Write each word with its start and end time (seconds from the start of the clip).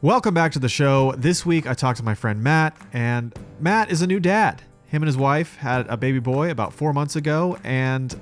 Welcome 0.00 0.32
back 0.32 0.52
to 0.52 0.60
the 0.60 0.68
show. 0.68 1.12
This 1.18 1.44
week 1.44 1.66
I 1.66 1.74
talked 1.74 1.96
to 1.98 2.04
my 2.04 2.14
friend 2.14 2.40
Matt, 2.40 2.76
and 2.92 3.36
Matt 3.58 3.90
is 3.90 4.00
a 4.00 4.06
new 4.06 4.20
dad. 4.20 4.62
Him 4.86 5.02
and 5.02 5.08
his 5.08 5.16
wife 5.16 5.56
had 5.56 5.88
a 5.88 5.96
baby 5.96 6.20
boy 6.20 6.52
about 6.52 6.72
four 6.72 6.92
months 6.92 7.16
ago, 7.16 7.58
and 7.64 8.14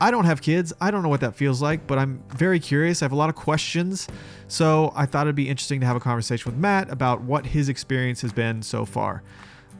I 0.00 0.10
don't 0.10 0.24
have 0.24 0.40
kids. 0.40 0.72
I 0.80 0.90
don't 0.90 1.02
know 1.02 1.10
what 1.10 1.20
that 1.20 1.34
feels 1.34 1.60
like, 1.60 1.86
but 1.86 1.98
I'm 1.98 2.24
very 2.30 2.58
curious. 2.58 3.02
I 3.02 3.04
have 3.04 3.12
a 3.12 3.16
lot 3.16 3.28
of 3.28 3.34
questions. 3.34 4.08
So 4.48 4.94
I 4.96 5.04
thought 5.04 5.26
it'd 5.26 5.36
be 5.36 5.50
interesting 5.50 5.80
to 5.80 5.86
have 5.86 5.94
a 5.94 6.00
conversation 6.00 6.50
with 6.50 6.58
Matt 6.58 6.90
about 6.90 7.20
what 7.20 7.44
his 7.44 7.68
experience 7.68 8.22
has 8.22 8.32
been 8.32 8.62
so 8.62 8.86
far. 8.86 9.22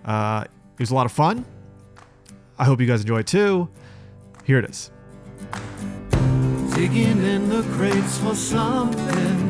Uh, 0.04 0.45
it 0.75 0.80
was 0.80 0.91
a 0.91 0.95
lot 0.95 1.07
of 1.07 1.12
fun. 1.12 1.46
I 2.59 2.66
hope 2.66 2.82
you 2.82 2.86
guys 2.86 3.00
enjoy 3.00 3.20
it 3.20 3.27
too. 3.27 3.70
Here 4.45 4.59
it 4.59 4.66
is. 4.66 4.91
Digging 6.75 7.25
in 7.25 7.48
the 7.48 7.62
crates 7.72 8.18
for 8.18 8.34
something 8.34 9.50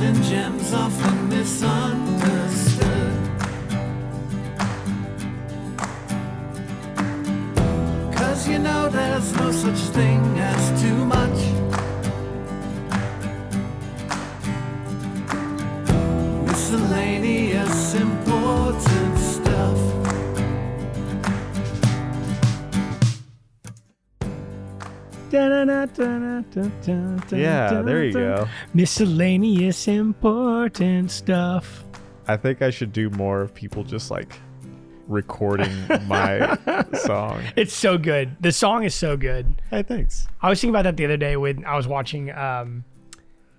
Hidden 0.00 0.22
gems 0.22 0.72
often 0.72 1.28
misunderstood. 1.28 3.12
Cause 8.14 8.48
you 8.48 8.58
know 8.60 8.88
there's 8.88 9.30
no 9.36 9.52
such 9.52 9.78
thing 9.92 10.22
as 10.38 10.80
too 10.80 11.04
much. 11.04 11.40
Miscellaneous 16.46 17.94
important 17.94 18.99
Yeah, 27.32 27.82
there 27.82 28.04
you 28.04 28.12
go. 28.12 28.48
Miscellaneous 28.74 29.88
important 29.88 31.10
stuff. 31.10 31.84
I 32.26 32.36
think 32.36 32.62
I 32.62 32.70
should 32.70 32.92
do 32.92 33.10
more 33.10 33.40
of 33.40 33.54
people 33.54 33.84
just 33.84 34.10
like 34.10 34.34
recording 35.08 35.72
my 36.06 36.56
song. 36.94 37.42
It's 37.56 37.74
so 37.74 37.98
good. 37.98 38.36
The 38.40 38.52
song 38.52 38.84
is 38.84 38.94
so 38.94 39.16
good. 39.16 39.60
Hey, 39.70 39.82
thanks. 39.82 40.28
I 40.40 40.48
was 40.48 40.60
thinking 40.60 40.74
about 40.74 40.82
that 40.84 40.96
the 40.96 41.04
other 41.04 41.16
day 41.16 41.36
when 41.36 41.64
I 41.64 41.76
was 41.76 41.86
watching 41.88 42.30
um, 42.30 42.84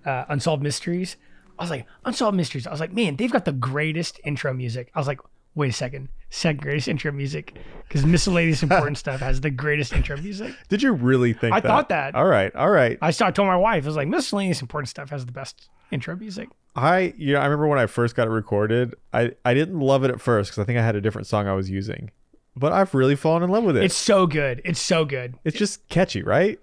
uh, 0.04 0.24
Unsolved 0.28 0.62
Mysteries. 0.62 1.16
I 1.58 1.62
was 1.62 1.70
like, 1.70 1.86
Unsolved 2.04 2.36
Mysteries. 2.36 2.66
I 2.66 2.70
was 2.70 2.80
like, 2.80 2.92
man, 2.92 3.16
they've 3.16 3.30
got 3.30 3.44
the 3.44 3.52
greatest 3.52 4.20
intro 4.24 4.52
music. 4.54 4.90
I 4.94 4.98
was 4.98 5.06
like, 5.06 5.20
wait 5.54 5.70
a 5.70 5.72
second, 5.72 6.08
second 6.32 6.62
greatest 6.62 6.88
intro 6.88 7.12
music 7.12 7.54
because 7.86 8.06
miscellaneous 8.06 8.62
important 8.62 8.96
stuff 8.96 9.20
has 9.20 9.40
the 9.42 9.50
greatest 9.50 9.92
intro 9.92 10.16
music. 10.16 10.54
Did 10.68 10.82
you 10.82 10.92
really 10.92 11.32
think 11.32 11.54
I 11.54 11.60
that? 11.60 11.68
thought 11.68 11.88
that. 11.90 12.14
All 12.14 12.24
right, 12.24 12.54
all 12.56 12.70
right. 12.70 12.98
I 13.02 13.10
saw. 13.10 13.26
I 13.26 13.30
told 13.30 13.48
my 13.48 13.56
wife, 13.56 13.84
I 13.84 13.86
was 13.86 13.96
like, 13.96 14.08
miscellaneous 14.08 14.62
important 14.62 14.88
stuff 14.88 15.10
has 15.10 15.26
the 15.26 15.32
best 15.32 15.68
intro 15.90 16.16
music. 16.16 16.48
I 16.74 17.12
yeah, 17.18 17.38
I 17.38 17.44
remember 17.44 17.68
when 17.68 17.78
I 17.78 17.86
first 17.86 18.16
got 18.16 18.26
it 18.26 18.30
recorded. 18.30 18.94
I 19.12 19.32
I 19.44 19.52
didn't 19.54 19.78
love 19.78 20.04
it 20.04 20.10
at 20.10 20.20
first 20.20 20.50
because 20.50 20.62
I 20.62 20.64
think 20.64 20.78
I 20.78 20.82
had 20.84 20.96
a 20.96 21.00
different 21.00 21.26
song 21.26 21.46
I 21.46 21.52
was 21.52 21.68
using, 21.68 22.10
but 22.56 22.72
I've 22.72 22.94
really 22.94 23.14
fallen 23.16 23.42
in 23.42 23.50
love 23.50 23.64
with 23.64 23.76
it. 23.76 23.84
It's 23.84 23.94
so 23.94 24.26
good. 24.26 24.62
It's 24.64 24.80
so 24.80 25.04
good. 25.04 25.36
it's 25.44 25.56
just 25.56 25.86
catchy, 25.88 26.22
right? 26.22 26.58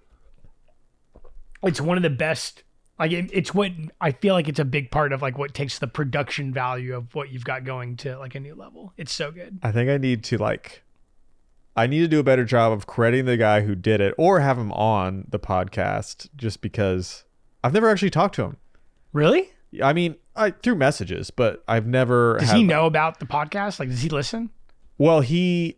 it's 1.62 1.82
one 1.82 1.98
of 1.98 2.04
the 2.04 2.10
best 2.10 2.64
like 3.00 3.12
it, 3.12 3.30
it's 3.34 3.54
what 3.54 3.72
i 4.02 4.12
feel 4.12 4.34
like 4.34 4.48
it's 4.48 4.60
a 4.60 4.66
big 4.66 4.92
part 4.92 5.14
of 5.14 5.22
like 5.22 5.38
what 5.38 5.54
takes 5.54 5.80
the 5.80 5.88
production 5.88 6.54
value 6.54 6.96
of 6.96 7.16
what 7.16 7.32
you've 7.32 7.46
got 7.46 7.64
going 7.64 7.96
to 7.98 8.18
like 8.18 8.36
a 8.36 8.40
new 8.40 8.56
level. 8.56 8.94
It's 8.98 9.14
so 9.14 9.32
good. 9.32 9.60
I 9.64 9.72
think 9.72 9.90
I 9.90 9.98
need 9.98 10.24
to 10.26 10.38
like 10.38 10.84
I 11.76 11.88
need 11.88 12.00
to 12.00 12.08
do 12.08 12.20
a 12.20 12.24
better 12.24 12.44
job 12.44 12.72
of 12.74 12.88
crediting 12.88 13.26
the 13.26 13.38
guy 13.38 13.62
who 13.62 13.76
did 13.76 14.02
it 14.02 14.14
or 14.18 14.40
have 14.40 14.58
him 14.58 14.72
on 14.74 15.26
the 15.30 15.40
podcast 15.40 16.28
just 16.36 16.62
because 16.62 17.24
I've 17.64 17.74
never 17.74 17.90
actually 17.90 18.10
talked 18.10 18.36
to 18.36 18.44
him. 18.44 18.58
really? 19.14 19.50
I 19.84 19.94
mean, 19.94 20.16
I 20.36 20.52
through 20.52 20.76
messages, 20.76 21.30
but 21.30 21.64
I've 21.68 21.86
never 21.86 22.38
does 22.40 22.52
he 22.52 22.64
know 22.64 22.86
about 22.86 23.20
the 23.20 23.26
podcast? 23.26 23.80
Like 23.80 23.90
does 23.90 24.02
he 24.02 24.10
listen? 24.10 24.50
Well, 24.98 25.22
he 25.22 25.78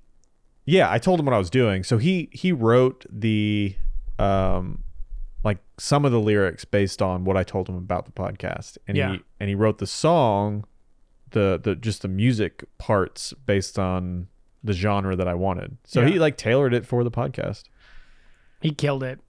yeah, 0.66 0.92
I 0.92 0.98
told 0.98 1.20
him 1.20 1.26
what 1.26 1.36
I 1.36 1.40
was 1.40 1.50
doing. 1.50 1.84
So 1.84 1.98
he 1.98 2.30
he 2.31 2.52
wrote 2.52 3.06
the 3.10 3.76
um 4.18 4.84
like 5.44 5.57
some 5.78 6.06
of 6.06 6.12
the 6.12 6.19
lyrics 6.19 6.66
based 6.66 7.02
on 7.02 7.24
what 7.24 7.35
I 7.38 7.44
told 7.44 7.68
him 7.69 7.75
about 7.75 8.06
the 8.06 8.12
podcast. 8.12 8.78
And 8.88 8.96
Yeah. 8.97 9.13
he 9.13 9.19
and 9.40 9.50
he 9.50 9.56
wrote 9.56 9.78
the 9.79 9.88
song 9.88 10.66
the 11.31 11.59
the 11.63 11.75
just 11.75 12.02
the 12.02 12.07
music 12.07 12.63
parts 12.78 13.34
based 13.46 13.80
on 13.80 14.28
the 14.63 14.74
genre 14.74 15.16
that 15.16 15.28
I 15.28 15.34
wanted. 15.34 15.78
So 15.85 16.06
he 16.06 16.19
like 16.19 16.38
tailored 16.38 16.74
it 16.74 16.85
for 16.85 17.03
the 17.03 17.12
podcast. 17.12 17.63
he 18.62 18.72
killed 18.72 19.03
it 19.03 19.19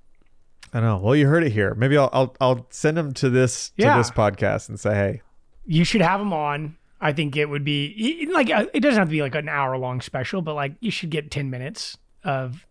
I 0.74 0.80
know. 0.80 0.96
Well, 0.96 1.14
you 1.14 1.26
heard 1.26 1.44
it 1.44 1.52
here. 1.52 1.74
Maybe 1.74 1.98
I'll 1.98 2.08
I'll, 2.14 2.34
I'll 2.40 2.66
send 2.70 2.98
him 2.98 3.12
to 3.14 3.28
this 3.30 3.68
to 3.70 3.74
Yeah. 3.82 3.98
this 3.98 4.10
podcast 4.10 4.68
and 4.70 4.80
say, 4.80 4.94
"Hey, 4.94 5.22
you 5.66 5.84
should 5.84 6.00
have 6.02 6.20
him 6.20 6.32
on 6.32 6.76
i 7.00 7.12
think 7.12 7.36
it 7.36 7.46
would 7.46 7.64
be 7.64 8.28
like 8.32 8.48
uh, 8.48 8.64
it 8.72 8.78
doesn't 8.80 8.98
have 8.98 9.08
to 9.08 9.12
be 9.12 9.22
like 9.22 9.34
an 9.34 9.48
hour 9.48 9.76
long 9.76 10.00
special 10.00 10.40
but 10.40 10.54
like 10.54 10.72
you 10.80 10.88
should 10.90 11.10
get 11.10 11.32
10 11.32 11.50
minutes 11.50 11.98
of 12.22 12.64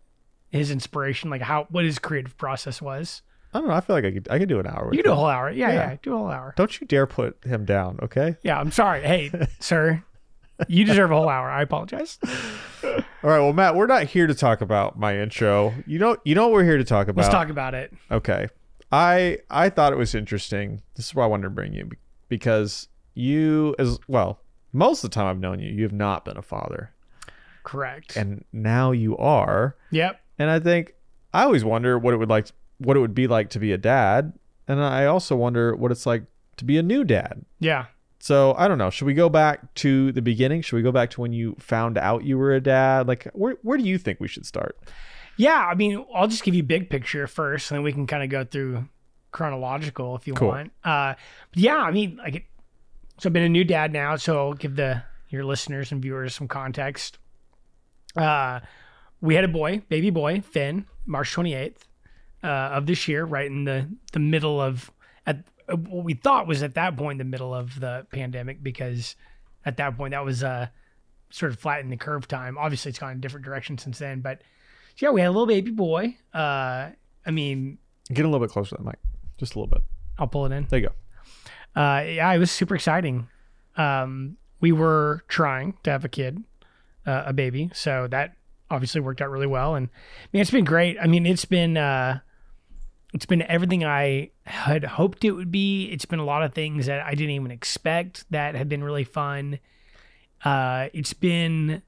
his 0.50 0.70
inspiration 0.70 1.28
like 1.28 1.42
how 1.42 1.66
what 1.70 1.84
his 1.84 1.98
creative 1.98 2.34
process 2.38 2.80
was 2.80 3.20
I 3.54 3.58
don't 3.58 3.68
know. 3.68 3.74
I 3.74 3.80
feel 3.80 3.96
like 3.96 4.04
I 4.04 4.10
could 4.12 4.28
I 4.30 4.38
could 4.38 4.48
do 4.48 4.58
an 4.60 4.66
hour 4.66 4.86
with 4.86 4.94
you 4.96 5.02
do 5.02 5.12
a 5.12 5.14
whole 5.14 5.26
hour 5.26 5.50
yeah, 5.50 5.68
Yeah. 5.68 5.74
yeah 5.90 5.96
do 6.02 6.14
a 6.14 6.18
whole 6.18 6.28
hour 6.30 6.54
Don't 6.56 6.80
you 6.80 6.86
dare 6.86 7.06
put 7.06 7.36
him 7.44 7.64
down, 7.64 7.98
okay? 8.02 8.36
yeah 8.42 8.58
i'm 8.58 8.70
sorry 8.70 9.02
hey 9.02 9.30
sir 9.60 10.02
you 10.68 10.84
deserve 10.84 11.10
a 11.10 11.16
whole 11.16 11.28
hour 11.28 11.50
i 11.50 11.62
apologize 11.62 12.18
All 12.84 13.30
right, 13.30 13.38
well, 13.38 13.52
Matt, 13.52 13.76
we're 13.76 13.86
not 13.86 14.04
here 14.04 14.26
to 14.26 14.34
talk 14.34 14.60
about 14.60 14.98
my 14.98 15.16
intro. 15.18 15.72
You 15.86 15.98
know, 16.00 16.16
you 16.24 16.34
know 16.34 16.42
what 16.48 16.52
we're 16.52 16.64
here 16.64 16.78
to 16.78 16.84
talk 16.84 17.06
about. 17.08 17.22
let's 17.22 17.32
talk 17.32 17.48
about 17.50 17.74
it 17.74 17.92
Okay, 18.10 18.48
I 18.90 19.38
I 19.50 19.68
thought 19.70 19.92
it 19.92 19.96
was 19.96 20.14
interesting. 20.14 20.82
This 20.96 21.06
is 21.06 21.14
why 21.14 21.24
I 21.24 21.26
wanted 21.26 21.44
to 21.44 21.50
bring 21.50 21.72
you 21.72 21.84
be- 21.86 21.96
because 22.28 22.88
you, 23.14 23.74
as 23.78 23.98
well, 24.08 24.40
most 24.72 25.04
of 25.04 25.10
the 25.10 25.14
time 25.14 25.26
I've 25.26 25.38
known 25.38 25.60
you, 25.60 25.70
you 25.70 25.82
have 25.84 25.92
not 25.92 26.24
been 26.24 26.36
a 26.36 26.42
father, 26.42 26.92
correct 27.62 28.16
and 28.16 28.44
now 28.52 28.90
you 28.90 29.16
are. 29.18 29.76
Yep. 29.90 30.20
And 30.38 30.50
I 30.50 30.58
think 30.58 30.94
I 31.32 31.44
always 31.44 31.64
wonder 31.64 31.98
what 31.98 32.14
it 32.14 32.16
would 32.16 32.28
like, 32.30 32.48
what 32.84 32.96
it 32.96 33.00
would 33.00 33.14
be 33.14 33.26
like 33.26 33.50
to 33.50 33.58
be 33.58 33.72
a 33.72 33.78
dad, 33.78 34.32
and 34.68 34.80
I 34.82 35.06
also 35.06 35.36
wonder 35.36 35.74
what 35.74 35.90
it's 35.90 36.06
like 36.06 36.24
to 36.56 36.64
be 36.64 36.78
a 36.78 36.82
new 36.82 37.04
dad. 37.04 37.44
Yeah. 37.60 37.86
So 38.20 38.54
I 38.56 38.68
don't 38.68 38.78
know. 38.78 38.90
Should 38.90 39.06
we 39.06 39.14
go 39.14 39.28
back 39.28 39.74
to 39.76 40.12
the 40.12 40.22
beginning? 40.22 40.62
Should 40.62 40.76
we 40.76 40.82
go 40.82 40.92
back 40.92 41.10
to 41.10 41.20
when 41.20 41.32
you 41.32 41.56
found 41.58 41.98
out 41.98 42.24
you 42.24 42.38
were 42.38 42.52
a 42.54 42.60
dad? 42.60 43.08
Like, 43.08 43.24
where 43.32 43.56
where 43.62 43.76
do 43.78 43.84
you 43.84 43.98
think 43.98 44.20
we 44.20 44.28
should 44.28 44.46
start? 44.46 44.78
Yeah. 45.36 45.66
I 45.66 45.74
mean, 45.74 46.04
I'll 46.14 46.28
just 46.28 46.44
give 46.44 46.54
you 46.54 46.62
big 46.62 46.88
picture 46.90 47.26
first, 47.26 47.70
and 47.70 47.78
then 47.78 47.82
we 47.84 47.92
can 47.92 48.06
kind 48.06 48.22
of 48.22 48.28
go 48.30 48.44
through 48.44 48.86
chronological 49.32 50.14
if 50.14 50.26
you 50.26 50.34
Cool. 50.34 50.48
want. 50.48 50.72
Uh, 50.84 51.14
but 51.52 51.62
yeah, 51.62 51.78
I 51.78 51.90
mean, 51.90 52.16
like, 52.18 52.46
so 53.18 53.28
I've 53.28 53.32
been 53.32 53.42
a 53.42 53.48
new 53.48 53.64
dad 53.64 53.92
now, 53.92 54.14
so 54.16 54.36
I'll 54.38 54.52
give 54.54 54.76
the 54.76 55.02
your 55.28 55.44
listeners 55.44 55.90
and 55.90 56.00
viewers 56.02 56.34
some 56.34 56.46
context. 56.48 57.18
Uh, 58.14 58.60
we 59.20 59.34
had 59.34 59.44
a 59.44 59.48
boy, 59.48 59.82
baby 59.88 60.10
boy, 60.10 60.42
Finn, 60.42 60.86
March 61.06 61.32
twenty 61.32 61.54
eighth 61.54 61.88
uh, 62.42 62.46
of 62.46 62.86
this 62.86 63.08
year, 63.08 63.24
right 63.24 63.46
in 63.46 63.64
the 63.64 63.88
the 64.12 64.18
middle 64.18 64.60
of 64.60 64.90
at 65.26 65.44
uh, 65.68 65.76
what 65.76 66.04
we 66.04 66.14
thought 66.14 66.46
was 66.46 66.62
at 66.62 66.74
that 66.74 66.96
point 66.96 67.18
the 67.18 67.24
middle 67.24 67.54
of 67.54 67.78
the 67.80 68.06
pandemic 68.12 68.62
because 68.62 69.16
at 69.64 69.76
that 69.76 69.96
point 69.96 70.12
that 70.12 70.24
was 70.24 70.42
uh 70.42 70.66
sort 71.30 71.52
of 71.52 71.58
flattening 71.58 71.90
the 71.90 71.96
curve 71.96 72.28
time. 72.28 72.58
Obviously, 72.58 72.90
it's 72.90 72.98
gone 72.98 73.12
in 73.12 73.18
a 73.18 73.20
different 73.20 73.44
direction 73.44 73.78
since 73.78 73.98
then, 73.98 74.20
but 74.20 74.42
yeah, 74.98 75.10
we 75.10 75.20
had 75.20 75.28
a 75.28 75.30
little 75.30 75.46
baby 75.46 75.70
boy. 75.70 76.16
Uh, 76.34 76.90
I 77.24 77.30
mean, 77.30 77.78
Get 78.12 78.24
a 78.24 78.28
little 78.28 78.44
bit 78.44 78.50
closer 78.50 78.76
to 78.76 78.82
the 78.82 78.84
mic, 78.84 78.98
just 79.38 79.54
a 79.54 79.58
little 79.58 79.70
bit. 79.70 79.82
I'll 80.18 80.26
pull 80.26 80.44
it 80.44 80.52
in. 80.52 80.66
There 80.68 80.78
you 80.80 80.88
go. 80.88 81.80
Uh, 81.80 82.02
yeah, 82.02 82.30
it 82.32 82.38
was 82.38 82.50
super 82.50 82.74
exciting. 82.74 83.28
Um, 83.76 84.36
we 84.60 84.72
were 84.72 85.22
trying 85.28 85.74
to 85.84 85.90
have 85.90 86.04
a 86.04 86.08
kid, 86.08 86.42
uh, 87.06 87.22
a 87.26 87.32
baby, 87.32 87.70
so 87.72 88.06
that 88.08 88.34
obviously 88.70 89.00
worked 89.00 89.22
out 89.22 89.30
really 89.30 89.46
well. 89.46 89.74
And 89.74 89.88
man, 90.32 90.42
it's 90.42 90.50
been 90.50 90.64
great. 90.64 90.98
I 91.00 91.06
mean, 91.06 91.24
it's 91.24 91.44
been 91.44 91.76
uh, 91.76 92.20
it's 93.12 93.26
been 93.26 93.42
everything 93.42 93.84
I 93.84 94.30
had 94.44 94.84
hoped 94.84 95.24
it 95.24 95.32
would 95.32 95.52
be. 95.52 95.84
It's 95.86 96.04
been 96.04 96.18
a 96.18 96.24
lot 96.24 96.42
of 96.42 96.54
things 96.54 96.86
that 96.86 97.04
I 97.04 97.14
didn't 97.14 97.34
even 97.34 97.50
expect 97.50 98.24
that 98.30 98.54
have 98.54 98.68
been 98.68 98.82
really 98.82 99.04
fun. 99.04 99.58
Uh, 100.44 100.88
it's 100.92 101.12
been 101.12 101.82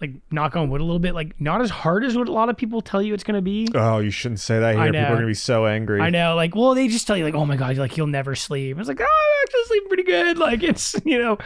like 0.00 0.12
knock 0.30 0.56
on 0.56 0.70
wood 0.70 0.80
a 0.80 0.84
little 0.84 0.98
bit, 0.98 1.14
like 1.14 1.40
not 1.40 1.60
as 1.60 1.70
hard 1.70 2.04
as 2.04 2.16
what 2.16 2.28
a 2.28 2.32
lot 2.32 2.48
of 2.48 2.56
people 2.56 2.80
tell 2.80 3.02
you 3.02 3.14
it's 3.14 3.24
going 3.24 3.36
to 3.36 3.42
be. 3.42 3.68
Oh, 3.74 3.98
you 3.98 4.10
shouldn't 4.10 4.40
say 4.40 4.58
that 4.58 4.74
here. 4.74 4.86
People 4.86 5.00
are 5.00 5.14
gonna 5.14 5.26
be 5.26 5.34
so 5.34 5.66
angry. 5.66 6.00
I 6.00 6.10
know, 6.10 6.34
like, 6.34 6.54
well, 6.54 6.74
they 6.74 6.88
just 6.88 7.06
tell 7.06 7.16
you, 7.16 7.24
like, 7.24 7.34
oh 7.34 7.46
my 7.46 7.56
god, 7.56 7.76
like 7.76 7.96
you'll 7.96 8.06
never 8.06 8.34
sleep. 8.34 8.78
It's 8.78 8.88
like, 8.88 9.00
oh, 9.00 9.04
I'm 9.04 9.46
actually 9.46 9.64
sleeping 9.66 9.88
pretty 9.88 10.02
good. 10.04 10.38
Like, 10.44 10.62
it's 10.62 10.94
you 11.04 11.18
know, 11.18 11.38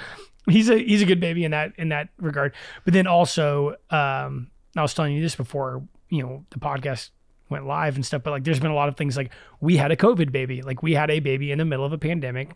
he's 0.49 0.69
a 0.71 0.79
he's 0.79 1.03
a 1.03 1.07
good 1.07 1.21
baby 1.21 1.45
in 1.45 1.51
that 1.53 1.73
in 1.77 1.91
that 1.91 2.09
regard. 2.19 2.53
But 2.85 2.95
then 2.95 3.07
also, 3.07 3.77
um, 3.91 4.51
I 4.77 4.83
was 4.83 4.95
telling 4.95 5.15
you 5.15 5.23
this 5.23 5.37
before, 5.37 5.83
you 6.09 6.23
know, 6.23 6.45
the 6.51 6.59
podcast 6.59 7.11
went 7.49 7.67
live 7.67 7.97
and 7.97 8.05
stuff. 8.05 8.23
But 8.23 8.31
like, 8.31 8.45
there's 8.45 8.61
been 8.61 8.71
a 8.71 8.75
lot 8.75 8.89
of 8.89 8.97
things 8.97 9.17
like 9.17 9.33
we 9.61 9.77
had 9.77 9.91
a 9.91 9.97
COVID 9.97 10.33
baby, 10.33 10.63
like 10.63 10.83
we 10.83 10.95
had 10.95 11.11
a 11.11 11.21
baby 11.21 11.51
in 11.53 11.59
the 11.59 11.65
middle 11.65 11.85
of 11.85 11.93
a 11.93 11.99
pandemic. 11.99 12.51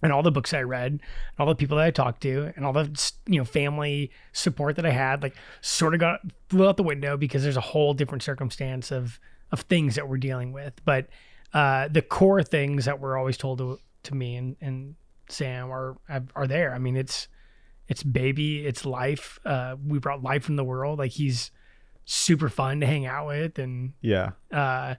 And 0.00 0.12
all 0.12 0.22
the 0.22 0.30
books 0.30 0.54
I 0.54 0.62
read, 0.62 0.92
and 0.92 1.00
all 1.40 1.46
the 1.46 1.56
people 1.56 1.76
that 1.78 1.86
I 1.86 1.90
talked 1.90 2.20
to, 2.22 2.52
and 2.54 2.64
all 2.64 2.72
the 2.72 3.12
you 3.26 3.38
know 3.38 3.44
family 3.44 4.12
support 4.32 4.76
that 4.76 4.86
I 4.86 4.90
had, 4.90 5.24
like 5.24 5.34
sort 5.60 5.92
of 5.92 5.98
got 5.98 6.20
flew 6.48 6.68
out 6.68 6.76
the 6.76 6.84
window 6.84 7.16
because 7.16 7.42
there's 7.42 7.56
a 7.56 7.60
whole 7.60 7.94
different 7.94 8.22
circumstance 8.22 8.92
of 8.92 9.18
of 9.50 9.62
things 9.62 9.96
that 9.96 10.08
we're 10.08 10.18
dealing 10.18 10.52
with. 10.52 10.74
But 10.84 11.08
uh, 11.52 11.88
the 11.88 12.02
core 12.02 12.44
things 12.44 12.84
that 12.84 13.00
were 13.00 13.16
always 13.16 13.36
told 13.36 13.58
to, 13.58 13.80
to 14.04 14.14
me 14.14 14.36
and, 14.36 14.56
and 14.60 14.94
Sam 15.28 15.70
are 15.70 15.96
are 16.34 16.46
there. 16.46 16.74
I 16.74 16.78
mean, 16.78 16.96
it's 16.96 17.28
it's 17.88 18.02
baby, 18.02 18.66
it's 18.66 18.84
life. 18.84 19.38
Uh, 19.44 19.76
we 19.84 19.98
brought 19.98 20.22
life 20.22 20.48
in 20.48 20.56
the 20.56 20.64
world. 20.64 20.98
Like 20.98 21.12
he's 21.12 21.50
super 22.10 22.48
fun 22.48 22.80
to 22.80 22.86
hang 22.86 23.04
out 23.06 23.26
with, 23.26 23.58
and 23.58 23.92
Yeah. 24.00 24.30
uh, 24.50 24.94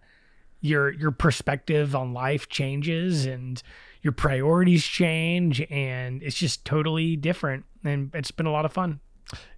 your 0.61 0.91
your 0.91 1.11
perspective 1.11 1.95
on 1.95 2.13
life 2.13 2.47
changes, 2.49 3.25
and 3.25 3.61
your 4.01 4.13
priorities 4.13 4.85
change, 4.85 5.61
and 5.71 6.21
it's 6.21 6.35
just 6.37 6.63
totally 6.65 7.15
different. 7.15 7.65
And 7.83 8.11
it's 8.13 8.31
been 8.31 8.45
a 8.45 8.51
lot 8.51 8.65
of 8.65 8.71
fun. 8.73 8.99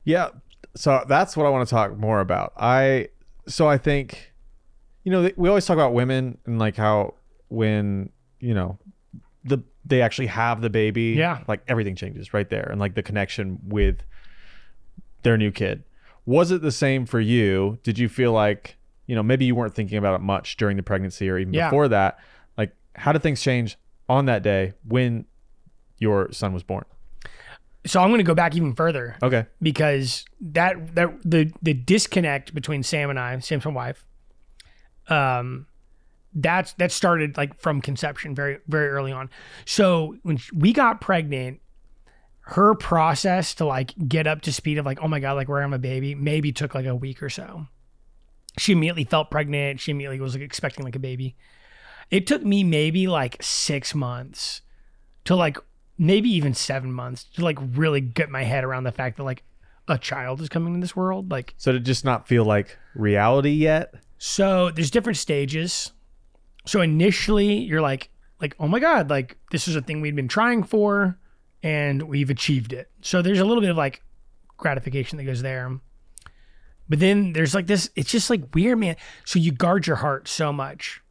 Yeah. 0.04 0.30
So 0.76 1.04
that's 1.08 1.36
what 1.36 1.46
I 1.46 1.50
want 1.50 1.68
to 1.68 1.74
talk 1.76 1.98
more 1.98 2.22
about. 2.22 2.54
I 2.58 3.10
so 3.48 3.68
I 3.68 3.78
think 3.78 4.32
you 5.04 5.12
know, 5.12 5.30
we 5.36 5.50
always 5.50 5.66
talk 5.66 5.74
about 5.74 5.94
women 5.96 6.38
and 6.46 6.60
like 6.60 6.76
how 6.78 7.16
when, 7.48 8.12
you 8.40 8.54
know, 8.54 8.78
the 9.44 9.58
they 9.84 10.02
actually 10.04 10.28
have 10.28 10.62
the 10.62 10.70
baby, 10.70 11.16
Yeah. 11.18 11.40
like 11.48 11.62
everything 11.68 11.96
changes 11.96 12.34
right 12.36 12.48
there 12.48 12.68
and 12.72 12.80
like 12.80 12.94
the 12.94 13.02
connection 13.02 13.58
with 13.66 14.04
their 15.24 15.38
new 15.38 15.52
kid. 15.52 15.84
Was 16.26 16.52
it 16.52 16.62
the 16.62 16.72
same 16.72 17.06
for 17.06 17.20
you? 17.20 17.80
Did 17.84 17.98
you 18.00 18.08
feel 18.10 18.32
like, 18.32 18.78
you 19.08 19.16
know, 19.16 19.24
maybe 19.24 19.46
you 19.46 19.56
weren't 19.56 19.74
thinking 19.74 19.98
about 19.98 20.16
it 20.16 20.22
much 20.22 20.56
during 20.58 20.78
the 20.78 20.84
pregnancy 20.84 21.30
or 21.30 21.38
even 21.38 21.54
Yeah. 21.54 21.68
before 21.70 21.88
that? 21.90 22.20
Like 22.58 22.74
how 22.96 23.12
did 23.12 23.22
things 23.24 23.42
change 23.42 23.78
on 24.08 24.26
that 24.26 24.44
day 24.44 24.74
when 24.88 25.26
your 25.98 26.32
son 26.32 26.54
was 26.54 26.64
born? 26.64 26.84
So 27.86 28.00
I'm 28.00 28.10
going 28.10 28.20
to 28.20 28.24
go 28.24 28.36
back 28.36 28.56
even 28.56 28.76
further. 28.76 29.18
Okay. 29.24 29.48
because 29.62 30.26
that 30.40 30.94
that 30.96 31.10
the 31.24 31.52
the 31.64 31.74
disconnect 31.74 32.54
between 32.54 32.84
Sam 32.84 33.10
and 33.10 33.18
I, 33.20 33.40
Sam's 33.40 33.66
my 33.66 33.72
wife, 33.72 34.06
um, 35.08 35.66
that's 36.34 36.74
that 36.74 36.92
started 36.92 37.38
like 37.38 37.60
from 37.60 37.82
conception 37.82 38.36
very 38.36 38.60
very 38.68 38.90
early 38.90 39.12
on. 39.12 39.30
So 39.66 40.16
when 40.22 40.38
we 40.54 40.74
got 40.74 41.02
pregnant, 41.02 41.60
her 42.52 42.76
process 42.76 43.54
to 43.56 43.66
like 43.66 43.94
get 44.08 44.28
up 44.28 44.42
to 44.42 44.52
speed 44.52 44.78
of 44.78 44.86
like 44.86 45.00
oh 45.02 45.08
my 45.08 45.20
god 45.20 45.34
like 45.34 45.48
we're 45.48 45.62
having 45.62 45.74
a 45.74 45.80
baby 45.80 46.16
maybe 46.16 46.52
took 46.52 46.76
like 46.76 46.86
a 46.86 46.96
week 46.96 47.22
or 47.24 47.30
so. 47.30 47.68
She 48.58 48.74
immediately 48.74 49.06
felt 49.06 49.32
pregnant. 49.32 49.80
She 49.80 49.92
immediately 49.92 50.20
was 50.20 50.36
like 50.36 50.44
expecting 50.44 50.84
like 50.84 50.96
a 50.96 51.00
baby. 51.00 51.36
It 52.10 52.28
took 52.28 52.44
me 52.44 52.64
maybe 52.66 53.08
like 53.08 53.42
six 53.42 53.96
months 53.96 54.62
to 55.24 55.36
like 55.36 55.58
maybe 55.98 56.30
even 56.30 56.54
seven 56.54 56.92
months 56.92 57.24
to 57.36 57.44
like 57.46 57.58
really 57.62 58.02
get 58.02 58.30
my 58.30 58.44
head 58.44 58.64
around 58.66 58.84
the 58.84 58.92
fact 58.92 59.18
that 59.18 59.24
like 59.24 59.44
a 59.88 59.98
child 59.98 60.42
is 60.42 60.50
coming 60.50 60.74
in 60.74 60.80
this 60.82 60.96
world. 60.96 61.32
Like, 61.32 61.54
So 61.58 61.72
to 61.72 61.80
just 61.80 62.04
not 62.04 62.28
feel 62.28 62.44
like 62.44 62.78
reality 62.96 63.52
yet? 63.52 63.94
so 64.18 64.70
there's 64.72 64.92
different 64.92 65.18
stages. 65.18 65.94
So 66.66 66.82
initially 66.82 67.54
you're 67.56 67.82
like, 67.82 68.10
like, 68.42 68.56
oh 68.60 68.68
my 68.68 68.80
God, 68.80 69.10
like 69.10 69.38
this 69.52 69.68
is 69.68 69.76
a 69.78 69.82
thing 69.82 70.02
we'd 70.02 70.16
been 70.16 70.28
trying 70.28 70.64
for 70.64 71.18
and 71.64 72.04
we've 72.04 72.30
achieved 72.30 72.74
it. 72.74 72.90
So 73.02 73.22
there's 73.22 73.40
a 73.40 73.46
little 73.46 73.62
bit 73.62 73.70
of 73.70 73.78
like 73.78 74.02
gratification 74.58 75.18
that 75.18 75.26
goes 75.26 75.42
there. 75.42 75.80
But 76.90 77.00
then 77.00 77.34
there's 77.34 77.56
like 77.56 77.68
this, 77.68 77.90
it's 77.96 78.12
just 78.12 78.30
like 78.30 78.54
weird, 78.54 78.78
man. 78.80 78.96
So 79.26 79.40
you 79.40 79.52
guard 79.52 79.88
your 79.88 79.96
heart 79.98 80.28
so 80.28 80.52
much 80.52 81.02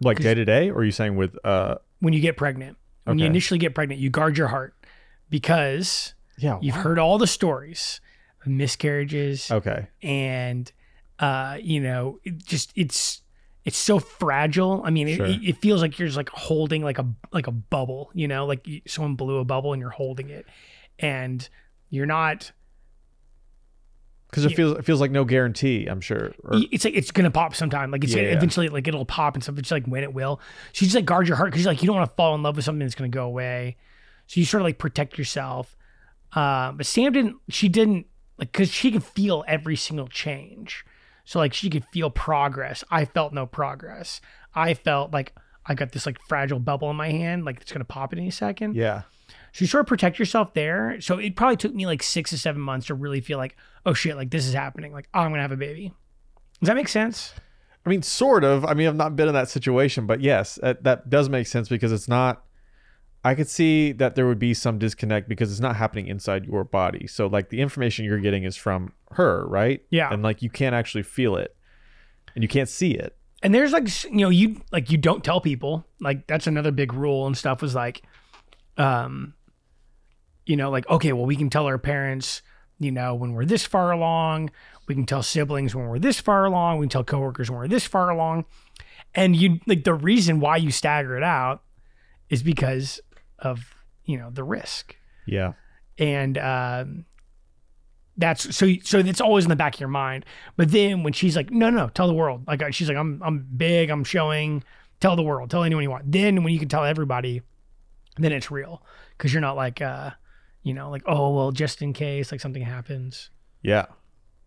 Like 0.00 0.18
day 0.18 0.34
to 0.34 0.44
day? 0.44 0.70
Or 0.70 0.78
are 0.78 0.84
you 0.84 0.92
saying 0.92 1.16
with 1.16 1.36
uh 1.44 1.76
when 2.00 2.12
you 2.12 2.20
get 2.20 2.36
pregnant. 2.36 2.76
When 3.04 3.18
you 3.18 3.26
initially 3.26 3.58
get 3.58 3.74
pregnant, 3.74 4.00
you 4.00 4.10
guard 4.10 4.36
your 4.36 4.48
heart 4.48 4.74
because 5.30 6.14
yeah. 6.38 6.58
You've 6.62 6.76
heard 6.76 6.98
all 7.00 7.18
the 7.18 7.26
stories 7.26 8.00
of 8.42 8.52
miscarriages 8.52 9.50
Okay. 9.50 9.88
and 10.02 10.70
uh, 11.18 11.58
you 11.60 11.80
know, 11.80 12.20
it 12.22 12.44
just 12.44 12.70
it's 12.76 13.22
it's 13.68 13.76
so 13.76 13.98
fragile. 13.98 14.82
I 14.84 14.90
mean, 14.90 15.14
Sure. 15.14 15.26
it, 15.26 15.40
it 15.42 15.56
feels 15.58 15.82
like 15.82 15.98
you're 15.98 16.08
just 16.08 16.16
like 16.16 16.30
holding 16.30 16.82
like 16.82 16.98
a 16.98 17.06
like 17.32 17.46
a 17.46 17.52
bubble, 17.52 18.10
you 18.14 18.26
know, 18.26 18.46
like 18.46 18.66
someone 18.86 19.14
blew 19.14 19.36
a 19.38 19.44
bubble 19.44 19.72
and 19.72 19.80
you're 19.80 19.90
holding 19.90 20.30
it, 20.30 20.46
and 20.98 21.48
you're 21.90 22.06
not. 22.06 22.50
Because 24.30 24.44
it 24.44 24.54
feels 24.54 24.76
it 24.78 24.84
feels 24.84 25.00
like 25.00 25.10
no 25.10 25.24
guarantee, 25.24 25.86
I'm 25.86 26.00
sure. 26.02 26.34
Or, 26.44 26.60
It's 26.70 26.84
like 26.84 26.94
it's 26.94 27.10
gonna 27.10 27.30
pop 27.30 27.54
sometime. 27.54 27.90
Like 27.90 28.04
it's 28.04 28.14
Yeah, 28.14 28.22
yeah. 28.22 28.36
eventually 28.36 28.68
like 28.68 28.86
it'll 28.86 29.06
pop 29.06 29.34
and 29.34 29.42
stuff. 29.42 29.58
It's 29.58 29.70
like 29.70 29.86
when 29.86 30.02
it 30.02 30.12
will. 30.12 30.40
So 30.72 30.82
you 30.82 30.86
just 30.86 30.94
like 30.96 31.06
guard 31.06 31.28
your 31.28 31.36
heart 31.38 31.50
because 31.50 31.64
like 31.66 31.82
you 31.82 31.86
don't 31.86 31.96
want 31.96 32.10
to 32.10 32.14
fall 32.14 32.34
in 32.34 32.42
love 32.42 32.56
with 32.56 32.64
something 32.64 32.80
that's 32.86 32.94
gonna 32.94 33.08
go 33.08 33.24
away. 33.24 33.76
So 34.26 34.40
you 34.40 34.44
sort 34.44 34.60
of 34.60 34.64
like 34.66 34.76
protect 34.78 35.16
yourself. 35.16 35.76
Uh, 36.34 36.72
but 36.72 36.84
Sam 36.84 37.12
didn't. 37.12 37.36
She 37.48 37.68
didn't 37.70 38.06
like 38.38 38.52
because 38.52 38.70
she 38.70 38.90
could 38.92 39.02
feel 39.04 39.44
every 39.48 39.76
single 39.76 40.08
change. 40.08 40.84
So 41.28 41.38
like 41.38 41.52
she 41.52 41.68
could 41.68 41.84
feel 41.92 42.08
progress. 42.08 42.82
I 42.90 43.04
felt 43.04 43.34
no 43.34 43.44
progress. 43.44 44.22
I 44.54 44.72
felt 44.72 45.12
like 45.12 45.34
I 45.66 45.74
got 45.74 45.92
this 45.92 46.06
like 46.06 46.18
fragile 46.26 46.58
bubble 46.58 46.88
in 46.88 46.96
my 46.96 47.10
hand, 47.10 47.44
like 47.44 47.60
it's 47.60 47.70
gonna 47.70 47.84
pop 47.84 48.14
at 48.14 48.18
any 48.18 48.30
second. 48.30 48.76
yeah. 48.76 49.02
So 49.52 49.62
you 49.62 49.66
sort 49.66 49.82
of 49.82 49.88
protect 49.88 50.18
yourself 50.18 50.54
there. 50.54 50.98
So 51.02 51.18
it 51.18 51.36
probably 51.36 51.58
took 51.58 51.74
me 51.74 51.84
like 51.84 52.02
six 52.02 52.30
to 52.30 52.38
seven 52.38 52.62
months 52.62 52.86
to 52.86 52.94
really 52.94 53.20
feel 53.20 53.36
like, 53.36 53.58
oh 53.84 53.92
shit, 53.92 54.16
like 54.16 54.30
this 54.30 54.46
is 54.46 54.54
happening. 54.54 54.90
Like 54.90 55.06
oh, 55.12 55.20
I'm 55.20 55.30
gonna 55.30 55.42
have 55.42 55.52
a 55.52 55.58
baby. 55.58 55.92
Does 56.60 56.68
that 56.68 56.76
make 56.76 56.88
sense? 56.88 57.34
I 57.84 57.90
mean, 57.90 58.00
sort 58.00 58.42
of. 58.42 58.64
I 58.64 58.72
mean, 58.72 58.88
I've 58.88 58.96
not 58.96 59.14
been 59.14 59.28
in 59.28 59.34
that 59.34 59.50
situation, 59.50 60.06
but 60.06 60.22
yes, 60.22 60.58
that, 60.62 60.82
that 60.84 61.10
does 61.10 61.28
make 61.28 61.46
sense 61.46 61.68
because 61.68 61.92
it's 61.92 62.08
not. 62.08 62.42
I 63.22 63.34
could 63.34 63.50
see 63.50 63.92
that 63.92 64.14
there 64.14 64.26
would 64.26 64.38
be 64.38 64.54
some 64.54 64.78
disconnect 64.78 65.28
because 65.28 65.50
it's 65.50 65.60
not 65.60 65.76
happening 65.76 66.06
inside 66.06 66.46
your 66.46 66.64
body. 66.64 67.06
So, 67.06 67.26
like, 67.26 67.50
the 67.50 67.60
information 67.60 68.06
you're 68.06 68.18
getting 68.18 68.44
is 68.44 68.56
from 68.56 68.94
her, 69.12 69.46
right? 69.46 69.82
Yeah. 69.90 70.12
And 70.12 70.22
like, 70.22 70.42
you 70.42 70.50
can't 70.50 70.74
actually 70.74 71.02
feel 71.04 71.36
it, 71.36 71.54
and 72.34 72.42
you 72.44 72.48
can't 72.48 72.68
see 72.68 72.92
it. 72.92 73.16
and 73.42 73.54
there's 73.54 73.72
like 73.72 73.86
you 74.04 74.10
know 74.22 74.28
you 74.30 74.60
like 74.72 74.90
you 74.90 74.98
don't 74.98 75.22
tell 75.22 75.40
people 75.40 75.86
like 76.00 76.26
that's 76.26 76.46
another 76.48 76.72
big 76.72 76.92
rule 76.92 77.26
and 77.26 77.36
stuff 77.38 77.62
was 77.62 77.72
like 77.74 78.02
um 78.76 79.32
you 80.46 80.56
know 80.56 80.70
like 80.70 80.88
okay 80.90 81.12
well 81.12 81.24
we 81.26 81.36
can 81.36 81.48
tell 81.50 81.66
our 81.66 81.78
parents 81.78 82.42
you 82.80 82.90
know 82.90 83.14
when 83.14 83.32
we're 83.32 83.44
this 83.44 83.64
far 83.64 83.92
along 83.92 84.50
we 84.88 84.94
can 84.94 85.06
tell 85.06 85.22
siblings 85.22 85.72
when 85.74 85.86
we're 85.86 85.98
this 86.00 86.18
far 86.20 86.44
along 86.46 86.78
we 86.78 86.84
can 86.86 86.90
tell 86.90 87.04
coworkers 87.04 87.48
when 87.50 87.58
we're 87.60 87.68
this 87.68 87.86
far 87.86 88.10
along 88.10 88.44
and 89.14 89.36
you 89.36 89.60
like 89.66 89.84
the 89.84 89.94
reason 89.94 90.40
why 90.40 90.56
you 90.56 90.70
stagger 90.72 91.16
it 91.16 91.22
out 91.22 91.62
is 92.30 92.42
because 92.42 93.00
of 93.38 93.72
you 94.04 94.18
know 94.18 94.30
the 94.30 94.42
risk 94.44 94.96
Yeah. 95.26 95.52
and 95.96 96.36
um, 96.38 97.04
that's 98.18 98.54
so 98.54 98.72
so 98.82 98.98
it's 98.98 99.20
always 99.20 99.44
in 99.44 99.48
the 99.48 99.56
back 99.56 99.74
of 99.74 99.80
your 99.80 99.88
mind. 99.88 100.24
But 100.56 100.70
then 100.72 101.02
when 101.04 101.12
she's 101.12 101.36
like, 101.36 101.50
no, 101.50 101.70
no, 101.70 101.84
no, 101.84 101.88
tell 101.88 102.06
the 102.08 102.12
world. 102.14 102.44
Like 102.46 102.62
she's 102.74 102.88
like, 102.88 102.98
I'm 102.98 103.22
I'm 103.24 103.46
big, 103.56 103.88
I'm 103.90 104.04
showing. 104.04 104.62
Tell 105.00 105.14
the 105.14 105.22
world, 105.22 105.48
tell 105.48 105.62
anyone 105.62 105.84
you 105.84 105.90
want. 105.90 106.10
Then 106.10 106.42
when 106.42 106.52
you 106.52 106.58
can 106.58 106.68
tell 106.68 106.84
everybody, 106.84 107.40
then 108.16 108.32
it's 108.32 108.50
real 108.50 108.82
because 109.16 109.32
you're 109.32 109.40
not 109.40 109.54
like, 109.56 109.80
uh, 109.80 110.10
you 110.64 110.74
know, 110.74 110.90
like 110.90 111.02
oh 111.06 111.32
well, 111.34 111.52
just 111.52 111.80
in 111.82 111.92
case 111.92 112.32
like 112.32 112.40
something 112.40 112.62
happens. 112.62 113.30
Yeah. 113.62 113.86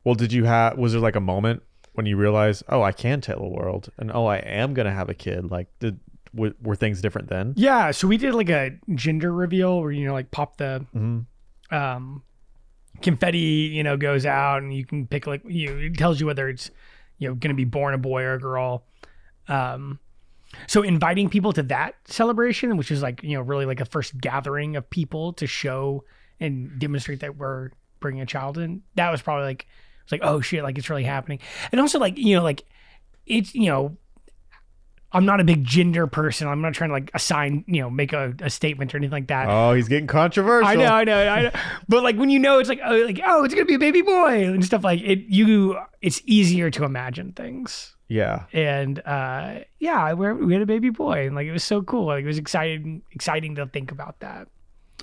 Well, 0.03 0.15
did 0.15 0.33
you 0.33 0.43
have? 0.43 0.77
Was 0.77 0.91
there 0.91 1.01
like 1.01 1.15
a 1.15 1.21
moment 1.21 1.63
when 1.93 2.05
you 2.05 2.17
realized, 2.17 2.63
oh, 2.67 2.81
I 2.81 2.91
can 2.91 3.21
tell 3.21 3.39
the 3.39 3.47
world, 3.47 3.89
and 3.97 4.11
oh, 4.11 4.25
I 4.25 4.37
am 4.37 4.73
gonna 4.73 4.91
have 4.91 5.09
a 5.09 5.13
kid? 5.13 5.49
Like, 5.51 5.67
did 5.79 5.99
w- 6.35 6.53
were 6.61 6.75
things 6.75 7.01
different 7.01 7.29
then? 7.29 7.53
Yeah, 7.55 7.91
so 7.91 8.07
we 8.09 8.17
did 8.17 8.33
like 8.33 8.49
a 8.49 8.71
gender 8.95 9.31
reveal 9.31 9.79
where 9.79 9.91
you 9.91 10.05
know 10.05 10.13
like 10.13 10.31
pop 10.31 10.57
the 10.57 10.85
Mhm. 10.93 11.25
um 11.71 12.23
confetti, 13.01 13.37
you 13.37 13.83
know, 13.83 13.97
goes 13.97 14.25
out 14.25 14.61
and 14.61 14.73
you 14.73 14.85
can 14.85 15.07
pick 15.07 15.27
like 15.27 15.41
you 15.45 15.77
it 15.77 15.97
tells 15.97 16.19
you 16.19 16.25
whether 16.25 16.49
it's 16.49 16.71
you 17.17 17.27
know 17.27 17.35
going 17.35 17.49
to 17.49 17.55
be 17.55 17.65
born 17.65 17.93
a 17.93 17.97
boy 17.97 18.23
or 18.23 18.33
a 18.33 18.39
girl. 18.39 18.85
Um 19.47 19.99
so 20.67 20.81
inviting 20.81 21.29
people 21.29 21.53
to 21.53 21.63
that 21.63 21.95
celebration, 22.05 22.75
which 22.77 22.91
is 22.91 23.01
like, 23.01 23.23
you 23.23 23.37
know, 23.37 23.41
really 23.41 23.65
like 23.65 23.79
a 23.79 23.85
first 23.85 24.19
gathering 24.19 24.75
of 24.75 24.89
people 24.89 25.33
to 25.33 25.47
show 25.47 26.03
and 26.39 26.77
demonstrate 26.79 27.21
that 27.21 27.37
we're 27.37 27.69
bringing 27.99 28.21
a 28.21 28.25
child 28.25 28.57
in. 28.57 28.81
That 28.95 29.11
was 29.11 29.21
probably 29.21 29.45
like 29.45 29.67
it's 30.03 30.11
like, 30.11 30.21
oh 30.23 30.41
shit, 30.41 30.63
like 30.63 30.77
it's 30.77 30.89
really 30.89 31.03
happening. 31.03 31.39
And 31.71 31.79
also 31.79 31.99
like, 31.99 32.17
you 32.17 32.35
know, 32.35 32.43
like 32.43 32.63
it's, 33.25 33.53
you 33.55 33.67
know, 33.67 33.97
I'm 35.13 35.25
not 35.25 35.39
a 35.39 35.43
big 35.43 35.65
gender 35.65 36.07
person. 36.07 36.47
I'm 36.47 36.61
not 36.61 36.73
trying 36.73 36.89
to 36.89 36.93
like 36.93 37.11
assign, 37.13 37.65
you 37.67 37.81
know, 37.81 37.89
make 37.89 38.13
a, 38.13 38.33
a 38.41 38.49
statement 38.49 38.93
or 38.93 38.97
anything 38.97 39.11
like 39.11 39.27
that. 39.27 39.47
Oh, 39.49 39.73
he's 39.73 39.87
getting 39.87 40.07
controversial. 40.07 40.67
I 40.67 40.75
know, 40.75 40.93
I 40.93 41.03
know, 41.03 41.27
I 41.27 41.41
know. 41.43 41.51
But 41.89 42.03
like 42.03 42.15
when 42.15 42.29
you 42.29 42.39
know 42.39 42.59
it's 42.59 42.69
like 42.69 42.79
oh, 42.85 42.95
like 42.95 43.19
oh, 43.25 43.43
it's 43.43 43.53
gonna 43.53 43.65
be 43.65 43.75
a 43.75 43.79
baby 43.79 44.01
boy 44.01 44.45
and 44.45 44.63
stuff 44.63 44.83
like 44.83 45.01
it. 45.01 45.19
You, 45.27 45.77
it's 46.01 46.21
easier 46.25 46.69
to 46.71 46.83
imagine 46.85 47.33
things. 47.33 47.95
Yeah. 48.07 48.45
And 48.51 48.99
uh, 49.05 49.59
yeah, 49.79 50.13
we 50.13 50.33
we 50.33 50.53
had 50.53 50.61
a 50.61 50.65
baby 50.65 50.89
boy, 50.89 51.27
and 51.27 51.35
like 51.35 51.47
it 51.47 51.51
was 51.51 51.63
so 51.63 51.81
cool. 51.81 52.07
Like 52.07 52.23
it 52.23 52.27
was 52.27 52.37
exciting, 52.37 53.01
exciting 53.11 53.55
to 53.55 53.67
think 53.67 53.91
about 53.91 54.19
that. 54.19 54.47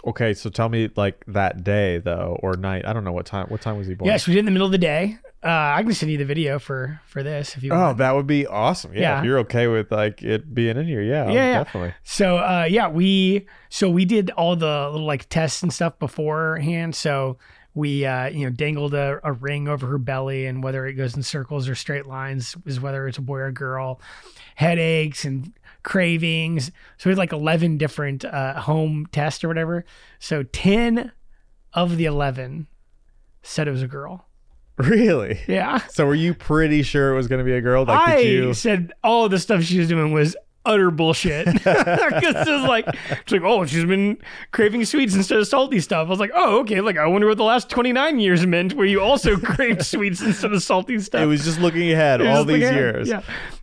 Okay, 0.07 0.33
so 0.33 0.49
tell 0.49 0.69
me 0.69 0.91
like 0.97 1.25
that 1.27 1.65
day 1.65 1.99
though, 1.99 2.39
or 2.43 2.57
night. 2.57 2.87
I 2.87 2.93
don't 2.93 3.05
know 3.05 3.13
what 3.13 3.27
time. 3.27 3.47
What 3.49 3.61
time 3.61 3.79
was 3.79 3.87
he 3.87 3.95
born? 3.95 4.09
Yes, 4.09 4.27
we 4.27 4.35
did 4.35 4.41
in 4.41 4.45
the 4.45 4.51
middle 4.51 4.67
of 4.67 4.73
the 4.73 4.79
day. 4.79 5.19
Uh, 5.43 5.75
I 5.77 5.83
can 5.85 5.95
send 5.95 6.11
you 6.11 6.19
the 6.19 6.25
video 6.25 6.59
for 6.59 7.01
for 7.07 7.23
this 7.23 7.57
if 7.57 7.63
you 7.63 7.73
Oh, 7.73 7.79
want. 7.79 7.99
that 7.99 8.15
would 8.17 8.27
be 8.27 8.47
awesome. 8.47 8.93
Yeah, 8.93 9.01
Yeah. 9.01 9.19
if 9.21 9.25
you're 9.25 9.39
okay 9.41 9.69
with 9.69 9.93
like 9.93 10.21
it 10.23 10.53
being 10.53 10.77
in 10.77 10.87
here, 10.87 11.01
yeah, 11.03 11.27
Yeah, 11.27 11.33
yeah. 11.33 11.59
definitely. 11.65 11.95
So 12.03 12.39
uh, 12.39 12.67
yeah, 12.69 12.89
we 12.89 13.47
so 13.69 13.89
we 13.89 14.05
did 14.05 14.31
all 14.31 14.57
the 14.57 14.89
little 14.91 15.07
like 15.07 15.29
tests 15.29 15.63
and 15.63 15.73
stuff 15.73 15.97
beforehand. 16.01 16.97
So 16.97 17.39
we 17.75 18.05
uh, 18.05 18.27
you 18.31 18.45
know 18.47 18.51
dangled 18.51 18.95
a, 18.95 19.21
a 19.23 19.33
ring 19.33 19.69
over 19.69 19.87
her 19.87 19.99
belly, 19.99 20.47
and 20.47 20.61
whether 20.65 20.85
it 20.87 20.95
goes 20.95 21.15
in 21.15 21.23
circles 21.23 21.69
or 21.69 21.77
straight 21.77 22.07
lines 22.07 22.57
is 22.67 22.81
whether 22.81 23.07
it's 23.07 23.19
a 23.19 23.23
boy 23.23 23.37
or 23.39 23.47
a 23.47 23.53
girl. 23.53 24.01
Headaches 24.57 25.25
and 25.25 25.53
cravings. 25.85 26.73
So 26.97 27.09
we 27.09 27.13
had 27.13 27.19
like 27.19 27.33
eleven 27.33 27.79
different 27.79 28.25
uh, 28.25 28.61
home 28.61 29.07
tests 29.13 29.45
or 29.45 29.49
whatever. 29.49 29.85
So 30.19 30.43
ten 30.43 31.13
of 31.75 31.97
the 31.97 32.07
eleven 32.07 32.67
said 33.43 33.69
it 33.69 33.71
was 33.71 33.83
a 33.83 33.87
girl. 33.89 34.25
Really? 34.79 35.41
Yeah. 35.47 35.79
So 35.89 36.07
were 36.07 36.15
you 36.15 36.35
pretty 36.35 36.83
sure 36.83 37.13
it 37.13 37.17
was 37.17 37.27
going 37.27 37.41
to 37.41 37.45
be 37.45 37.53
a 37.53 37.61
girl? 37.61 37.85
Like, 37.85 38.09
I 38.09 38.19
you? 38.19 38.55
said 38.55 38.93
all 39.03 39.29
the 39.29 39.39
stuff 39.39 39.63
she 39.63 39.79
was 39.79 39.89
doing 39.89 40.13
was 40.13 40.37
utter 40.65 40.91
bullshit. 40.91 41.47
Because 42.19 42.49
it 42.49 42.53
was 42.53 42.69
like, 42.69 42.87
it's 43.11 43.33
like, 43.33 43.43
oh, 43.43 43.65
she's 43.65 43.85
been 43.85 44.19
craving 44.53 44.85
sweets 44.85 45.15
instead 45.15 45.39
of 45.39 45.47
salty 45.47 45.81
stuff. 45.81 46.07
I 46.07 46.11
was 46.11 46.21
like, 46.21 46.31
oh, 46.35 46.61
okay. 46.61 46.81
Like, 46.81 46.97
I 46.97 47.07
wonder 47.07 47.27
what 47.27 47.37
the 47.37 47.45
last 47.45 47.71
29 47.71 48.19
years 48.19 48.47
meant 48.47 48.75
where 48.75 48.87
you 48.87 49.01
also 49.01 49.37
craved 49.41 49.85
sweets 49.85 50.21
instead 50.21 50.53
of 50.53 50.63
salty 50.63 50.99
stuff. 51.01 51.21
It 51.21 51.27
was 51.27 51.45
just 51.45 51.61
looking 51.61 51.91
ahead 51.93 52.25
all 52.25 52.45
these 52.45 52.63
yeah, 52.63 52.75
years. 52.75 53.09
Yeah. 53.09 53.23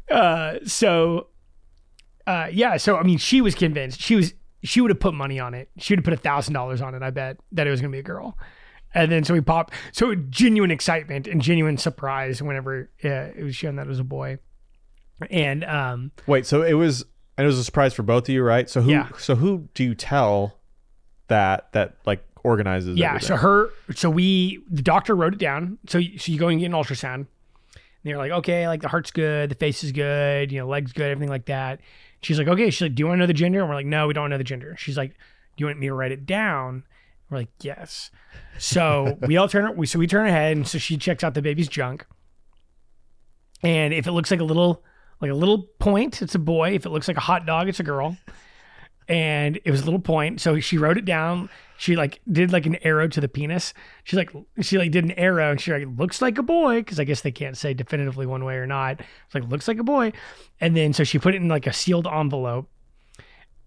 Uh, 0.10 0.60
so, 0.65 1.27
uh, 2.27 2.48
yeah. 2.51 2.77
So, 2.77 2.98
I 2.98 3.03
mean, 3.03 3.17
she 3.17 3.41
was 3.41 3.55
convinced. 3.55 4.01
She 4.01 4.15
was, 4.15 4.34
she 4.63 4.81
would 4.81 4.91
have 4.91 5.00
put 5.00 5.13
money 5.13 5.39
on 5.39 5.53
it. 5.53 5.69
She 5.77 5.93
would 5.93 6.00
have 6.00 6.05
put 6.05 6.13
a 6.13 6.17
thousand 6.17 6.53
dollars 6.53 6.81
on 6.81 6.95
it. 6.95 7.03
I 7.03 7.10
bet 7.10 7.38
that 7.51 7.67
it 7.67 7.72
was 7.72 7.81
going 7.81 7.91
to 7.91 7.95
be 7.95 8.00
a 8.00 8.03
girl. 8.03 8.38
And 8.96 9.12
then 9.12 9.24
so 9.24 9.34
we 9.36 9.42
pop, 9.42 9.72
so 9.92 10.16
genuine 10.16 10.72
excitement 10.72 11.28
and 11.28 11.42
genuine 11.42 11.78
surprise 11.78 12.42
whenever 12.42 12.90
uh, 13.04 13.10
it 13.36 13.44
was 13.44 13.56
shown 13.56 13.75
that 13.75 13.86
it 13.86 13.90
was 13.90 14.00
a 14.00 14.04
boy. 14.06 14.40
And 15.30 15.64
um, 15.66 16.12
Wait, 16.25 16.46
so 16.46 16.62
it 16.64 16.74
was 16.74 17.06
and 17.38 17.44
it 17.44 17.48
was 17.48 17.60
a 17.60 17.64
surprise 17.64 17.94
for 17.94 18.04
both 18.04 18.24
of 18.28 18.34
you, 18.34 18.42
right? 18.42 18.70
So 18.70 18.82
who 18.82 18.92
Yeah. 18.92 19.10
so 19.18 19.36
who 19.36 19.68
do 19.74 19.84
you 19.84 19.94
tell 19.96 20.58
that 21.28 21.72
that 21.74 21.98
like 22.06 22.24
organizes 22.44 22.98
yeah, 22.98 23.10
everything? 23.10 23.28
so 23.28 23.36
her, 23.38 23.70
so 23.94 24.10
we, 24.10 24.62
the 24.70 24.82
doctor 24.82 25.16
wrote 25.16 25.34
it 25.34 25.40
down. 25.40 25.78
So, 25.88 25.98
you- 25.98 26.18
so 26.18 26.32
you 26.32 26.38
go 26.40 26.48
and 26.48 26.60
get 26.60 26.68
an 26.68 26.72
ultrasound. 26.74 27.14
And 27.16 27.28
they're 28.04 28.18
like, 28.18 28.32
okay, 28.32 28.68
like 28.68 28.82
the 28.82 28.88
heart's 28.88 29.10
good, 29.12 29.50
the 29.50 29.56
face 29.56 29.84
is 29.84 29.92
good, 29.92 30.52
you 30.52 30.60
know, 30.60 30.68
legs 30.68 30.94
good, 30.94 31.10
everything 31.12 31.30
like 31.30 31.46
that. 31.48 31.80
She's 32.22 32.38
like, 32.38 32.48
okay. 32.48 32.70
She's 32.70 32.82
like, 32.84 32.96
do 32.96 33.02
you 33.02 33.08
want 33.08 33.18
to 33.18 33.20
know 33.22 33.28
the 33.28 33.34
gender? 33.34 33.60
And 33.62 33.68
we're 33.70 33.75
like, 33.75 33.86
no, 33.88 34.08
we 34.08 34.14
don't 34.14 34.30
know 34.30 34.38
the 34.38 34.44
gender. 34.44 34.75
She's 34.78 34.96
like, 34.96 35.10
do 35.10 35.16
you 35.58 35.66
want 35.66 35.80
me 35.80 35.88
to 35.88 35.94
write 35.94 36.12
it 36.12 36.25
down? 36.25 36.84
We're 37.36 37.42
like, 37.42 37.50
yes. 37.62 38.12
So 38.58 39.18
we 39.27 39.36
all 39.36 39.50
turn, 39.50 39.75
we 39.75 39.86
so 39.86 40.00
we 40.00 40.08
turn 40.08 40.25
ahead, 40.25 40.56
and 40.56 40.65
so 40.65 40.77
she 40.77 40.96
checks 40.96 41.22
out 41.22 41.34
the 41.34 41.42
baby's 41.42 41.68
junk. 41.68 42.06
And 43.62 43.94
if 43.94 44.08
it 44.08 44.13
looks 44.13 44.32
like 44.32 44.39
a 44.39 44.46
little, 44.46 44.84
like 45.20 45.32
a 45.32 45.36
little 45.36 45.63
point, 45.80 46.22
it's 46.22 46.36
a 46.36 46.39
boy. 46.39 46.75
If 46.75 46.86
it 46.86 46.92
looks 46.92 47.10
like 47.10 47.18
a 47.18 47.22
hot 47.22 47.46
dog, 47.46 47.68
it's 47.68 47.82
a 47.82 47.84
girl. 47.84 48.18
And 49.10 49.60
it 49.65 49.70
was 49.70 49.82
a 49.82 49.86
little 49.86 50.00
point, 50.00 50.39
so 50.39 50.60
she 50.62 50.77
wrote 50.77 50.98
it 50.98 51.04
down. 51.04 51.50
She 51.77 51.98
like 51.98 52.22
did 52.32 52.54
like 52.54 52.65
an 52.65 52.77
arrow 52.84 53.10
to 53.10 53.20
the 53.20 53.27
penis. 53.27 53.74
She 54.06 54.15
like 54.15 54.32
she 54.62 54.77
like 54.77 54.92
did 54.92 55.04
an 55.04 55.12
arrow, 55.12 55.51
and 55.51 55.60
she 55.60 55.74
like 55.74 55.88
looks 55.98 56.22
like 56.22 56.38
a 56.38 56.44
boy 56.44 56.80
because 56.80 57.01
I 57.01 57.04
guess 57.04 57.20
they 57.20 57.34
can't 57.34 57.58
say 57.58 57.74
definitively 57.74 58.25
one 58.25 58.46
way 58.46 58.56
or 58.56 58.65
not. 58.65 59.01
It's 59.01 59.36
like 59.36 59.44
looks 59.50 59.68
like 59.68 59.77
a 59.77 59.84
boy, 59.84 60.13
and 60.62 60.75
then 60.75 60.94
so 60.94 61.04
she 61.04 61.20
put 61.20 61.36
it 61.36 61.42
in 61.42 61.50
like 61.50 61.68
a 61.68 61.74
sealed 61.74 62.08
envelope, 62.08 62.70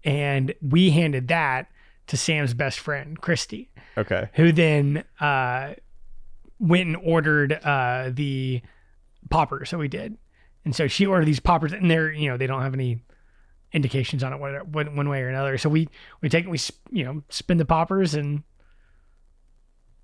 and 0.03 0.55
we 0.59 0.89
handed 0.89 1.27
that 1.27 1.67
to 2.09 2.17
Sam's 2.17 2.53
best 2.53 2.79
friend, 2.79 3.19
Christy 3.19 3.69
okay. 3.97 4.29
who 4.33 4.51
then 4.51 5.03
uh, 5.19 5.73
went 6.59 6.87
and 6.87 6.97
ordered 6.97 7.53
uh, 7.53 8.09
the 8.11 8.61
poppers 9.29 9.71
that 9.71 9.77
we 9.77 9.87
did. 9.87 10.17
And 10.65 10.75
so 10.75 10.87
she 10.87 11.05
ordered 11.05 11.25
these 11.25 11.39
poppers, 11.39 11.71
and 11.71 11.89
they're 11.89 12.11
you 12.11 12.29
know 12.29 12.37
they 12.37 12.47
don't 12.47 12.61
have 12.61 12.73
any 12.73 12.99
indications 13.71 14.23
on 14.23 14.33
it 14.33 14.39
one, 14.39 14.95
one, 14.95 15.09
way 15.09 15.21
or 15.21 15.29
another. 15.29 15.57
So 15.57 15.69
we 15.69 15.87
we 16.21 16.29
take 16.29 16.45
it, 16.45 16.49
we 16.49 16.59
you 16.91 17.05
know 17.05 17.23
spin 17.29 17.57
the 17.57 17.65
poppers, 17.65 18.13
and 18.13 18.43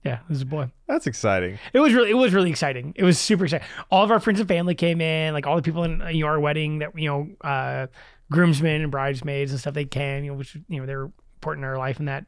yeah, 0.04 0.20
this 0.30 0.38
is 0.38 0.42
a 0.44 0.46
boy. 0.46 0.72
That's 0.88 1.08
exciting. 1.08 1.60
It 1.74 1.80
was 1.80 1.94
really 1.94 2.10
it 2.10 2.16
was 2.16 2.34
really 2.34 2.50
exciting. 2.50 2.94
It 2.96 3.04
was 3.04 3.20
super 3.20 3.46
exciting. 3.46 3.68
All 3.92 4.04
of 4.04 4.12
our 4.12 4.20
friends 4.20 4.40
and 4.40 4.48
family 4.48 4.76
came 4.76 5.02
in, 5.02 5.34
like 5.34 5.46
all 5.46 5.58
the 5.58 5.62
people 5.62 5.84
in 5.84 6.02
you 6.12 6.22
know, 6.22 6.28
our 6.28 6.40
wedding 6.40 6.80
that 6.80 6.98
you 6.98 7.10
know 7.10 7.48
uh, 7.48 7.88
groomsmen 8.32 8.82
and 8.82 8.92
bridesmaids 8.92 9.52
and 9.52 9.60
stuff. 9.60 9.74
They 9.74 9.86
came, 9.86 10.24
you 10.24 10.32
know, 10.32 10.38
which 10.38 10.56
you 10.70 10.80
know 10.80 10.86
they 10.86 10.96
were 10.96 11.12
important 11.36 11.64
in 11.64 11.70
our 11.70 11.78
life 11.78 12.00
and 12.00 12.08
that 12.08 12.26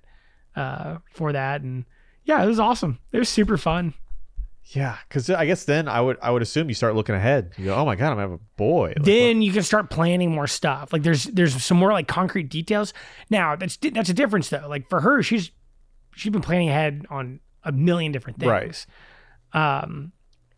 uh, 0.55 0.97
for 1.13 1.31
that. 1.33 1.61
And 1.61 1.85
yeah, 2.25 2.43
it 2.43 2.47
was 2.47 2.59
awesome. 2.59 2.99
It 3.11 3.19
was 3.19 3.29
super 3.29 3.57
fun. 3.57 3.93
Yeah, 4.71 4.97
because 5.07 5.29
I 5.29 5.45
guess 5.45 5.63
then 5.63 5.87
I 5.87 6.01
would 6.01 6.17
I 6.21 6.29
would 6.29 6.41
assume 6.41 6.67
you 6.67 6.75
start 6.75 6.93
looking 6.93 7.15
ahead. 7.15 7.53
You 7.57 7.65
go, 7.65 7.75
oh 7.75 7.85
my 7.85 7.95
god, 7.95 8.07
I'm 8.11 8.17
gonna 8.17 8.21
have 8.29 8.31
a 8.33 8.43
boy. 8.57 8.87
Like, 8.97 9.05
then 9.05 9.41
you 9.41 9.53
can 9.53 9.63
start 9.63 9.89
planning 9.89 10.31
more 10.33 10.47
stuff. 10.47 10.91
Like 10.91 11.03
there's 11.03 11.23
there's 11.25 11.63
some 11.63 11.77
more 11.77 11.93
like 11.93 12.07
concrete 12.09 12.49
details. 12.49 12.93
Now 13.29 13.55
that's 13.55 13.77
that's 13.77 14.09
a 14.09 14.13
difference 14.13 14.49
though. 14.49 14.65
Like 14.67 14.89
for 14.89 14.99
her, 14.99 15.23
she's 15.23 15.51
she's 16.15 16.33
been 16.33 16.41
planning 16.41 16.67
ahead 16.67 17.05
on 17.09 17.39
a 17.63 17.71
million 17.71 18.11
different 18.11 18.39
things. 18.39 18.49
Right. 19.53 19.83
Um, 19.83 20.11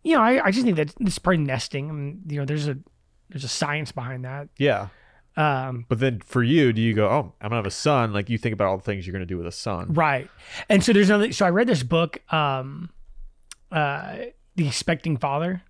you 0.04 0.16
know, 0.16 0.24
I, 0.24 0.46
I 0.46 0.52
just 0.52 0.66
think 0.66 0.78
that 0.78 0.96
this 1.00 1.14
is 1.14 1.20
part 1.20 1.36
of 1.36 1.42
nesting. 1.42 1.90
And 1.90 2.32
you 2.32 2.40
know, 2.40 2.46
there's 2.46 2.68
a 2.68 2.78
there's 3.30 3.44
a 3.44 3.50
science 3.50 3.92
behind 3.92 4.26
that. 4.26 4.50
yeah. 4.58 4.88
Um, 5.40 5.86
But 5.88 6.00
then 6.00 6.20
for 6.20 6.44
you, 6.44 6.74
do 6.74 6.82
you 6.82 6.94
go, 6.94 7.08
oh, 7.08 7.34
I'm 7.40 7.50
gonna 7.50 7.56
have 7.56 7.66
a 7.66 7.72
son? 7.72 8.12
Like 8.12 8.30
you 8.30 8.38
think 8.38 8.54
about 8.54 8.68
all 8.68 8.78
the 8.78 8.84
things 8.84 9.08
you're 9.08 9.14
gonna 9.14 9.26
do 9.26 9.38
with 9.38 9.48
a 9.48 9.52
son. 9.52 9.94
right. 9.94 10.30
And 10.68 10.84
so 10.84 10.92
there's 10.92 11.10
another. 11.10 11.32
So 11.32 11.46
I 11.46 11.50
read 11.50 11.68
this 11.68 11.82
book, 11.82 12.22
um, 12.34 12.90
uh, 13.72 14.18
The 14.56 14.68
Expecting 14.68 15.18
Father. 15.18 15.62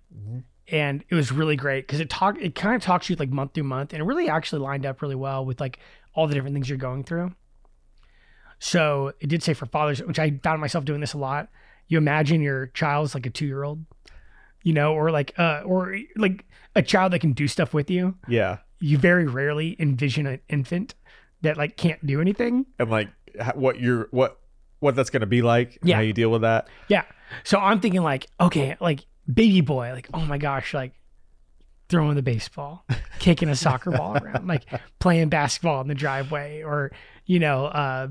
And 0.72 1.04
it 1.08 1.14
was 1.16 1.32
really 1.32 1.56
great 1.56 1.86
because 1.86 1.98
it 2.00 2.08
talk 2.10 2.36
it 2.40 2.54
kind 2.54 2.76
of 2.76 2.82
talks 2.82 3.10
you 3.10 3.16
like 3.16 3.30
month 3.30 3.54
through 3.54 3.64
month, 3.64 3.92
and 3.92 4.00
it 4.00 4.04
really 4.04 4.28
actually 4.28 4.62
lined 4.62 4.86
up 4.86 5.02
really 5.02 5.16
well 5.16 5.44
with 5.44 5.60
like 5.60 5.78
all 6.14 6.26
the 6.28 6.34
different 6.34 6.54
things 6.54 6.68
you're 6.68 6.78
going 6.78 7.02
through. 7.02 7.32
So 8.58 9.12
it 9.20 9.28
did 9.28 9.42
say 9.42 9.54
for 9.54 9.66
fathers, 9.66 10.00
which 10.02 10.18
I 10.18 10.38
found 10.42 10.60
myself 10.60 10.84
doing 10.84 11.00
this 11.00 11.12
a 11.12 11.18
lot. 11.18 11.48
You 11.88 11.98
imagine 11.98 12.40
your 12.40 12.68
child's 12.68 13.14
like 13.14 13.26
a 13.26 13.30
two 13.30 13.46
year 13.46 13.64
old, 13.64 13.84
you 14.62 14.72
know, 14.72 14.94
or 14.94 15.10
like 15.10 15.36
uh 15.38 15.62
or 15.64 15.96
like 16.16 16.44
a 16.76 16.82
child 16.82 17.12
that 17.12 17.18
can 17.20 17.32
do 17.32 17.48
stuff 17.48 17.74
with 17.74 17.90
you. 17.90 18.16
Yeah. 18.28 18.58
You 18.80 18.98
very 18.98 19.26
rarely 19.26 19.76
envision 19.78 20.26
an 20.26 20.40
infant 20.48 20.94
that 21.42 21.56
like 21.56 21.76
can't 21.76 22.04
do 22.04 22.20
anything. 22.20 22.66
And 22.78 22.90
like 22.90 23.08
what 23.54 23.80
you're 23.80 24.08
what 24.10 24.38
what 24.80 24.96
that's 24.96 25.10
gonna 25.10 25.26
be 25.26 25.42
like. 25.42 25.78
and 25.80 25.88
Yeah. 25.88 25.96
How 25.96 26.02
you 26.02 26.12
deal 26.12 26.30
with 26.30 26.42
that. 26.42 26.68
Yeah. 26.88 27.04
So 27.44 27.58
I'm 27.58 27.80
thinking 27.80 28.02
like, 28.02 28.26
okay, 28.40 28.76
like 28.80 29.06
baby 29.32 29.60
boy, 29.60 29.92
like, 29.92 30.08
oh 30.12 30.24
my 30.24 30.38
gosh, 30.38 30.74
like 30.74 30.94
throwing 31.88 32.14
the 32.14 32.22
baseball, 32.22 32.84
kicking 33.18 33.48
a 33.48 33.56
soccer 33.56 33.90
ball 33.90 34.16
around, 34.16 34.46
like 34.46 34.64
playing 34.98 35.28
basketball 35.28 35.80
in 35.80 35.88
the 35.88 35.94
driveway, 35.94 36.62
or 36.62 36.92
you 37.26 37.38
know, 37.38 37.66
uh, 37.66 38.08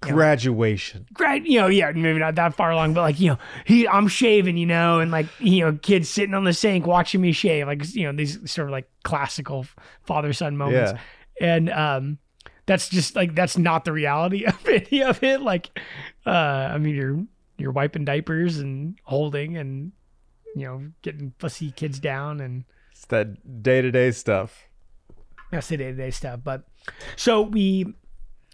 Graduation. 0.00 1.06
grad, 1.12 1.46
you 1.46 1.60
know, 1.60 1.66
yeah, 1.68 1.90
maybe 1.92 2.18
not 2.18 2.34
that 2.36 2.54
far 2.54 2.70
along, 2.70 2.94
but 2.94 3.00
like, 3.02 3.18
you 3.20 3.30
know, 3.30 3.38
he, 3.64 3.86
I'm 3.88 4.08
shaving, 4.08 4.56
you 4.56 4.66
know, 4.66 5.00
and 5.00 5.10
like, 5.10 5.26
you 5.40 5.60
know, 5.64 5.72
kids 5.82 6.08
sitting 6.08 6.34
on 6.34 6.44
the 6.44 6.52
sink 6.52 6.86
watching 6.86 7.20
me 7.20 7.32
shave, 7.32 7.66
like, 7.66 7.94
you 7.94 8.04
know, 8.04 8.12
these 8.12 8.38
sort 8.50 8.68
of 8.68 8.72
like 8.72 8.88
classical 9.04 9.66
father 10.02 10.32
son 10.32 10.56
moments. 10.56 10.92
Yeah. 11.40 11.46
And, 11.54 11.70
um, 11.70 12.18
that's 12.66 12.88
just 12.88 13.14
like, 13.16 13.34
that's 13.34 13.56
not 13.56 13.84
the 13.84 13.92
reality 13.92 14.44
of 14.46 14.66
any 14.68 15.02
of 15.02 15.22
it. 15.22 15.40
Like, 15.40 15.78
uh, 16.26 16.30
I 16.30 16.78
mean, 16.78 16.94
you're, 16.94 17.24
you're 17.58 17.72
wiping 17.72 18.04
diapers 18.04 18.58
and 18.58 18.98
holding 19.04 19.56
and, 19.56 19.92
you 20.54 20.64
know, 20.66 20.90
getting 21.02 21.32
fussy 21.38 21.70
kids 21.70 21.98
down 22.00 22.40
and, 22.40 22.64
It's 22.92 23.06
that 23.06 23.62
day 23.62 23.82
to 23.82 23.90
day 23.90 24.10
stuff. 24.10 24.66
that's 25.50 25.68
the 25.68 25.76
day 25.76 25.86
to 25.90 25.92
day 25.96 26.10
stuff. 26.10 26.40
But 26.42 26.64
so 27.14 27.42
we 27.42 27.94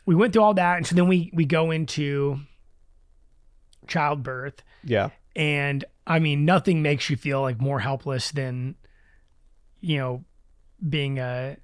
we 0.07 0.15
went 0.15 0.33
through 0.33 0.43
all 0.43 0.55
that, 0.55 0.77
and 0.79 0.87
so 0.87 0.95
then 0.95 1.09
we 1.09 1.31
we 1.33 1.45
go 1.45 1.71
into 1.71 2.39
childbirth, 3.87 4.63
Yeah. 4.85 5.11
and 5.37 5.85
I 6.07 6.19
mean 6.19 6.45
nothing 6.45 6.83
makes 6.83 7.09
you 7.11 7.17
feel 7.17 7.41
like 7.41 7.61
more 7.61 7.81
helpless 7.81 8.31
than 8.31 8.75
you 9.81 9.99
know 9.99 10.25
being 10.89 11.19
a 11.19 11.57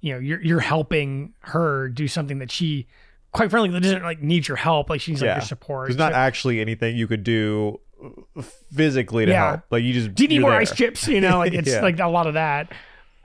you 0.00 0.12
know 0.12 0.18
you're 0.18 0.40
you're 0.42 0.60
helping 0.60 1.34
her 1.40 1.88
do 1.88 2.08
something 2.08 2.38
that 2.38 2.50
she 2.50 2.86
quite 3.32 3.50
frankly 3.50 3.78
doesn't 3.80 4.02
like 4.02 4.22
need 4.22 4.46
your 4.46 4.56
help 4.56 4.90
like 4.90 5.00
she 5.00 5.12
needs 5.12 5.22
like 5.22 5.36
your 5.36 5.40
support. 5.40 5.88
There's 5.88 5.98
not 5.98 6.12
So- 6.12 6.18
actually 6.18 6.60
anything 6.60 6.96
you 6.96 7.06
could 7.06 7.24
do 7.24 7.80
uh, 8.36 8.42
physically 8.72 9.26
to 9.26 9.32
Yeah. 9.32 9.48
help. 9.50 9.60
Like 9.70 9.82
you 9.82 9.92
just 9.92 10.14
do 10.14 10.24
you 10.24 10.28
need 10.28 10.40
more 10.40 10.50
there. 10.50 10.60
ice 10.60 10.74
chips? 10.74 11.08
You 11.08 11.20
know, 11.20 11.38
like 11.38 11.52
it's 11.54 11.68
Yeah. 11.70 11.80
like 11.80 11.98
a 12.00 12.08
lot 12.08 12.26
of 12.26 12.34
that. 12.34 12.70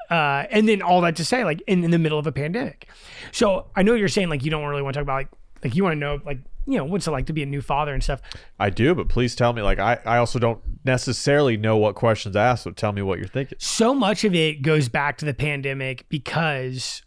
Uh, 0.09 0.45
and 0.49 0.67
then 0.67 0.81
all 0.81 1.01
that 1.01 1.15
to 1.17 1.25
say, 1.25 1.43
like 1.43 1.61
in, 1.67 1.83
in 1.83 1.91
the 1.91 1.99
middle 1.99 2.17
of 2.17 2.25
a 2.25 2.31
pandemic. 2.31 2.87
So 3.31 3.67
I 3.75 3.83
know 3.83 3.93
you're 3.93 4.07
saying 4.07 4.29
like 4.29 4.43
you 4.43 4.51
don't 4.51 4.65
really 4.65 4.81
want 4.81 4.95
to 4.95 4.99
talk 4.99 5.03
about 5.03 5.15
like 5.15 5.29
like 5.63 5.75
you 5.75 5.83
want 5.83 5.93
to 5.93 5.99
know 5.99 6.19
like 6.25 6.39
you 6.65 6.77
know 6.77 6.85
what's 6.85 7.07
it 7.07 7.11
like 7.11 7.25
to 7.27 7.33
be 7.33 7.43
a 7.43 7.45
new 7.45 7.61
father 7.61 7.93
and 7.93 8.03
stuff. 8.03 8.21
I 8.59 8.69
do, 8.69 8.95
but 8.95 9.09
please 9.09 9.35
tell 9.35 9.53
me. 9.53 9.61
Like 9.61 9.79
I, 9.79 9.99
I 10.05 10.17
also 10.17 10.39
don't 10.39 10.61
necessarily 10.85 11.57
know 11.57 11.77
what 11.77 11.95
questions 11.95 12.33
to 12.33 12.39
ask. 12.39 12.63
So 12.63 12.71
tell 12.71 12.91
me 12.91 13.01
what 13.01 13.19
you're 13.19 13.27
thinking. 13.27 13.57
So 13.59 13.93
much 13.93 14.23
of 14.23 14.33
it 14.33 14.61
goes 14.61 14.89
back 14.89 15.17
to 15.19 15.25
the 15.25 15.33
pandemic 15.33 16.07
because 16.09 17.03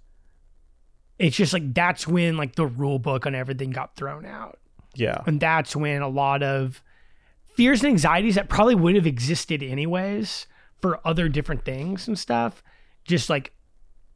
it's 1.19 1.37
just 1.37 1.53
like 1.53 1.75
that's 1.75 2.07
when 2.07 2.37
like 2.37 2.57
the 2.57 2.67
rule 2.67 2.99
book 2.99 3.27
on 3.27 3.35
everything 3.35 3.71
got 3.71 3.97
thrown 3.97 4.27
out. 4.27 4.59
Yeah. 4.95 5.23
And 5.27 5.41
that's 5.41 5.75
when 5.75 6.03
a 6.03 6.09
lot 6.09 6.43
of 6.43 6.83
fears 7.55 7.83
and 7.83 7.91
anxieties 7.91 8.35
that 8.35 8.49
probably 8.49 8.75
would 8.75 8.95
have 8.97 9.07
existed 9.07 9.63
anyways 9.63 10.47
for 10.81 11.01
other 11.07 11.29
different 11.29 11.65
things 11.65 12.09
and 12.09 12.19
stuff, 12.19 12.63
just 13.05 13.31
like 13.31 13.53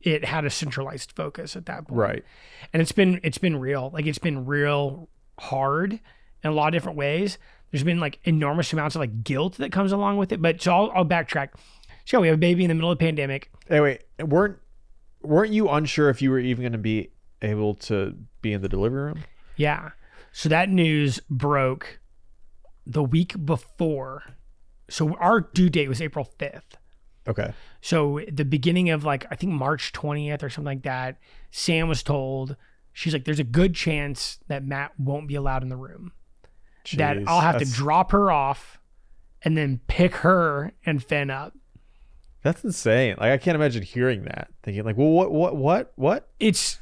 it 0.00 0.24
had 0.24 0.44
a 0.44 0.50
centralized 0.50 1.12
focus 1.12 1.56
at 1.56 1.66
that 1.66 1.88
point. 1.88 1.98
Right. 1.98 2.24
And 2.72 2.80
it's 2.80 2.92
been 2.92 3.20
it's 3.22 3.38
been 3.38 3.56
real. 3.58 3.90
Like 3.92 4.06
it's 4.06 4.18
been 4.18 4.46
real 4.46 5.08
hard 5.38 5.92
in 5.92 6.50
a 6.50 6.52
lot 6.52 6.68
of 6.68 6.72
different 6.72 6.96
ways. 6.96 7.38
There's 7.70 7.84
been 7.84 8.00
like 8.00 8.20
enormous 8.24 8.72
amounts 8.72 8.94
of 8.94 9.00
like 9.00 9.24
guilt 9.24 9.56
that 9.58 9.72
comes 9.72 9.92
along 9.92 10.18
with 10.18 10.32
it. 10.32 10.40
But 10.40 10.62
so 10.62 10.72
I'll, 10.72 10.92
I'll 10.94 11.04
backtrack. 11.04 11.50
So 12.04 12.20
we 12.20 12.28
have 12.28 12.34
a 12.34 12.38
baby 12.38 12.64
in 12.64 12.68
the 12.68 12.74
middle 12.74 12.90
of 12.90 12.98
the 12.98 13.04
pandemic. 13.04 13.50
Anyway, 13.68 13.98
weren't 14.20 14.58
weren't 15.22 15.52
you 15.52 15.68
unsure 15.68 16.08
if 16.08 16.22
you 16.22 16.30
were 16.30 16.38
even 16.38 16.62
going 16.62 16.72
to 16.72 16.78
be 16.78 17.10
able 17.42 17.74
to 17.74 18.16
be 18.42 18.52
in 18.52 18.62
the 18.62 18.68
delivery 18.68 19.02
room? 19.02 19.24
Yeah. 19.56 19.90
So 20.32 20.48
that 20.48 20.68
news 20.68 21.20
broke 21.28 21.98
the 22.86 23.02
week 23.02 23.44
before. 23.44 24.22
So 24.88 25.14
our 25.16 25.40
due 25.40 25.68
date 25.68 25.88
was 25.88 26.00
April 26.00 26.30
5th. 26.38 26.76
Okay. 27.28 27.52
So 27.80 28.20
the 28.30 28.44
beginning 28.44 28.90
of 28.90 29.04
like 29.04 29.26
I 29.30 29.36
think 29.36 29.52
March 29.52 29.92
20th 29.92 30.42
or 30.42 30.50
something 30.50 30.64
like 30.66 30.82
that, 30.82 31.18
Sam 31.50 31.88
was 31.88 32.02
told 32.02 32.56
she's 32.92 33.12
like 33.12 33.24
there's 33.24 33.40
a 33.40 33.44
good 33.44 33.74
chance 33.74 34.38
that 34.48 34.64
Matt 34.64 34.98
won't 34.98 35.28
be 35.28 35.34
allowed 35.34 35.62
in 35.62 35.68
the 35.68 35.76
room. 35.76 36.12
that 36.94 37.18
I'll 37.26 37.40
have 37.40 37.58
to 37.58 37.64
drop 37.64 38.12
her 38.12 38.30
off 38.30 38.78
and 39.42 39.56
then 39.56 39.80
pick 39.86 40.16
her 40.16 40.72
and 40.84 41.02
Finn 41.02 41.30
up. 41.30 41.54
That's 42.42 42.62
insane. 42.62 43.16
Like 43.18 43.32
I 43.32 43.38
can't 43.38 43.56
imagine 43.56 43.82
hearing 43.82 44.22
that, 44.24 44.48
thinking 44.62 44.84
like, 44.84 44.96
well, 44.96 45.08
what, 45.08 45.32
what, 45.32 45.56
what, 45.56 45.92
what? 45.96 46.28
It's 46.38 46.78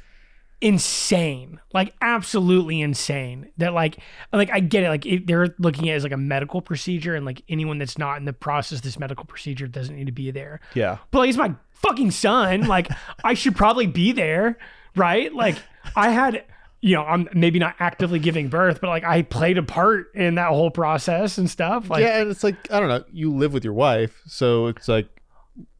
insane. 0.61 1.59
Like 1.73 1.93
absolutely 2.01 2.81
insane. 2.81 3.51
That 3.57 3.73
like 3.73 3.97
like 4.33 4.49
I 4.51 4.59
get 4.59 4.83
it 4.83 4.89
like 4.89 5.05
it, 5.05 5.27
they're 5.27 5.55
looking 5.59 5.89
at 5.89 5.93
it 5.93 5.95
as 5.97 6.03
like 6.03 6.11
a 6.11 6.17
medical 6.17 6.61
procedure 6.61 7.15
and 7.15 7.25
like 7.25 7.43
anyone 7.49 7.77
that's 7.77 7.97
not 7.97 8.17
in 8.17 8.25
the 8.25 8.33
process 8.33 8.81
this 8.81 8.97
medical 8.97 9.25
procedure 9.25 9.67
doesn't 9.67 9.95
need 9.95 10.05
to 10.05 10.11
be 10.11 10.31
there. 10.31 10.59
Yeah. 10.73 10.97
but 11.11 11.19
like, 11.19 11.27
he's 11.27 11.37
my 11.37 11.55
fucking 11.71 12.11
son. 12.11 12.61
Like 12.67 12.89
I 13.23 13.33
should 13.33 13.55
probably 13.55 13.87
be 13.87 14.11
there, 14.11 14.57
right? 14.95 15.33
Like 15.33 15.57
I 15.95 16.09
had, 16.09 16.43
you 16.81 16.95
know, 16.95 17.03
I'm 17.03 17.29
maybe 17.33 17.59
not 17.59 17.75
actively 17.79 18.19
giving 18.19 18.47
birth, 18.47 18.79
but 18.81 18.87
like 18.87 19.03
I 19.03 19.21
played 19.23 19.57
a 19.57 19.63
part 19.63 20.13
in 20.15 20.35
that 20.35 20.49
whole 20.49 20.71
process 20.71 21.37
and 21.37 21.49
stuff. 21.49 21.89
Like, 21.89 22.01
yeah, 22.01 22.21
and 22.21 22.31
it's 22.31 22.43
like 22.43 22.71
I 22.71 22.79
don't 22.79 22.89
know. 22.89 23.03
You 23.11 23.33
live 23.33 23.53
with 23.53 23.63
your 23.63 23.73
wife, 23.73 24.21
so 24.27 24.67
it's 24.67 24.87
like, 24.87 25.09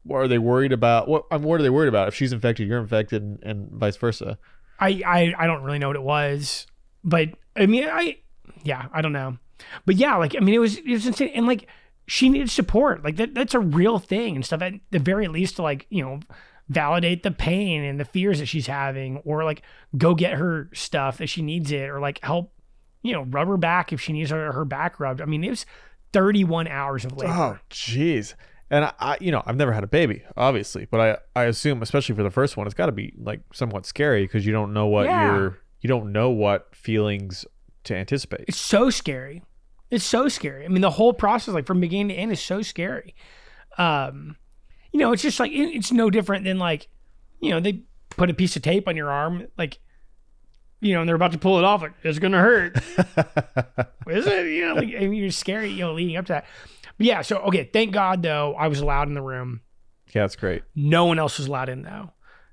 what 0.03 0.17
are 0.17 0.27
they 0.27 0.37
worried 0.37 0.71
about? 0.71 1.07
What 1.07 1.25
I'm 1.31 1.43
what 1.43 1.59
are 1.59 1.63
they 1.63 1.69
worried 1.69 1.89
about? 1.89 2.07
If 2.07 2.15
she's 2.15 2.33
infected, 2.33 2.67
you're 2.67 2.79
infected, 2.79 3.23
and, 3.23 3.39
and 3.43 3.71
vice 3.71 3.97
versa. 3.97 4.37
I, 4.79 5.01
I 5.05 5.33
I 5.37 5.47
don't 5.47 5.63
really 5.63 5.79
know 5.79 5.87
what 5.87 5.95
it 5.95 6.03
was, 6.03 6.67
but 7.03 7.29
I 7.55 7.65
mean, 7.65 7.87
I 7.87 8.17
yeah, 8.63 8.87
I 8.91 9.01
don't 9.01 9.13
know, 9.13 9.37
but 9.85 9.95
yeah, 9.95 10.15
like 10.15 10.35
I 10.35 10.39
mean, 10.39 10.55
it 10.55 10.59
was 10.59 10.77
it 10.77 10.89
was 10.89 11.07
insane, 11.07 11.31
and 11.33 11.47
like 11.47 11.67
she 12.07 12.29
needed 12.29 12.49
support, 12.49 13.03
like 13.03 13.15
that 13.17 13.33
that's 13.33 13.53
a 13.53 13.59
real 13.59 13.99
thing 13.99 14.35
and 14.35 14.45
stuff. 14.45 14.61
At 14.61 14.73
the 14.91 14.99
very 14.99 15.27
least, 15.27 15.57
to 15.57 15.63
like 15.63 15.87
you 15.89 16.03
know 16.03 16.19
validate 16.67 17.23
the 17.23 17.31
pain 17.31 17.83
and 17.83 17.99
the 17.99 18.05
fears 18.05 18.39
that 18.39 18.47
she's 18.47 18.67
having, 18.67 19.17
or 19.17 19.43
like 19.43 19.61
go 19.97 20.15
get 20.15 20.33
her 20.33 20.69
stuff 20.73 21.21
if 21.21 21.29
she 21.29 21.41
needs 21.41 21.71
it, 21.71 21.89
or 21.89 21.99
like 21.99 22.23
help 22.23 22.53
you 23.01 23.13
know 23.13 23.23
rub 23.23 23.47
her 23.47 23.57
back 23.57 23.93
if 23.93 24.01
she 24.01 24.13
needs 24.13 24.31
her, 24.31 24.51
her 24.51 24.65
back 24.65 24.99
rubbed. 24.99 25.21
I 25.21 25.25
mean, 25.25 25.43
it 25.43 25.49
was 25.49 25.65
31 26.13 26.67
hours 26.67 27.05
of 27.05 27.17
labor. 27.17 27.33
Oh, 27.33 27.59
jeez. 27.69 28.35
And 28.71 28.85
I, 28.85 28.93
I, 28.99 29.17
you 29.21 29.31
know, 29.31 29.43
I've 29.45 29.57
never 29.57 29.71
had 29.73 29.83
a 29.83 29.87
baby, 29.87 30.23
obviously, 30.35 30.87
but 30.89 30.99
I, 31.35 31.39
I 31.39 31.43
assume, 31.45 31.81
especially 31.83 32.15
for 32.15 32.23
the 32.23 32.31
first 32.31 32.57
one, 32.57 32.65
it's 32.65 32.73
got 32.73 32.87
to 32.87 32.91
be 32.91 33.13
like 33.17 33.41
somewhat 33.53 33.85
scary 33.85 34.23
because 34.23 34.45
you 34.45 34.51
don't 34.51 34.73
know 34.73 34.87
what 34.87 35.05
Yeah. 35.05 35.35
you're, 35.35 35.59
you 35.81 35.87
don't 35.87 36.11
know 36.11 36.31
what 36.31 36.73
feelings 36.75 37.45
to 37.83 37.95
anticipate. 37.95 38.45
It's 38.47 38.57
so 38.57 38.89
scary. 38.89 39.43
It's 39.91 40.03
so 40.03 40.27
scary. 40.27 40.65
I 40.65 40.67
mean, 40.67 40.81
the 40.81 40.89
whole 40.89 41.13
process, 41.13 41.53
like 41.53 41.67
from 41.67 41.79
beginning 41.79 42.07
to 42.09 42.15
end, 42.15 42.31
is 42.31 42.41
so 42.41 42.63
scary. 42.63 43.13
Um, 43.77 44.35
you 44.91 44.99
know, 44.99 45.11
it's 45.11 45.21
just 45.21 45.39
like 45.39 45.51
it- 45.51 45.75
it's 45.75 45.91
no 45.91 46.09
different 46.09 46.43
than 46.45 46.57
like, 46.57 46.87
you 47.41 47.51
know, 47.51 47.59
they 47.59 47.83
put 48.11 48.31
a 48.31 48.33
piece 48.33 48.55
of 48.55 48.63
tape 48.63 48.87
on 48.87 48.95
your 48.95 49.11
arm, 49.11 49.45
like, 49.59 49.77
you 50.81 50.93
know, 50.93 51.01
and 51.01 51.07
they're 51.07 51.15
about 51.15 51.33
to 51.33 51.37
pull 51.37 51.59
it 51.59 51.63
off, 51.65 51.81
like 51.83 51.93
it's 52.03 52.17
gonna 52.19 52.39
hurt. 52.41 52.75
Is 54.07 54.25
it? 54.27 54.47
You 54.47 54.67
know, 54.69 54.73
like 54.75 54.89
I 54.95 55.01
mean, 55.07 55.13
you're 55.15 55.29
scary, 55.31 55.69
you 55.69 55.81
know, 55.81 55.93
leading 55.93 56.17
up 56.17 56.25
to 56.27 56.33
that. 56.33 56.45
But 56.97 57.07
yeah, 57.07 57.21
so 57.21 57.37
okay, 57.39 57.69
thank 57.71 57.93
God 57.93 58.21
though, 58.23 58.55
I 58.57 58.67
was 58.67 58.79
allowed 58.79 59.07
in 59.07 59.13
the 59.13 59.21
room. 59.21 59.61
yeah, 60.13 60.23
that's 60.23 60.35
great. 60.35 60.63
No 60.75 61.05
one 61.05 61.19
else 61.19 61.37
was 61.37 61.47
allowed 61.47 61.69
in 61.69 61.81
though. 61.83 62.11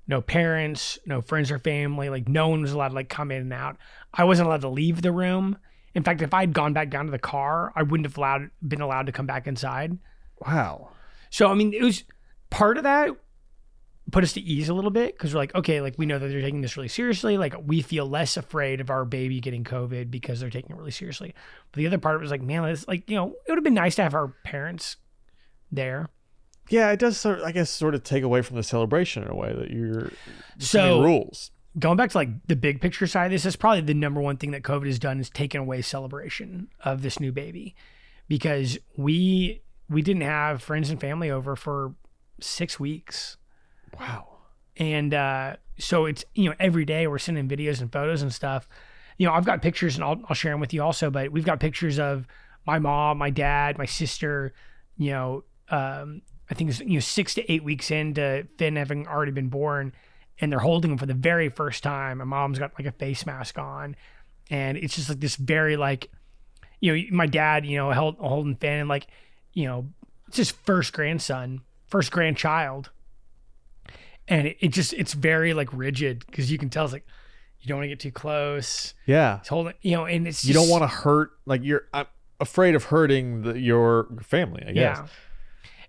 No 0.08 0.20
parents, 0.20 0.98
no 1.06 1.20
friends 1.20 1.50
or 1.50 1.58
family. 1.58 2.08
Like 2.08 2.28
no 2.28 2.48
one 2.48 2.62
was 2.62 2.72
allowed 2.72 2.88
to 2.88 2.94
like 2.94 3.08
come 3.08 3.30
in 3.30 3.42
and 3.42 3.52
out. 3.52 3.76
I 4.12 4.24
wasn't 4.24 4.48
allowed 4.48 4.62
to 4.62 4.68
leave 4.68 5.02
the 5.02 5.12
room. 5.12 5.56
In 5.94 6.02
fact, 6.02 6.22
if 6.22 6.34
I'd 6.34 6.52
gone 6.52 6.72
back 6.72 6.90
down 6.90 7.04
to 7.06 7.12
the 7.12 7.18
car, 7.18 7.72
I 7.76 7.82
wouldn't 7.82 8.06
have 8.06 8.18
allowed 8.18 8.50
been 8.66 8.80
allowed 8.80 9.06
to 9.06 9.12
come 9.12 9.26
back 9.26 9.46
inside. 9.46 9.98
Wow. 10.44 10.90
So 11.30 11.48
I 11.48 11.54
mean, 11.54 11.72
it 11.72 11.82
was 11.82 12.04
part 12.50 12.76
of 12.78 12.84
that 12.84 13.10
put 14.10 14.24
us 14.24 14.32
to 14.32 14.40
ease 14.40 14.68
a 14.68 14.74
little 14.74 14.90
bit 14.90 15.16
because 15.16 15.32
we're 15.32 15.40
like, 15.40 15.54
okay, 15.54 15.80
like 15.80 15.94
we 15.96 16.06
know 16.06 16.18
that 16.18 16.26
they're 16.28 16.40
taking 16.40 16.60
this 16.60 16.76
really 16.76 16.88
seriously. 16.88 17.38
Like 17.38 17.54
we 17.64 17.82
feel 17.82 18.06
less 18.06 18.36
afraid 18.36 18.80
of 18.80 18.90
our 18.90 19.04
baby 19.04 19.40
getting 19.40 19.64
COVID 19.64 20.10
because 20.10 20.40
they're 20.40 20.50
taking 20.50 20.72
it 20.72 20.78
really 20.78 20.90
seriously. 20.90 21.34
But 21.70 21.78
the 21.78 21.86
other 21.86 21.98
part 21.98 22.20
was 22.20 22.30
like, 22.30 22.42
man, 22.42 22.64
it's 22.64 22.86
like 22.88 23.08
you 23.08 23.16
know, 23.16 23.28
it 23.28 23.50
would 23.50 23.58
have 23.58 23.64
been 23.64 23.74
nice 23.74 23.94
to 23.96 24.02
have 24.02 24.14
our 24.14 24.28
parents 24.44 24.96
there. 25.70 26.08
Yeah, 26.68 26.90
it 26.92 26.98
does. 26.98 27.16
Sort, 27.18 27.40
I 27.42 27.52
guess, 27.52 27.70
sort 27.70 27.94
of 27.94 28.02
take 28.04 28.22
away 28.22 28.42
from 28.42 28.56
the 28.56 28.62
celebration 28.62 29.22
in 29.22 29.30
a 29.30 29.34
way 29.34 29.52
that 29.52 29.70
you're 29.70 30.10
So- 30.58 31.02
rules. 31.02 31.50
going 31.78 31.96
back 31.96 32.10
to 32.10 32.18
like 32.18 32.46
the 32.46 32.56
big 32.56 32.80
picture 32.80 33.06
side 33.06 33.26
of 33.26 33.30
this, 33.32 33.46
is 33.46 33.56
probably 33.56 33.80
the 33.80 33.94
number 33.94 34.20
one 34.20 34.36
thing 34.36 34.50
that 34.52 34.62
COVID 34.62 34.86
has 34.86 34.98
done 34.98 35.18
is 35.20 35.30
taken 35.30 35.60
away 35.60 35.80
celebration 35.82 36.68
of 36.84 37.02
this 37.02 37.18
new 37.18 37.32
baby, 37.32 37.74
because 38.28 38.78
we 38.96 39.62
we 39.88 40.02
didn't 40.02 40.22
have 40.22 40.62
friends 40.62 40.88
and 40.90 41.00
family 41.00 41.30
over 41.30 41.56
for 41.56 41.94
six 42.40 42.78
weeks, 42.80 43.36
Wow. 43.98 44.26
and 44.76 45.12
uh, 45.14 45.56
so 45.78 46.06
it's 46.06 46.24
you 46.34 46.48
know 46.48 46.56
every 46.58 46.84
day 46.84 47.06
we're 47.06 47.18
sending 47.18 47.48
videos 47.48 47.80
and 47.80 47.92
photos 47.92 48.22
and 48.22 48.32
stuff. 48.32 48.68
You 49.18 49.26
know, 49.26 49.34
I've 49.34 49.44
got 49.44 49.62
pictures 49.62 49.94
and 49.96 50.04
I'll 50.04 50.20
I'll 50.28 50.34
share 50.34 50.52
them 50.52 50.60
with 50.60 50.72
you 50.72 50.82
also, 50.82 51.10
but 51.10 51.30
we've 51.30 51.44
got 51.44 51.60
pictures 51.60 51.98
of 51.98 52.26
my 52.66 52.78
mom, 52.78 53.18
my 53.18 53.30
dad, 53.30 53.78
my 53.78 53.86
sister. 53.86 54.52
You 54.96 55.10
know, 55.10 55.44
um, 55.68 56.22
I 56.50 56.54
think 56.54 56.70
it's 56.70 56.80
you 56.80 56.94
know 56.94 57.00
six 57.00 57.34
to 57.34 57.52
eight 57.52 57.64
weeks 57.64 57.90
into 57.90 58.46
Finn 58.58 58.76
having 58.76 59.06
already 59.06 59.32
been 59.32 59.48
born, 59.48 59.92
and 60.40 60.50
they're 60.52 60.58
holding 60.58 60.92
him 60.92 60.98
for 60.98 61.06
the 61.06 61.14
very 61.14 61.48
first 61.48 61.82
time. 61.82 62.18
My 62.18 62.24
mom's 62.24 62.58
got 62.58 62.72
like 62.78 62.86
a 62.86 62.92
face 62.92 63.26
mask 63.26 63.58
on, 63.58 63.96
and 64.50 64.76
it's 64.78 64.96
just 64.96 65.08
like 65.08 65.20
this 65.20 65.36
very 65.36 65.76
like, 65.76 66.10
you 66.80 66.96
know, 66.96 67.02
my 67.10 67.26
dad, 67.26 67.66
you 67.66 67.76
know, 67.76 67.90
held 67.90 68.16
holding 68.18 68.56
Finn, 68.56 68.80
and 68.80 68.88
like, 68.88 69.06
you 69.52 69.64
know, 69.66 69.88
it's 70.28 70.36
his 70.38 70.50
first 70.50 70.92
grandson, 70.92 71.60
first 71.86 72.10
grandchild, 72.12 72.90
and 74.28 74.48
it, 74.48 74.56
it 74.60 74.68
just 74.68 74.92
it's 74.92 75.12
very 75.12 75.54
like 75.54 75.68
rigid 75.72 76.24
because 76.26 76.50
you 76.50 76.58
can 76.58 76.70
tell 76.70 76.84
it's 76.84 76.92
like 76.92 77.06
you 77.62 77.68
don't 77.68 77.78
want 77.78 77.84
to 77.84 77.88
get 77.88 78.00
too 78.00 78.10
close. 78.10 78.94
Yeah. 79.06 79.38
It's 79.38 79.48
holding, 79.48 79.74
you 79.82 79.92
know, 79.92 80.04
and 80.04 80.26
it's 80.26 80.44
You 80.44 80.52
don't 80.52 80.68
want 80.68 80.82
to 80.82 80.88
hurt. 80.88 81.30
Like 81.46 81.62
you're. 81.62 81.82
I'm 81.94 82.06
afraid 82.40 82.74
of 82.74 82.84
hurting 82.84 83.42
the, 83.42 83.58
your 83.58 84.08
family. 84.22 84.64
I 84.66 84.72
guess. 84.72 84.98
Yeah. 84.98 85.06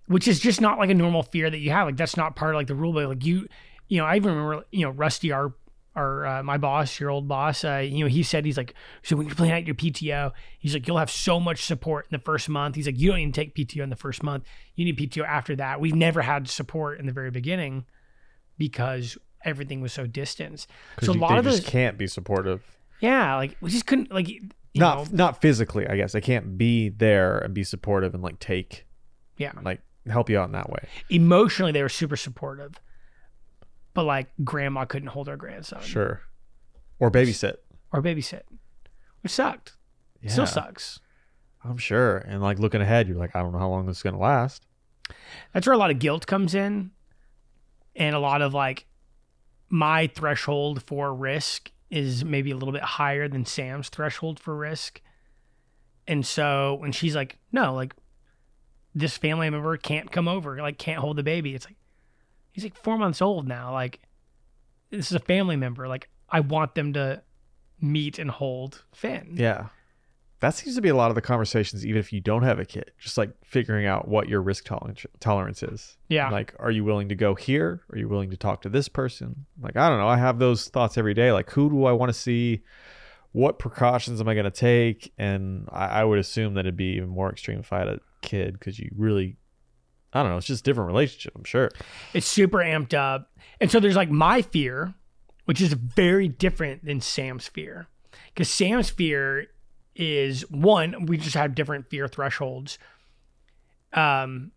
Which 0.06 0.28
is 0.28 0.40
just 0.40 0.62
not 0.62 0.78
like 0.78 0.92
a 0.92 0.94
normal 0.94 1.24
fear 1.24 1.50
that 1.50 1.58
you 1.58 1.72
have. 1.72 1.88
Like 1.88 1.98
that's 1.98 2.16
not 2.16 2.36
part 2.36 2.54
of 2.54 2.60
like 2.60 2.68
the 2.68 2.76
rule 2.76 2.94
book. 2.94 3.08
Like 3.08 3.26
you, 3.26 3.48
you 3.88 3.98
know, 3.98 4.06
I 4.06 4.18
even 4.18 4.36
remember, 4.36 4.66
you 4.72 4.82
know, 4.82 4.92
Rusty, 4.92 5.32
our, 5.32 5.54
our, 5.96 6.26
uh, 6.26 6.44
my 6.44 6.58
boss, 6.58 7.00
your 7.00 7.10
old 7.10 7.28
boss, 7.28 7.64
uh, 7.64 7.78
you 7.78 8.04
know, 8.04 8.10
he 8.10 8.22
said, 8.22 8.46
he's 8.46 8.58
like, 8.58 8.74
so 9.02 9.16
when 9.16 9.28
you're 9.28 9.36
planning 9.36 9.56
out 9.56 9.66
your 9.66 9.76
PTO, 9.76 10.32
he's 10.60 10.74
like, 10.74 10.88
you'll 10.88 10.98
have 10.98 11.12
so 11.12 11.40
much 11.40 11.64
support 11.64 12.06
in 12.12 12.18
the 12.18 12.24
first 12.24 12.50
month. 12.50 12.76
He's 12.76 12.86
like, 12.86 13.00
you 13.00 13.10
don't 13.10 13.20
even 13.20 13.32
take 13.32 13.56
PTO 13.56 13.82
in 13.82 13.90
the 13.90 13.96
first 13.96 14.24
month. 14.24 14.44
You 14.76 14.86
need 14.86 14.98
PTO 14.98 15.26
after 15.26 15.56
that. 15.56 15.80
We've 15.80 15.96
never 15.96 16.22
had 16.22 16.50
support 16.50 17.00
in 17.00 17.06
the 17.06 17.14
very 17.14 17.32
beginning 17.32 17.86
because 18.58 19.18
everything 19.46 19.82
was 19.82 19.92
so 19.94 20.06
distant. 20.08 20.68
So 21.02 21.12
a 21.12 21.14
lot 21.14 21.32
they 21.34 21.38
of 21.40 21.46
just 21.46 21.64
those, 21.64 21.70
can't 21.70 21.98
be 21.98 22.08
supportive. 22.08 22.64
yeah, 23.00 23.36
like 23.36 23.58
we 23.62 23.70
just 23.70 23.86
couldn't 23.86 24.12
like, 24.12 24.30
you 24.30 24.42
not 24.76 25.12
know, 25.12 25.18
not 25.18 25.42
physically. 25.42 25.88
I 25.88 25.96
guess 25.98 26.14
they 26.14 26.22
can't 26.22 26.58
be 26.58 26.90
there 26.90 27.40
and 27.40 27.54
be 27.54 27.64
supportive 27.64 28.14
and 28.14 28.24
like 28.24 28.40
take 28.40 28.86
yeah. 29.38 29.52
like 29.64 29.82
help 30.08 30.30
you 30.30 30.38
out 30.40 30.46
in 30.46 30.52
that 30.54 30.70
way. 30.70 30.88
emotionally 31.10 31.72
they 31.72 31.82
were 31.82 31.88
super 31.90 32.18
supportive 32.18 32.74
but 33.94 34.04
like 34.04 34.28
grandma 34.44 34.84
couldn't 34.86 35.08
hold 35.10 35.28
her 35.28 35.38
grandson 35.38 35.82
Sure. 35.82 36.22
Or 37.00 37.10
babysit. 37.12 37.56
or 37.92 38.02
babysit 38.02 38.42
which 39.22 39.32
sucked 39.32 39.74
Yeah. 40.22 40.32
still 40.32 40.46
sucks 40.48 41.00
I'm 41.66 41.78
sure. 41.78 42.18
And 42.18 42.42
like 42.42 42.60
looking 42.60 42.82
ahead, 42.82 43.08
you're 43.08 43.16
like, 43.18 43.34
I 43.38 43.40
don't 43.42 43.54
know 43.54 43.60
how 43.60 43.70
long 43.70 43.86
this 43.86 43.96
is 43.98 44.04
gonna 44.04 44.20
last. 44.20 44.66
that's 45.54 45.66
where 45.66 45.74
a 45.74 45.78
lot 45.78 45.92
of 45.92 46.00
guilt 46.00 46.28
comes 46.28 46.54
in 46.54 46.92
and 47.96 48.16
a 48.16 48.20
lot 48.20 48.42
of 48.42 48.54
like 48.54 48.86
my 49.70 50.08
threshold 50.08 50.84
for 50.84 51.14
risk 51.14 51.72
is 51.90 52.24
maybe 52.26 52.52
a 52.52 52.56
little 52.56 52.72
bit 52.72 52.82
higher 52.82 53.28
than 53.28 53.46
sam's 53.46 53.90
threshold 53.90 54.40
for 54.40 54.56
risk 54.56 55.02
and 56.08 56.26
so 56.26 56.76
when 56.76 56.92
she's 56.92 57.16
like 57.16 57.38
no 57.52 57.74
like 57.74 57.94
this 58.96 59.18
family 59.18 59.50
member 59.50 59.76
can't 59.78 60.12
come 60.12 60.28
over 60.28 60.58
like 60.58 60.78
can't 60.78 61.00
hold 61.00 61.18
the 61.18 61.24
baby 61.24 61.54
it's 61.56 61.66
like 61.66 61.78
he's 62.52 62.64
like 62.64 62.76
four 62.76 62.98
months 62.98 63.22
old 63.22 63.48
now 63.48 63.72
like 63.72 64.00
this 64.90 65.08
is 65.12 65.16
a 65.16 65.20
family 65.20 65.56
member 65.56 65.88
like 65.88 66.10
i 66.30 66.40
want 66.40 66.76
them 66.76 66.94
to 66.94 67.22
meet 67.82 68.18
and 68.20 68.30
hold 68.32 68.84
finn 68.94 69.34
Yeah. 69.34 69.68
That 70.44 70.54
seems 70.54 70.76
to 70.76 70.82
be 70.82 70.90
a 70.90 70.96
lot 70.96 71.10
of 71.10 71.16
the 71.16 71.22
conversations, 71.22 71.86
even 71.86 72.00
if 72.00 72.12
you 72.12 72.22
don't 72.22 72.44
have 72.44 72.60
a 72.60 72.66
kid, 72.66 72.92
just 73.00 73.18
like 73.18 73.32
figuring 73.44 73.86
out 73.86 74.08
what 74.08 74.28
your 74.28 74.42
risk 74.42 74.66
tolerance 74.66 75.06
tolerance 75.20 75.64
is. 75.64 75.98
yeah 76.10 76.30
Like, 76.30 76.54
are 76.60 76.72
you 76.72 76.84
willing 76.84 77.10
to 77.10 77.16
go 77.16 77.34
here? 77.34 77.82
Are 77.92 77.98
you 77.98 78.08
willing 78.10 78.30
to 78.30 78.38
talk 78.38 78.62
to 78.64 78.70
this 78.70 78.88
person? 78.90 79.46
Like, 79.62 79.78
I 79.78 79.90
don't 79.90 80.00
know. 80.00 80.08
I 80.08 80.18
have 80.18 80.40
those 80.40 80.68
thoughts 80.68 80.98
every 80.98 81.14
day. 81.14 81.32
Like, 81.32 81.50
who 81.50 81.70
do 81.70 81.86
I 81.86 81.94
want 81.94 82.10
to 82.10 82.14
see? 82.14 82.62
what 83.34 83.60
precautions 83.60 84.22
am 84.22 84.28
I 84.28 84.36
going 84.36 84.46
to 84.46 84.52
take? 84.52 85.12
And 85.18 85.68
I, 85.72 85.88
I 85.88 86.04
would 86.04 86.20
assume 86.20 86.54
that 86.54 86.62
it'd 86.62 86.78
be 86.78 86.96
even 86.96 87.10
more 87.10 87.30
extreme 87.32 87.60
if 87.60 87.74
I 87.74 87.80
had 87.80 87.88
a 87.88 88.00
kid 88.22 88.54
because 88.54 88.80
you 88.80 88.90
really, 88.96 89.38
I 90.14 90.22
don't 90.22 90.32
know, 90.32 90.38
it's 90.38 90.48
just 90.48 90.62
a 90.62 90.64
different 90.64 90.88
relationship. 90.88 91.34
I'm 91.36 91.44
sure. 91.44 91.72
It's 92.14 92.28
super 92.28 92.60
amped 92.60 92.94
up. 92.94 93.32
And 93.60 93.70
so 93.70 93.80
there's 93.80 93.96
like 93.96 94.12
my 94.12 94.44
fear, 94.44 94.94
which 95.46 95.62
is 95.62 95.74
very 95.74 96.28
different 96.28 96.86
than 96.86 97.02
Sam's 97.02 97.48
fear. 97.48 97.88
Because 98.28 98.50
Sam's 98.50 98.92
fear 98.92 99.48
is 99.96 100.42
one, 100.50 101.06
we 101.06 101.18
just 101.18 101.36
have 101.36 101.56
different 101.56 101.90
fear 101.90 102.08
thresholds. 102.08 102.78
Um, 103.94 104.52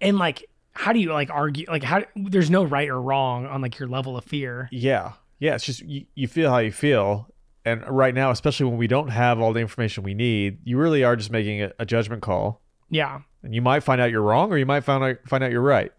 and 0.00 0.18
like, 0.18 0.44
how 0.72 0.92
do 0.92 0.98
you 1.00 1.12
like 1.12 1.30
argue? 1.30 1.66
Like, 1.68 1.82
how 1.82 2.02
there's 2.16 2.50
no 2.50 2.64
right 2.64 2.88
or 2.88 3.00
wrong 3.00 3.46
on 3.46 3.60
like 3.60 3.78
your 3.78 3.88
level 3.88 4.16
of 4.16 4.24
fear. 4.24 4.68
Yeah. 4.72 5.12
Yeah. 5.38 5.54
It's 5.54 5.64
just 5.64 5.80
you, 5.80 6.06
you 6.14 6.28
feel 6.28 6.50
how 6.50 6.58
you 6.58 6.72
feel. 6.72 7.28
And 7.64 7.86
right 7.86 8.14
now, 8.14 8.30
especially 8.30 8.66
when 8.66 8.78
we 8.78 8.86
don't 8.86 9.08
have 9.08 9.38
all 9.38 9.52
the 9.52 9.60
information 9.60 10.02
we 10.02 10.14
need, 10.14 10.58
you 10.64 10.78
really 10.78 11.04
are 11.04 11.14
just 11.14 11.30
making 11.30 11.62
a, 11.62 11.72
a 11.78 11.84
judgment 11.84 12.22
call. 12.22 12.62
Yeah, 12.92 13.20
And 13.44 13.54
you 13.54 13.62
might 13.62 13.84
find 13.84 14.00
out 14.00 14.10
you're 14.10 14.22
wrong 14.22 14.50
or 14.50 14.58
you 14.58 14.66
might 14.66 14.80
find 14.82 15.04
out, 15.04 15.18
find 15.26 15.44
out 15.44 15.52
you're 15.52 15.60
right. 15.60 15.92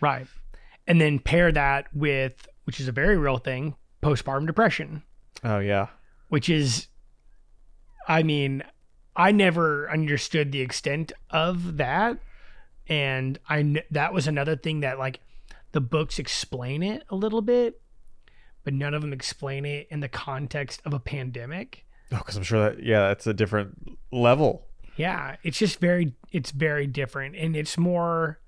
right. 0.00 0.26
And 0.88 1.00
then 1.00 1.20
pair 1.20 1.52
that 1.52 1.86
with, 1.94 2.48
which 2.64 2.80
is 2.80 2.88
a 2.88 2.92
very 2.92 3.16
real 3.16 3.38
thing, 3.38 3.76
postpartum 4.02 4.46
depression. 4.46 5.04
Oh, 5.44 5.60
yeah. 5.60 5.88
which 6.30 6.48
is 6.48 6.88
i 8.08 8.22
mean 8.22 8.62
i 9.16 9.30
never 9.30 9.90
understood 9.90 10.52
the 10.52 10.60
extent 10.60 11.12
of 11.30 11.76
that. 11.76 12.18
And 12.88 13.38
i 13.48 13.62
kn- 13.62 13.84
that 13.90 14.12
was 14.12 14.26
another 14.26 14.56
thing 14.56 14.80
that 14.80 14.98
like 14.98 15.20
the 15.72 15.80
books 15.80 16.18
explain 16.18 16.82
it 16.82 17.04
a 17.10 17.14
little 17.16 17.42
bit 17.42 17.80
but 18.64 18.74
none 18.74 18.94
of 18.94 19.02
them 19.02 19.12
explain 19.12 19.64
it 19.64 19.88
in 19.90 20.00
the 20.00 20.08
context 20.08 20.80
of 20.84 20.94
a 20.94 21.00
pandemic. 21.00 21.84
Oh, 22.12 22.18
because 22.18 22.36
I'm 22.36 22.44
sure 22.44 22.70
that, 22.70 22.82
yeah, 22.84 23.08
that's 23.08 23.26
a 23.26 23.34
different 23.34 23.98
level. 24.12 24.66
yeah 24.96 25.36
it's 25.42 25.58
just 25.58 25.78
very 25.80 26.12
it's 26.30 26.50
very 26.50 26.86
different. 26.86 27.36
And 27.36 27.56
it's 27.56 27.76
more 27.78 28.38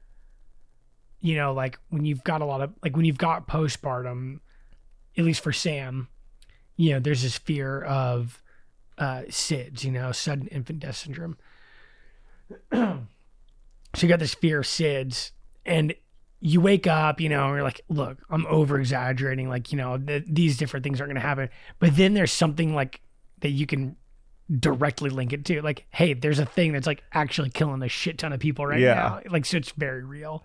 you 1.21 1.37
know 1.37 1.55
like 1.55 1.79
when 1.89 2.05
you've 2.05 2.23
got 2.25 2.43
a 2.43 2.45
lot 2.45 2.61
of 2.61 2.73
like 2.83 2.97
when 2.97 3.07
you've 3.07 3.19
got 3.19 3.49
postpartum 3.49 4.41
at 5.17 5.25
least 5.25 5.43
for 5.43 5.53
sam 5.55 6.09
you 6.77 6.91
know 6.93 7.01
there's 7.01 7.23
this 7.23 7.39
fear 7.39 7.81
of 7.83 8.43
uh 8.99 9.23
sids 9.29 9.83
you 9.85 9.91
know 9.91 10.13
sudden 10.13 10.47
infant 10.49 10.79
death 10.81 10.97
syndrome 10.97 11.37
so 12.73 12.99
you 14.01 14.09
got 14.09 14.19
this 14.19 14.35
fear 14.35 14.61
of 14.61 14.65
sids 14.67 15.31
and 15.65 15.95
you 16.41 16.61
wake 16.61 16.87
up 16.87 17.21
you 17.21 17.29
know 17.29 17.47
and 17.47 17.55
you're 17.55 17.63
like 17.63 17.81
look 17.89 18.19
i'm 18.31 18.47
over 18.47 18.79
exaggerating 18.79 19.49
like 19.49 19.73
you 19.73 19.79
know 19.79 19.97
th- 19.99 20.25
these 20.29 20.57
different 20.57 20.85
things 20.85 21.01
aren't 21.01 21.09
going 21.11 21.21
to 21.21 21.27
happen 21.27 21.49
but 21.79 21.97
then 21.97 22.15
there's 22.15 22.33
something 22.33 22.75
like 22.75 23.01
that 23.41 23.51
you 23.51 23.67
can 23.67 23.97
directly 24.61 25.09
link 25.11 25.33
it 25.33 25.45
to 25.45 25.63
like 25.63 25.87
hey 25.91 26.13
there's 26.13 26.39
a 26.39 26.45
thing 26.47 26.73
that's 26.73 26.87
like 26.87 27.03
actually 27.13 27.49
killing 27.51 27.83
a 27.83 27.89
shit 27.89 28.19
ton 28.19 28.33
of 28.33 28.41
people 28.41 28.67
right 28.67 28.81
Yeah. 28.81 28.95
now 28.95 29.21
like 29.31 29.47
so 29.47 29.57
it's 29.57 29.71
very 29.73 30.05
real 30.05 30.45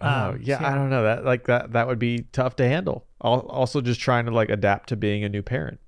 Oh, 0.00 0.30
Um, 0.30 0.40
yeah, 0.42 0.58
so- 0.58 0.64
I 0.64 0.74
don't 0.74 0.90
know 0.90 1.04
that 1.04 1.24
like 1.24 1.44
that 1.46 1.72
that 1.74 1.86
would 1.86 2.00
be 2.00 2.24
tough 2.32 2.56
to 2.56 2.66
handle. 2.66 3.06
Also, 3.20 3.80
just 3.80 4.00
trying 4.00 4.24
to 4.26 4.32
like 4.32 4.48
adapt 4.50 4.88
to 4.88 4.96
being 4.96 5.22
a 5.22 5.28
new 5.28 5.40
parent. 5.40 5.78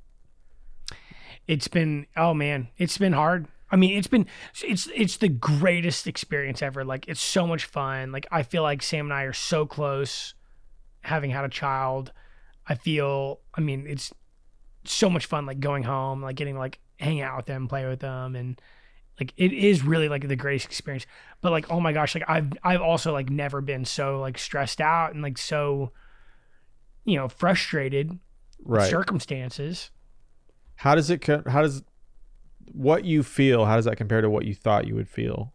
It's 1.47 1.69
been 1.69 2.07
oh 2.17 2.35
man 2.35 2.69
it's 2.77 2.99
been 2.99 3.13
hard. 3.13 3.47
I 3.71 3.77
mean 3.77 3.97
it's 3.99 4.07
been 4.07 4.27
it's 4.65 4.89
it's 4.95 5.17
the 5.17 5.29
greatest 5.29 6.07
experience 6.07 6.63
ever. 6.63 6.85
Like 6.85 7.09
it's 7.09 7.23
so 7.23 7.47
much 7.47 7.65
fun. 7.67 8.13
Like 8.13 8.27
i 8.31 8.43
feel 8.43 8.63
like 8.63 8.83
sam 8.83 9.07
and 9.07 9.13
i 9.15 9.23
are 9.23 9.33
so 9.33 9.67
close 9.67 10.35
having 11.01 11.31
had 11.31 11.45
a 11.45 11.49
child. 11.49 12.13
I 12.67 12.75
feel 12.75 13.41
i 13.55 13.61
mean 13.61 13.87
it's 13.87 14.13
so 14.85 15.11
much 15.11 15.27
fun 15.27 15.47
like 15.47 15.59
going 15.61 15.83
home 15.83 16.23
like 16.23 16.37
getting 16.37 16.57
like 16.57 16.79
hang 17.01 17.21
out 17.21 17.37
with 17.37 17.47
them 17.47 17.67
play 17.67 17.85
with 17.87 17.99
them 18.01 18.37
and 18.37 18.61
like 19.19 19.33
it 19.37 19.53
is 19.53 19.83
really 19.83 20.09
like 20.09 20.29
the 20.29 20.37
greatest 20.37 20.67
experience. 20.67 21.07
But 21.41 21.51
like 21.53 21.71
oh 21.71 21.81
my 21.81 21.93
gosh 21.93 22.15
like 22.15 22.25
i've 22.29 22.53
i've 22.63 22.83
also 22.83 23.13
like 23.13 23.31
never 23.31 23.61
been 23.61 23.85
so 23.85 24.21
like 24.21 24.39
stressed 24.39 24.81
out 24.81 25.13
and 25.13 25.23
like 25.23 25.39
so 25.39 25.93
you 27.05 27.17
know 27.17 27.29
frustrated 27.29 28.11
with 28.11 28.81
Right. 28.81 28.91
circumstances 28.91 29.91
How 30.77 30.95
does 30.95 31.11
it? 31.11 31.25
How 31.27 31.63
does 31.63 31.83
what 32.73 33.05
you 33.05 33.23
feel? 33.23 33.65
How 33.65 33.77
does 33.77 33.87
that 33.87 33.97
compare 33.97 34.21
to 34.21 34.31
what 34.31 34.45
you 34.45 34.55
thought 34.55 34.87
you 34.87 34.95
would 34.95 35.09
feel 35.09 35.53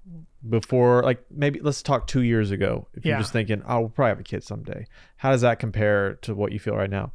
before? 0.47 1.03
Like 1.03 1.23
maybe 1.29 1.59
let's 1.61 1.81
talk 1.81 2.07
two 2.07 2.21
years 2.21 2.51
ago. 2.51 2.87
If 2.93 3.05
you're 3.05 3.17
just 3.17 3.33
thinking, 3.33 3.61
oh, 3.67 3.81
we'll 3.81 3.89
probably 3.89 4.09
have 4.09 4.19
a 4.19 4.23
kid 4.23 4.43
someday. 4.43 4.85
How 5.17 5.31
does 5.31 5.41
that 5.41 5.59
compare 5.59 6.15
to 6.23 6.33
what 6.33 6.51
you 6.51 6.59
feel 6.59 6.75
right 6.75 6.89
now? 6.89 7.11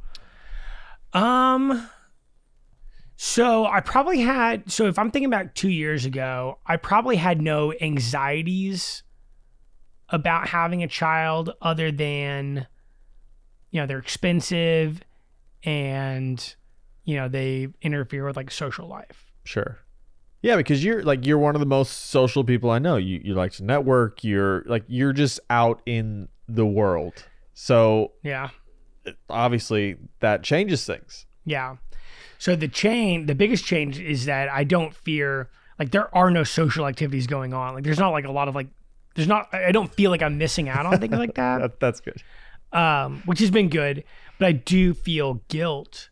Um 1.13 1.89
so 3.15 3.65
I 3.65 3.81
probably 3.81 4.19
had 4.19 4.71
so 4.71 4.85
if 4.85 4.99
I'm 4.99 5.11
thinking 5.11 5.29
back 5.29 5.55
2 5.55 5.69
years 5.69 6.05
ago, 6.05 6.59
I 6.65 6.77
probably 6.77 7.15
had 7.15 7.41
no 7.41 7.73
anxieties 7.81 9.03
about 10.09 10.47
having 10.47 10.83
a 10.83 10.87
child 10.87 11.51
other 11.61 11.91
than 11.91 12.67
you 13.71 13.81
know, 13.81 13.87
they're 13.87 13.99
expensive 13.99 15.01
and 15.63 16.55
you 17.07 17.15
know, 17.15 17.27
they 17.27 17.69
interfere 17.81 18.25
with 18.27 18.35
like 18.37 18.51
social 18.51 18.87
life. 18.87 19.31
Sure. 19.43 19.79
Yeah, 20.43 20.55
because 20.57 20.83
you're 20.83 21.01
like 21.01 21.25
you're 21.25 21.39
one 21.39 21.55
of 21.55 21.59
the 21.61 21.65
most 21.65 22.07
social 22.11 22.43
people 22.43 22.69
I 22.69 22.77
know. 22.79 22.97
You 22.97 23.19
you 23.23 23.33
like 23.33 23.53
to 23.53 23.63
network. 23.63 24.23
You're 24.23 24.63
like 24.67 24.83
you're 24.87 25.13
just 25.13 25.39
out 25.49 25.81
in 25.87 26.27
the 26.47 26.65
world. 26.65 27.25
So 27.55 28.11
Yeah. 28.23 28.49
obviously 29.29 29.97
that 30.19 30.43
changes 30.43 30.85
things. 30.85 31.25
Yeah. 31.45 31.77
So 32.37 32.55
the 32.55 32.67
chain, 32.67 33.25
the 33.25 33.35
biggest 33.35 33.65
change 33.65 33.99
is 33.99 34.25
that 34.25 34.49
I 34.49 34.63
don't 34.63 34.93
fear 34.93 35.49
like 35.79 35.91
there 35.91 36.13
are 36.15 36.29
no 36.29 36.43
social 36.43 36.85
activities 36.87 37.25
going 37.27 37.53
on. 37.53 37.73
Like 37.73 37.83
there's 37.83 37.99
not 37.99 38.09
like 38.11 38.25
a 38.25 38.31
lot 38.31 38.47
of 38.47 38.55
like 38.55 38.67
there's 39.15 39.27
not 39.27 39.51
I 39.53 39.71
don't 39.71 39.91
feel 39.93 40.11
like 40.11 40.21
I'm 40.21 40.37
missing 40.37 40.69
out 40.69 40.85
on 40.85 40.99
things 40.99 41.13
like 41.17 41.33
that. 41.41 41.59
That, 41.61 41.79
that's 41.79 41.99
good. 42.01 42.21
um, 42.73 43.21
which 43.25 43.39
has 43.39 43.49
been 43.49 43.69
good. 43.69 44.03
But 44.39 44.45
I 44.47 44.51
do 44.51 44.93
feel 44.93 45.41
guilt 45.47 46.09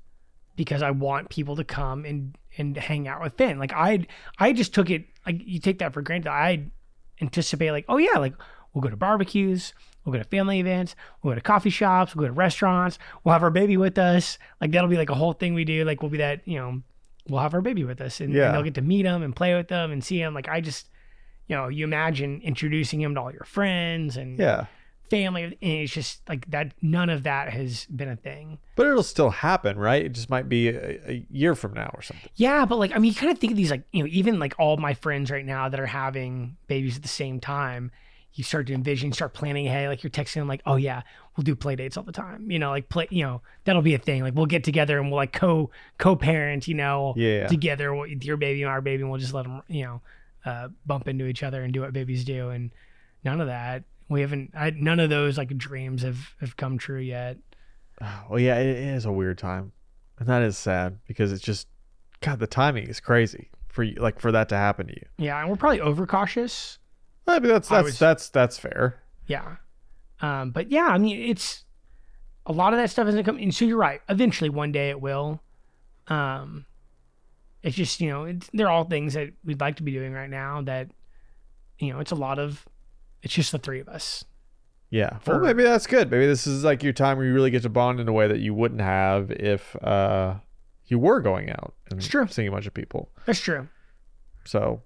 because 0.55 0.81
I 0.81 0.91
want 0.91 1.29
people 1.29 1.55
to 1.57 1.63
come 1.63 2.05
and 2.05 2.35
and 2.57 2.75
hang 2.77 3.07
out 3.07 3.21
with 3.21 3.33
Finn. 3.33 3.59
Like 3.59 3.73
I 3.73 4.05
I 4.39 4.53
just 4.53 4.73
took 4.73 4.89
it 4.89 5.05
like 5.25 5.41
you 5.43 5.59
take 5.59 5.79
that 5.79 5.93
for 5.93 6.01
granted. 6.01 6.29
I 6.29 6.65
anticipate 7.21 7.71
like 7.71 7.85
oh 7.89 7.97
yeah 7.97 8.17
like 8.17 8.33
we'll 8.73 8.81
go 8.81 8.89
to 8.89 8.97
barbecues, 8.97 9.73
we'll 10.03 10.13
go 10.13 10.19
to 10.19 10.25
family 10.25 10.59
events, 10.59 10.95
we'll 11.23 11.31
go 11.31 11.35
to 11.35 11.41
coffee 11.41 11.69
shops, 11.69 12.15
we'll 12.15 12.23
go 12.23 12.27
to 12.27 12.33
restaurants, 12.33 12.99
we'll 13.23 13.33
have 13.33 13.43
our 13.43 13.49
baby 13.51 13.77
with 13.77 13.97
us. 13.97 14.37
Like 14.61 14.71
that'll 14.71 14.89
be 14.89 14.97
like 14.97 15.09
a 15.09 15.15
whole 15.15 15.33
thing 15.33 15.53
we 15.53 15.63
do. 15.65 15.83
Like 15.85 16.01
we'll 16.01 16.11
be 16.11 16.17
that 16.19 16.41
you 16.47 16.57
know 16.59 16.81
we'll 17.29 17.41
have 17.41 17.53
our 17.53 17.61
baby 17.61 17.83
with 17.83 18.01
us 18.01 18.21
and, 18.21 18.31
Yeah. 18.33 18.47
and 18.47 18.55
they'll 18.55 18.63
get 18.63 18.75
to 18.75 18.81
meet 18.81 19.03
them 19.03 19.23
and 19.23 19.35
play 19.35 19.55
with 19.55 19.67
them 19.67 19.91
and 19.91 20.03
see 20.03 20.19
them. 20.19 20.33
Like 20.33 20.47
I 20.49 20.61
just 20.61 20.89
you 21.47 21.55
know 21.55 21.67
you 21.67 21.83
imagine 21.85 22.41
introducing 22.43 23.01
him 23.01 23.15
to 23.15 23.21
all 23.21 23.31
your 23.31 23.45
friends 23.45 24.17
and 24.17 24.37
Yeah. 24.39 24.65
Family 25.09 25.43
and 25.43 25.55
it's 25.61 25.93
just 25.93 26.21
like 26.27 26.49
that 26.51 26.73
none 26.81 27.09
of 27.09 27.23
that 27.23 27.51
has 27.53 27.85
been 27.85 28.09
a 28.09 28.15
thing 28.15 28.57
But 28.75 28.87
it'll 28.87 29.03
still 29.03 29.29
happen, 29.29 29.77
right? 29.77 30.03
It 30.05 30.13
just 30.13 30.29
might 30.29 30.49
be 30.49 30.69
a, 30.69 30.99
a 31.09 31.25
year 31.29 31.55
from 31.55 31.73
now 31.73 31.91
or 31.93 32.01
something. 32.01 32.29
yeah 32.35 32.65
but 32.65 32.77
like 32.77 32.91
i 32.95 32.99
mean 32.99 33.09
you 33.11 33.15
kind 33.15 33.31
of 33.31 33.37
think 33.37 33.51
of 33.51 33.57
these 33.57 33.71
like 33.71 33.83
you 33.91 34.03
know 34.03 34.09
even 34.11 34.39
like 34.39 34.55
all 34.59 34.77
my 34.77 34.93
friends 34.93 35.29
right 35.31 35.45
now 35.45 35.69
that 35.69 35.79
are 35.79 35.85
having 35.85 36.57
babies 36.67 36.95
at 36.97 37.01
the 37.03 37.07
same 37.07 37.39
time 37.39 37.91
you 38.33 38.43
start 38.43 38.67
to 38.67 38.73
envision 38.73 39.13
start 39.13 39.33
planning 39.33 39.65
ahead 39.67 39.87
like 39.87 40.03
you're 40.03 40.11
texting 40.11 40.33
them 40.35 40.47
like 40.47 40.61
oh 40.65 40.75
yeah 40.75 41.01
we'll 41.37 41.43
do 41.43 41.55
play 41.55 41.75
dates 41.75 41.95
all 41.97 42.03
the 42.03 42.11
time 42.11 42.51
you 42.51 42.59
know 42.59 42.69
like 42.69 42.89
play 42.89 43.07
you 43.09 43.23
know 43.23 43.41
that'll 43.63 43.81
be 43.81 43.93
a 43.93 43.97
thing 43.99 44.23
like 44.23 44.33
we'll 44.35 44.45
get 44.45 44.63
together 44.63 44.99
and 44.99 45.09
we'll 45.09 45.15
like 45.17 45.31
co 45.31 45.69
co-parent 45.97 46.67
you 46.67 46.73
know 46.73 47.13
Yeah. 47.15 47.47
together 47.47 47.93
with 47.95 48.23
your 48.23 48.37
baby 48.37 48.61
and 48.63 48.69
our 48.69 48.81
baby 48.81 49.01
and 49.03 49.09
we'll 49.11 49.19
just 49.21 49.33
let 49.33 49.43
them 49.43 49.61
you 49.67 49.83
know 49.85 50.01
uh, 50.45 50.67
bump 50.85 51.07
into 51.07 51.25
each 51.25 51.41
other 51.43 51.63
and 51.63 51.73
do 51.73 51.81
what 51.81 51.91
babies 51.93 52.23
do 52.25 52.49
and 52.49 52.71
none 53.23 53.41
of 53.41 53.47
that 53.47 53.83
we 54.09 54.21
haven't 54.21 54.51
I, 54.55 54.69
none 54.71 54.99
of 54.99 55.09
those 55.09 55.37
like 55.37 55.55
dreams 55.57 56.01
have 56.03 56.33
have 56.39 56.55
come 56.57 56.77
true 56.77 56.99
yet 56.99 57.37
Well, 58.29 58.39
yeah, 58.39 58.57
it 58.59 58.67
is 58.67 59.05
a 59.05 59.11
weird 59.11 59.37
time, 59.37 59.71
and 60.19 60.27
that 60.27 60.41
is 60.41 60.57
sad 60.57 60.99
because 61.07 61.31
it's 61.31 61.41
just, 61.41 61.67
God, 62.19 62.39
the 62.39 62.47
timing 62.47 62.87
is 62.87 62.99
crazy 62.99 63.49
for 63.69 63.83
you, 63.83 63.95
like 63.95 64.19
for 64.19 64.33
that 64.33 64.49
to 64.49 64.57
happen 64.57 64.87
to 64.87 64.93
you. 64.93 65.05
Yeah, 65.17 65.39
and 65.39 65.49
we're 65.49 65.55
probably 65.55 65.79
overcautious. 65.79 66.77
I 67.25 67.39
mean, 67.39 67.49
that's 67.53 67.71
I 67.71 67.75
that's 67.77 67.85
was- 67.85 67.99
that's 67.99 68.29
that's 68.29 68.57
fair. 68.57 69.01
Yeah. 69.27 69.55
Um, 70.21 70.51
but 70.51 70.71
yeah, 70.71 70.87
I 70.87 70.97
mean, 70.97 71.29
it's 71.29 71.63
a 72.45 72.51
lot 72.51 72.73
of 72.73 72.79
that 72.79 72.89
stuff 72.89 73.07
isn't 73.07 73.23
coming. 73.23 73.51
So 73.51 73.63
you're 73.65 73.77
right. 73.77 74.01
Eventually, 74.09 74.49
one 74.49 74.71
day 74.73 74.89
it 74.89 74.99
will. 74.99 75.41
Um, 76.07 76.65
it's 77.63 77.75
just 77.77 78.01
you 78.01 78.09
know, 78.09 78.25
it's, 78.25 78.49
they're 78.53 78.69
all 78.69 78.83
things 78.83 79.13
that 79.13 79.29
we'd 79.43 79.61
like 79.61 79.77
to 79.77 79.83
be 79.83 79.91
doing 79.93 80.11
right 80.13 80.29
now. 80.29 80.61
That 80.61 80.91
you 81.79 81.93
know, 81.93 81.99
it's 81.99 82.11
a 82.11 82.15
lot 82.15 82.39
of. 82.39 82.65
It's 83.25 83.33
just 83.33 83.51
the 83.51 83.57
three 83.59 83.81
of 83.81 83.89
us. 83.89 84.23
Yeah. 84.89 85.17
For- 85.17 85.33
well, 85.33 85.41
maybe 85.41 85.63
that's 85.63 85.87
good. 85.87 86.09
Maybe 86.09 86.25
this 86.27 86.47
is 86.47 86.63
like 86.63 86.81
your 86.83 86.93
time 86.93 87.17
where 87.17 87.25
you 87.25 87.33
really 87.33 87.51
get 87.51 87.63
to 87.63 87.69
bond 87.69 87.99
in 87.99 88.07
a 88.07 88.13
way 88.13 88.27
that 88.29 88.39
you 88.39 88.53
wouldn't 88.53 88.79
have 88.81 89.31
if 89.31 89.75
uh 89.83 90.35
you 90.85 90.99
were 90.99 91.19
going 91.19 91.49
out 91.49 91.73
and 91.89 91.99
It's 91.99 92.07
true. 92.07 92.27
seeing 92.29 92.47
a 92.47 92.51
bunch 92.51 92.67
of 92.67 92.73
people. 92.73 93.09
That's 93.25 93.39
true. 93.41 93.67
So, 94.45 94.83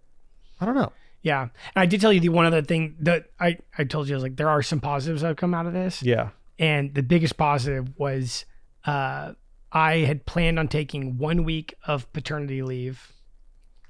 I 0.62 0.66
don't 0.66 0.76
know. 0.76 0.94
Yeah, 1.22 1.42
and 1.42 1.52
I 1.76 1.86
did 1.86 2.00
tell 2.00 2.14
you 2.14 2.22
the 2.22 2.30
one 2.30 2.46
other 2.46 2.62
thing 2.62 2.96
that 3.02 3.26
I 3.40 3.58
I 3.78 3.84
told 3.84 4.08
you 4.08 4.16
I 4.16 4.18
was 4.18 4.24
like 4.24 4.38
there 4.38 4.50
are 4.50 4.62
some 4.64 4.80
positives 4.80 5.22
that 5.22 5.28
have 5.28 5.36
come 5.38 5.54
out 5.54 5.66
of 5.68 5.74
this. 5.74 6.02
Yeah. 6.02 6.30
and 6.58 6.96
the 6.96 7.04
biggest 7.04 7.36
positive 7.38 7.90
was 8.00 8.46
uh 8.86 9.34
I 9.72 9.98
had 9.98 10.26
planned 10.26 10.58
on 10.58 10.68
taking 10.70 11.18
one 11.20 11.44
week 11.44 11.76
of 11.86 12.12
paternity 12.14 12.64
leave, 12.64 13.12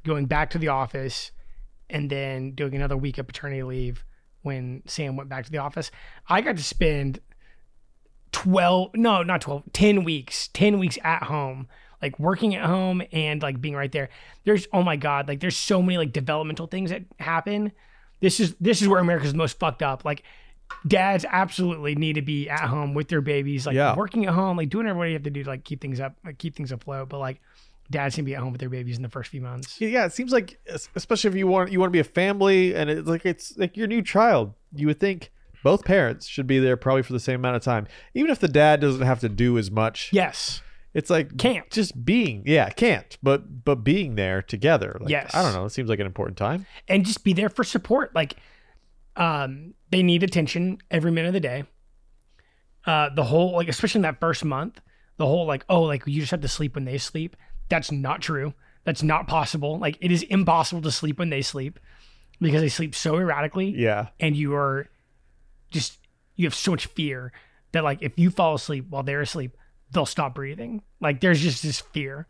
going 0.03 0.25
back 0.25 0.49
to 0.49 0.57
the 0.57 0.67
office, 0.69 1.31
and 1.89 2.09
then 2.09 2.51
doing 2.55 2.75
another 2.75 2.97
week 2.97 3.17
of 3.19 3.27
paternity 3.27 3.63
leave 3.63 4.03
when 4.49 4.83
Sam 4.85 5.15
went 5.15 5.29
back 5.29 5.45
to 5.45 5.51
the 5.51 5.59
office. 5.59 5.91
I 6.27 6.41
got 6.41 6.57
to 6.57 6.63
spend 6.63 7.19
12, 8.31 8.91
no, 8.95 9.23
not 9.23 9.41
12, 9.41 9.63
10 9.73 10.03
weeks, 10.03 10.49
10 10.49 10.77
weeks 10.79 10.97
at 11.03 11.23
home, 11.23 11.67
like 12.01 12.19
working 12.19 12.55
at 12.55 12.65
home 12.65 13.01
and 13.11 13.41
like 13.41 13.59
being 13.61 13.75
right 13.75 13.91
there. 13.91 14.09
There's, 14.45 14.67
oh 14.73 14.83
my 14.83 14.95
God, 14.95 15.27
like 15.27 15.39
there's 15.39 15.57
so 15.57 15.81
many 15.81 15.97
like 15.97 16.13
developmental 16.13 16.67
things 16.67 16.89
that 16.91 17.03
happen. 17.19 17.71
This 18.19 18.39
is, 18.39 18.55
this 18.59 18.81
is 18.81 18.87
where 18.87 18.99
America's 18.99 19.33
most 19.33 19.57
fucked 19.59 19.81
up. 19.81 20.03
Like, 20.05 20.23
dads 20.85 21.25
absolutely 21.27 21.95
need 21.95 22.13
to 22.13 22.21
be 22.21 22.47
at 22.47 22.67
home 22.67 22.93
with 22.93 23.07
their 23.07 23.21
babies, 23.21 23.65
like 23.65 23.75
Yeah. 23.75 23.95
working 23.95 24.27
at 24.27 24.33
home, 24.35 24.55
like 24.57 24.69
doing 24.69 24.85
whatever 24.85 25.07
you 25.07 25.13
have 25.13 25.23
to 25.23 25.31
do 25.31 25.43
to 25.43 25.49
like 25.49 25.63
keep 25.63 25.81
things 25.81 25.99
up, 25.99 26.15
like 26.23 26.37
keep 26.37 26.55
things 26.55 26.71
afloat. 26.71 27.09
But 27.09 27.17
like 27.19 27.41
dads 27.91 28.15
can 28.15 28.25
be 28.25 28.35
at 28.35 28.41
home 28.41 28.51
with 28.51 28.59
their 28.59 28.69
babies 28.69 28.97
in 28.97 29.03
the 29.03 29.09
first 29.09 29.29
few 29.31 29.41
months. 29.41 29.79
Yeah, 29.81 30.05
it 30.05 30.13
seems 30.13 30.31
like 30.31 30.59
especially 30.95 31.29
if 31.29 31.35
you 31.35 31.47
want 31.47 31.71
you 31.71 31.79
want 31.79 31.89
to 31.89 31.93
be 31.93 31.99
a 31.99 32.03
family 32.03 32.75
and 32.75 32.89
it's 32.89 33.07
like 33.07 33.25
it's 33.25 33.57
like 33.57 33.75
your 33.77 33.87
new 33.87 34.01
child. 34.01 34.53
You 34.73 34.87
would 34.87 34.99
think 34.99 35.31
both 35.63 35.83
parents 35.83 36.27
should 36.27 36.47
be 36.47 36.59
there 36.59 36.77
probably 36.77 37.01
for 37.03 37.13
the 37.13 37.19
same 37.19 37.35
amount 37.35 37.55
of 37.57 37.63
time. 37.63 37.87
Even 38.13 38.29
if 38.31 38.39
the 38.39 38.47
dad 38.47 38.79
doesn't 38.79 39.01
have 39.05 39.19
to 39.21 39.29
do 39.29 39.57
as 39.57 39.69
much. 39.71 40.09
Yes. 40.13 40.61
It's 40.93 41.09
like 41.09 41.37
Can't. 41.37 41.69
just 41.69 42.03
being. 42.05 42.43
Yeah, 42.45 42.69
can't. 42.69 43.17
But 43.21 43.63
but 43.65 43.83
being 43.83 44.15
there 44.15 44.41
together. 44.41 44.97
Like, 44.99 45.09
Yes. 45.09 45.35
I 45.35 45.41
don't 45.43 45.53
know. 45.53 45.65
It 45.65 45.69
seems 45.71 45.89
like 45.89 45.99
an 45.99 46.05
important 46.07 46.37
time. 46.37 46.65
and 46.87 47.05
just 47.05 47.23
be 47.23 47.33
there 47.33 47.49
for 47.49 47.63
support. 47.63 48.13
Like, 48.15 48.37
um, 49.15 49.73
they 49.91 50.01
need 50.03 50.23
attention 50.23 50.79
every 50.91 51.11
minute 51.11 51.27
of 51.29 51.33
the 51.33 51.39
day. 51.39 51.63
Uh, 52.85 53.09
the 53.13 53.23
whole 53.23 53.53
like, 53.53 53.67
especially 53.67 53.99
in 53.99 54.03
that 54.03 54.19
first 54.19 54.43
month, 54.45 54.79
the 55.17 55.25
whole 55.25 55.45
like, 55.45 55.65
oh, 55.69 55.81
like 55.83 56.03
you 56.07 56.19
just 56.21 56.31
have 56.31 56.41
to 56.41 56.47
sleep 56.47 56.75
when 56.75 56.85
they 56.85 56.97
sleep. 56.97 57.35
That's 57.69 57.91
not 57.91 58.21
true. 58.21 58.53
That's 58.83 59.03
not 59.03 59.27
possible. 59.27 59.77
Like, 59.77 59.97
it 60.01 60.11
is 60.11 60.23
impossible 60.23 60.81
to 60.83 60.91
sleep 60.91 61.19
when 61.19 61.29
they 61.29 61.41
sleep 61.41 61.79
because 62.41 62.61
they 62.61 62.69
sleep 62.69 62.95
so 62.95 63.17
erratically, 63.17 63.69
Yeah. 63.69 64.07
and 64.19 64.35
you 64.35 64.55
are 64.55 64.87
just 65.71 65.97
you 66.35 66.45
have 66.45 66.55
so 66.55 66.71
much 66.71 66.85
fear 66.87 67.31
that 67.73 67.83
like 67.83 67.99
if 68.01 68.17
you 68.17 68.31
fall 68.31 68.55
asleep 68.55 68.85
while 68.89 69.03
they're 69.03 69.21
asleep, 69.21 69.55
they'll 69.91 70.05
stop 70.05 70.33
breathing. 70.35 70.81
Like, 71.01 71.19
there's 71.19 71.41
just 71.41 71.61
this 71.63 71.79
fear. 71.81 72.27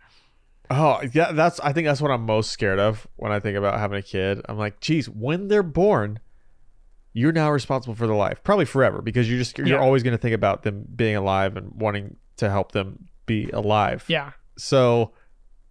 Oh, 0.72 1.02
yeah, 1.14 1.32
that's 1.32 1.60
I 1.62 1.74
think 1.74 1.86
that's 1.88 2.02
what 2.02 2.12
I'm 2.12 2.26
most 2.26 2.52
scared 2.52 2.80
of 2.80 3.08
when 3.16 3.32
I 3.32 3.40
think 3.40 3.58
about 3.58 3.80
having 3.80 3.98
a 4.00 4.02
kid. 4.04 4.42
I'm 4.50 4.58
like, 4.58 4.80
geez, 4.82 5.08
when 5.10 5.48
they're 5.48 5.64
born, 5.64 6.20
you're 7.14 7.32
now 7.32 7.52
responsible 7.52 7.96
for 7.96 8.06
their 8.08 8.16
life, 8.16 8.44
probably 8.44 8.66
forever, 8.66 9.02
because 9.02 9.30
you're 9.30 9.40
just 9.40 9.58
you're 9.58 9.68
Yeah. 9.68 9.78
always 9.80 10.04
going 10.04 10.16
to 10.16 10.22
think 10.22 10.36
about 10.36 10.64
them 10.64 10.86
being 10.96 11.16
alive 11.16 11.56
and 11.58 11.72
wanting 11.76 12.18
to 12.38 12.50
help 12.50 12.72
them 12.72 13.08
be 13.26 13.50
alive. 13.52 14.06
Yeah. 14.08 14.32
So 14.58 15.12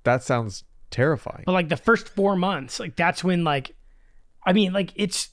that 0.09 0.23
sounds 0.23 0.65
terrifying. 0.91 1.45
But 1.47 1.53
like 1.53 1.69
the 1.69 1.77
first 1.77 2.09
four 2.09 2.37
months, 2.37 2.81
like 2.81 2.97
that's 2.97 3.23
when 3.23 3.45
like, 3.45 3.75
I 4.45 4.53
mean, 4.53 4.73
like 4.73 4.93
it's 4.97 5.31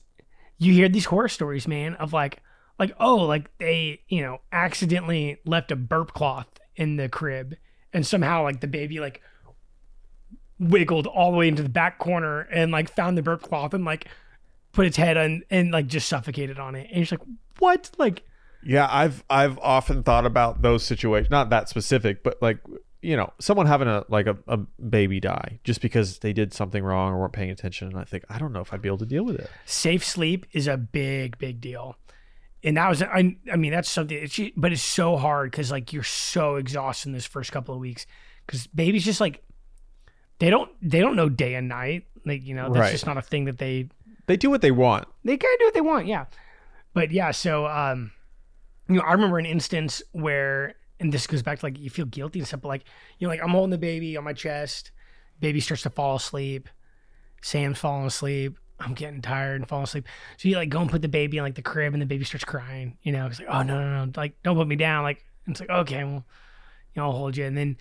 you 0.57 0.73
hear 0.73 0.89
these 0.89 1.05
horror 1.05 1.29
stories, 1.29 1.67
man, 1.67 1.95
of 1.95 2.13
like, 2.13 2.41
like 2.77 2.93
oh, 2.99 3.15
like 3.15 3.57
they 3.57 4.01
you 4.07 4.21
know 4.21 4.39
accidentally 4.51 5.39
left 5.45 5.71
a 5.71 5.75
burp 5.75 6.13
cloth 6.13 6.47
in 6.75 6.97
the 6.97 7.09
crib, 7.09 7.55
and 7.93 8.05
somehow 8.05 8.43
like 8.43 8.61
the 8.61 8.67
baby 8.67 8.99
like 8.99 9.21
wiggled 10.59 11.07
all 11.07 11.31
the 11.31 11.37
way 11.37 11.47
into 11.47 11.63
the 11.63 11.69
back 11.69 11.99
corner 11.99 12.41
and 12.41 12.71
like 12.71 12.93
found 12.93 13.17
the 13.17 13.21
burp 13.21 13.41
cloth 13.41 13.73
and 13.73 13.85
like 13.85 14.07
put 14.71 14.85
its 14.85 14.97
head 14.97 15.17
on 15.17 15.41
and 15.49 15.71
like 15.71 15.87
just 15.87 16.09
suffocated 16.09 16.59
on 16.59 16.75
it, 16.75 16.89
and 16.91 17.01
it's 17.01 17.11
like 17.11 17.21
what 17.59 17.89
like. 17.97 18.23
Yeah, 18.67 18.87
I've 18.89 19.23
I've 19.29 19.59
often 19.59 20.01
thought 20.01 20.25
about 20.25 20.63
those 20.63 20.83
situations, 20.83 21.29
not 21.29 21.51
that 21.51 21.69
specific, 21.69 22.23
but 22.23 22.41
like 22.41 22.57
you 23.05 23.15
know, 23.15 23.31
someone 23.39 23.65
having 23.67 23.87
a 23.87 24.03
like 24.09 24.27
a, 24.27 24.37
a 24.47 24.57
baby 24.57 25.19
die 25.19 25.59
just 25.63 25.81
because 25.81 26.19
they 26.19 26.33
did 26.33 26.53
something 26.53 26.83
wrong 26.83 27.13
or 27.13 27.19
weren't 27.19 27.33
paying 27.33 27.51
attention, 27.51 27.87
and 27.89 27.97
I 27.97 28.03
think 28.03 28.23
I 28.29 28.37
don't 28.39 28.51
know 28.51 28.61
if 28.61 28.73
I'd 28.73 28.81
be 28.81 28.89
able 28.89 28.97
to 28.99 29.05
deal 29.05 29.23
with 29.23 29.35
it. 29.39 29.49
safe 29.65 30.03
sleep 30.03 30.45
is 30.53 30.67
a 30.67 30.77
big 30.77 31.37
big 31.37 31.61
deal 31.61 31.97
and 32.63 32.77
that 32.77 32.89
was 32.89 33.03
i, 33.03 33.35
I 33.51 33.55
mean 33.57 33.71
that's 33.71 33.89
something 33.89 34.17
it's, 34.17 34.39
but 34.57 34.71
it's 34.71 34.81
so 34.81 35.17
hard 35.17 35.51
because 35.51 35.69
like 35.71 35.93
you're 35.93 36.01
so 36.03 36.55
exhausted 36.55 37.09
in 37.09 37.13
this 37.13 37.25
first 37.27 37.51
couple 37.51 37.75
of 37.75 37.79
weeks 37.79 38.07
because 38.47 38.65
babies 38.67 39.05
just 39.05 39.21
like 39.21 39.43
they 40.39 40.49
don't 40.49 40.71
they 40.81 40.99
don't 40.99 41.15
know 41.15 41.29
day 41.29 41.53
and 41.55 41.67
night 41.69 42.05
like 42.25 42.43
you 42.43 42.55
know 42.55 42.67
that's 42.73 42.79
Right. 42.79 42.91
just 42.91 43.05
not 43.05 43.17
a 43.17 43.21
thing 43.21 43.45
that 43.45 43.59
they 43.59 43.89
They 44.25 44.35
do 44.37 44.49
what 44.49 44.61
they 44.61 44.71
want. 44.71 45.07
they 45.23 45.37
kind 45.37 45.53
of 45.53 45.59
do 45.59 45.65
what 45.65 45.73
they 45.75 45.81
want 45.81 46.07
yeah 46.07 46.25
but 46.93 47.11
yeah 47.11 47.29
so 47.31 47.67
um 47.67 48.11
you 48.89 48.95
know 48.95 49.01
i 49.03 49.11
remember 49.11 49.37
an 49.37 49.45
instance 49.45 50.01
where 50.13 50.73
and 50.99 51.13
this 51.13 51.27
goes 51.27 51.43
back 51.43 51.59
to 51.59 51.65
like 51.65 51.77
you 51.77 51.89
feel 51.89 52.05
guilty 52.05 52.39
and 52.39 52.47
stuff 52.47 52.61
but 52.61 52.69
like 52.69 52.83
you 53.19 53.27
know 53.27 53.31
like 53.31 53.41
i'm 53.41 53.49
holding 53.49 53.71
the 53.71 53.77
baby 53.77 54.15
on 54.17 54.23
my 54.23 54.33
chest. 54.33 54.91
Baby 55.39 55.59
starts 55.59 55.83
to 55.83 55.89
fall 55.89 56.15
asleep. 56.15 56.69
Sam's 57.41 57.77
falling 57.77 58.07
asleep. 58.07 58.57
I'm 58.79 58.93
getting 58.93 59.21
tired 59.21 59.61
and 59.61 59.67
falling 59.67 59.83
asleep. 59.83 60.07
So 60.37 60.47
you 60.47 60.55
like 60.55 60.69
go 60.69 60.79
and 60.79 60.89
put 60.89 61.01
the 61.01 61.07
baby 61.07 61.37
in 61.37 61.43
like 61.43 61.55
the 61.55 61.61
crib 61.61 61.93
and 61.93 62.01
the 62.01 62.05
baby 62.05 62.25
starts 62.25 62.45
crying 62.45 62.97
you 63.03 63.11
know? 63.11 63.27
It's 63.27 63.39
like 63.39 63.49
oh 63.49 63.63
no 63.63 63.79
no 63.79 64.05
no 64.05 64.11
like 64.15 64.41
don't 64.43 64.55
put 64.55 64.67
me 64.67 64.75
down. 64.75 65.03
Like 65.03 65.25
it's 65.47 65.59
like 65.59 65.69
okay 65.69 66.03
well 66.03 66.25
you 66.93 67.01
know 67.01 67.07
i'll 67.07 67.11
hold 67.11 67.35
you. 67.35 67.45
And 67.45 67.57
then 67.57 67.77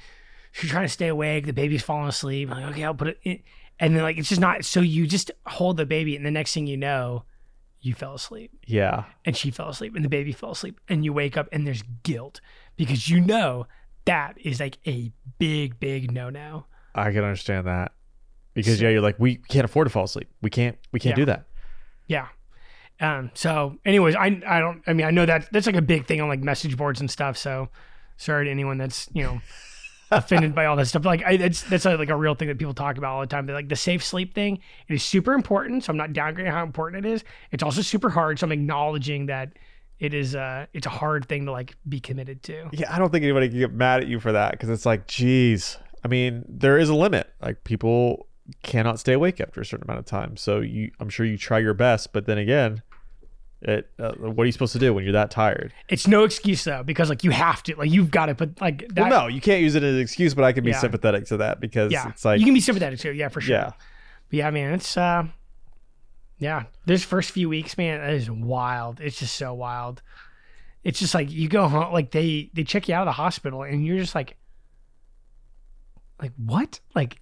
she's 0.53 0.71
trying 0.71 0.87
to 0.87 0.93
stay 0.93 1.09
awake. 1.09 1.47
The 1.47 1.53
baby's 1.53 1.83
falling 1.83 2.09
asleep. 2.09 2.51
I'm 2.51 2.61
like 2.61 2.73
okay 2.73 2.85
i'll 2.85 2.95
put 2.95 3.09
it 3.09 3.21
in. 3.23 3.43
And 3.79 3.95
then 3.95 4.03
like 4.03 4.19
it's 4.19 4.29
just 4.29 4.41
not 4.41 4.65
so 4.65 4.81
you 4.81 5.07
just 5.07 5.31
hold 5.47 5.77
the 5.77 5.87
baby 5.87 6.17
and 6.17 6.27
the 6.27 6.31
next 6.31 6.55
thing 6.55 6.67
you 6.67 6.77
know 6.77 7.25
you 7.85 7.95
fell 7.95 8.15
asleep 8.15 8.51
Yeah. 8.67 9.05
and 9.25 9.37
she 9.37 9.51
fell 9.51 9.69
asleep 9.69 9.95
and 9.95 10.05
the 10.05 10.09
baby 10.09 10.33
fell 10.33 10.53
asleep 10.53 10.81
and 10.89 11.05
you 11.05 11.13
wake 11.13 11.37
up 11.37 11.49
and 11.53 11.67
there's 11.67 11.83
guilt 12.03 12.41
because 12.77 13.09
you 13.09 13.21
know 13.21 13.67
that 14.07 14.37
is 14.43 14.61
like 14.61 14.79
a 14.87 15.13
big 15.39 15.79
big 15.81 16.11
no 16.13 16.31
no 16.31 16.67
I 16.95 17.11
can 17.13 17.25
understand 17.25 17.67
that. 17.67 17.93
Because 18.55 18.81
yeah, 18.81 18.89
you're 18.89 19.01
like, 19.01 19.19
we 19.19 19.35
can't 19.37 19.65
afford 19.65 19.87
to 19.87 19.91
fall 19.91 20.05
asleep. 20.05 20.29
We 20.41 20.49
can't 20.51 20.79
we 20.93 21.01
can't 21.01 21.13
Yeah. 21.19 21.23
do 21.23 21.27
that. 21.27 21.47
yeah 22.07 22.29
um 23.01 23.31
so 23.35 23.77
anyways 23.85 24.15
i 24.15 24.41
i 24.47 24.61
don't 24.61 24.81
i 24.87 24.93
mean 24.93 25.05
i 25.07 25.11
know 25.11 25.27
that 25.27 25.49
that's 25.51 25.67
like 25.67 25.75
a 25.75 25.83
big 25.83 26.07
thing 26.07 26.21
on 26.21 26.29
like 26.29 26.39
message 26.41 26.77
boards 26.77 27.01
and 27.01 27.11
stuff 27.11 27.37
so 27.37 27.69
sorry 28.17 28.45
to 28.45 28.51
anyone 28.53 28.79
that's 28.79 29.09
you 29.13 29.25
know 29.25 29.41
offended 30.11 30.55
by 30.55 30.67
all 30.67 30.77
that 30.77 30.87
stuff 30.87 31.05
like 31.05 31.25
I, 31.25 31.37
that's 31.37 31.63
that's 31.63 31.85
like 31.85 32.11
a 32.11 32.17
real 32.17 32.35
thing 32.35 32.49
that 32.49 32.59
people 32.59 32.75
talk 32.75 32.99
about 32.99 33.15
all 33.15 33.21
the 33.21 33.27
time 33.27 33.47
but 33.47 33.53
like 33.55 33.69
the 33.69 33.77
safe 33.77 34.05
sleep 34.05 34.35
thing 34.35 34.59
it 34.89 34.95
is 34.95 35.03
super 35.03 35.33
important 35.33 35.85
so 35.85 35.91
i'm 35.91 35.97
not 35.97 36.11
downgrading 36.11 36.51
how 36.51 36.63
important 36.63 37.05
it 37.05 37.09
is 37.11 37.25
it's 37.51 37.63
also 37.63 37.81
super 37.83 38.11
hard 38.11 38.39
so 38.39 38.47
i'm 38.47 38.53
acknowledging 38.53 39.27
that 39.27 39.53
it 39.99 40.13
is 40.13 40.35
uh 40.35 40.67
it's 40.73 40.87
a 40.87 40.91
hard 40.91 41.27
thing 41.29 41.47
to 41.47 41.53
like 41.53 41.77
be 41.89 42.01
committed 42.01 42.43
to 42.43 42.69
Yeah, 42.73 42.93
I 42.95 42.99
don't 42.99 43.11
think 43.11 43.23
anybody 43.23 43.49
can 43.49 43.59
get 43.59 43.73
mad 43.73 44.03
at 44.03 44.09
you 44.09 44.21
for 44.21 44.33
that 44.33 44.53
because 44.53 44.69
it's 44.69 44.85
like, 44.85 45.07
geez. 45.07 45.79
I 46.05 46.09
mean, 46.09 46.45
there 46.49 46.77
is 46.77 46.89
a 46.89 46.95
limit. 46.95 47.33
Like 47.41 47.65
people 47.65 48.27
cannot 48.63 48.99
stay 48.99 49.13
awake 49.15 49.41
after 49.41 49.61
a 49.61 49.65
certain 49.65 49.85
amount 49.85 50.01
of 50.01 50.05
time. 50.05 50.37
So 50.37 50.61
you, 50.61 50.91
I'm 51.01 51.09
sure 51.09 51.25
you 51.25 51.39
try 51.39 51.61
your 51.61 51.75
best, 51.75 52.13
but 52.13 52.27
then 52.27 52.39
again, 52.39 52.83
it. 53.65 53.91
Uh, 53.99 54.13
what 54.13 54.43
are 54.43 54.47
you 54.47 54.53
supposed 54.53 54.73
to 54.75 54.79
do 54.79 54.93
when 54.95 55.05
you're 55.05 55.13
that 55.15 55.31
tired? 55.31 55.73
It's 55.89 56.07
no 56.07 56.25
excuse 56.25 56.65
though, 56.65 56.83
because 56.83 57.09
like 57.09 57.25
you 57.25 57.31
have 57.31 57.63
to, 57.65 57.77
like 57.77 57.91
you've 57.91 58.11
got 58.11 58.27
to 58.27 58.35
put 58.35 58.61
like 58.61 58.87
that. 58.95 59.11
well, 59.11 59.23
no, 59.23 59.27
you 59.29 59.41
can't 59.41 59.63
use 59.63 59.75
it 59.75 59.83
as 59.83 59.95
an 59.95 60.01
excuse, 60.01 60.35
but 60.35 60.45
I 60.45 60.53
can 60.53 60.65
be 60.65 60.71
Yeah. 60.71 60.79
sympathetic 60.81 61.27
to 61.27 61.37
that 61.39 61.61
because 61.61 61.93
yeah, 61.93 62.09
it's 62.09 62.25
like, 62.25 62.39
you 62.41 62.45
can 62.47 62.55
be 62.55 62.61
sympathetic 62.61 62.99
too, 63.01 63.13
yeah, 63.13 63.29
for 63.29 63.41
sure. 63.41 63.57
yeah, 63.57 63.71
But 64.31 64.37
yeah, 64.39 64.51
man, 64.51 64.75
it's 64.75 64.97
uh, 64.97 65.25
yeah, 66.39 66.65
this 66.87 67.05
first 67.05 67.31
few 67.31 67.49
weeks, 67.49 67.79
man, 67.79 68.01
that 68.01 68.13
is 68.15 68.31
wild. 68.31 69.01
It's 69.01 69.19
just 69.19 69.37
so 69.37 69.55
wild. 69.55 70.03
It's 70.83 70.99
just 70.99 71.15
like 71.15 71.31
you 71.31 71.49
go 71.49 71.67
home, 71.69 71.93
like 71.93 72.11
they 72.11 72.51
they 72.53 72.65
check 72.65 72.89
you 72.89 72.95
out 72.95 73.03
of 73.03 73.07
the 73.07 73.13
hospital, 73.13 73.63
and 73.63 73.87
you're 73.87 73.99
just 73.99 74.15
like, 74.15 74.37
like 76.21 76.33
what? 76.37 76.81
Like, 76.95 77.19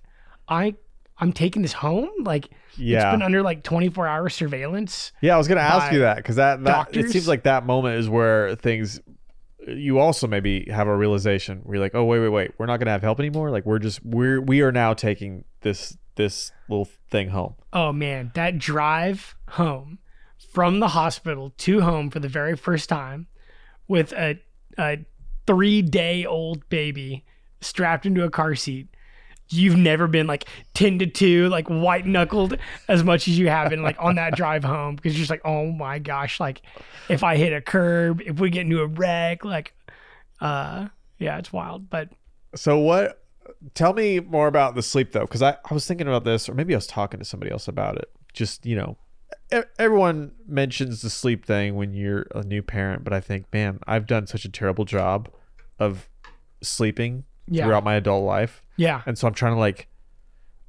I 0.48 0.74
I'm 1.22 1.32
taking 1.32 1.62
this 1.62 1.72
home. 1.72 2.10
Like, 2.24 2.50
yeah. 2.76 2.96
it's 2.96 3.14
been 3.14 3.22
under 3.22 3.42
like 3.42 3.62
24 3.62 4.08
hour 4.08 4.28
surveillance. 4.28 5.12
Yeah, 5.20 5.36
I 5.36 5.38
was 5.38 5.46
gonna 5.46 5.60
ask 5.60 5.92
you 5.92 6.00
that 6.00 6.16
because 6.16 6.36
that, 6.36 6.64
that 6.64 6.96
it 6.96 7.10
seems 7.10 7.28
like 7.28 7.44
that 7.44 7.64
moment 7.64 7.98
is 7.98 8.08
where 8.08 8.56
things. 8.56 9.00
You 9.68 10.00
also 10.00 10.26
maybe 10.26 10.68
have 10.68 10.88
a 10.88 10.96
realization 10.96 11.60
where 11.62 11.76
you're 11.76 11.84
like, 11.84 11.94
oh 11.94 12.02
wait, 12.02 12.18
wait, 12.18 12.30
wait, 12.30 12.50
we're 12.58 12.66
not 12.66 12.78
gonna 12.78 12.90
have 12.90 13.02
help 13.02 13.20
anymore. 13.20 13.50
Like 13.50 13.64
we're 13.64 13.78
just 13.78 14.04
we're 14.04 14.40
we 14.40 14.62
are 14.62 14.72
now 14.72 14.94
taking 14.94 15.44
this 15.60 15.96
this 16.16 16.50
little 16.68 16.88
thing 17.08 17.28
home. 17.28 17.54
Oh 17.72 17.92
man, 17.92 18.32
that 18.34 18.58
drive 18.58 19.36
home 19.50 20.00
from 20.52 20.80
the 20.80 20.88
hospital 20.88 21.50
to 21.58 21.82
home 21.82 22.10
for 22.10 22.18
the 22.18 22.28
very 22.28 22.56
first 22.56 22.88
time 22.88 23.28
with 23.86 24.12
a, 24.14 24.40
a 24.76 24.98
three 25.46 25.82
day 25.82 26.26
old 26.26 26.68
baby 26.68 27.24
strapped 27.60 28.06
into 28.06 28.24
a 28.24 28.30
car 28.30 28.56
seat. 28.56 28.88
You've 29.52 29.76
never 29.76 30.06
been 30.06 30.26
like 30.26 30.46
10 30.74 30.98
to 31.00 31.06
2, 31.06 31.48
like 31.48 31.68
white 31.68 32.06
knuckled 32.06 32.56
as 32.88 33.04
much 33.04 33.28
as 33.28 33.38
you 33.38 33.48
have 33.48 33.70
been 33.70 33.82
like 33.82 33.96
on 33.98 34.16
that 34.16 34.34
drive 34.36 34.64
home 34.64 34.96
because 34.96 35.14
you're 35.14 35.22
just 35.22 35.30
like, 35.30 35.42
oh 35.44 35.70
my 35.72 35.98
gosh, 35.98 36.40
like 36.40 36.62
if 37.08 37.22
I 37.22 37.36
hit 37.36 37.52
a 37.52 37.60
curb, 37.60 38.20
if 38.22 38.40
we 38.40 38.50
get 38.50 38.62
into 38.62 38.80
a 38.80 38.86
wreck, 38.86 39.44
like, 39.44 39.74
uh, 40.40 40.88
yeah, 41.18 41.38
it's 41.38 41.52
wild. 41.52 41.88
But 41.88 42.10
So 42.54 42.78
what? 42.78 43.18
Tell 43.74 43.92
me 43.92 44.20
more 44.20 44.46
about 44.46 44.74
the 44.74 44.82
sleep 44.82 45.12
though, 45.12 45.22
because 45.22 45.42
I 45.42 45.56
I 45.68 45.74
was 45.74 45.86
thinking 45.86 46.08
about 46.08 46.24
this, 46.24 46.48
or 46.48 46.54
maybe 46.54 46.74
I 46.74 46.76
was 46.76 46.86
talking 46.86 47.18
to 47.18 47.24
somebody 47.24 47.50
else 47.50 47.68
about 47.68 47.96
it. 47.96 48.10
Just 48.32 48.64
you 48.64 48.76
know, 48.76 48.96
everyone 49.78 50.32
mentions 50.46 51.02
the 51.02 51.10
sleep 51.10 51.44
thing 51.44 51.74
when 51.76 51.92
you're 51.92 52.26
a 52.34 52.42
new 52.42 52.62
parent, 52.62 53.04
but 53.04 53.12
I 53.12 53.20
think, 53.20 53.52
man, 53.52 53.80
I've 53.86 54.06
done 54.06 54.26
such 54.26 54.44
a 54.44 54.48
terrible 54.48 54.84
job 54.84 55.30
of 55.78 56.08
sleeping 56.62 57.24
Yeah. 57.48 57.64
throughout 57.64 57.84
my 57.84 57.94
adult 57.94 58.24
life. 58.24 58.62
Yeah. 58.76 59.02
And 59.06 59.18
so 59.18 59.26
I'm 59.28 59.34
trying 59.34 59.54
to 59.54 59.58
like 59.60 59.88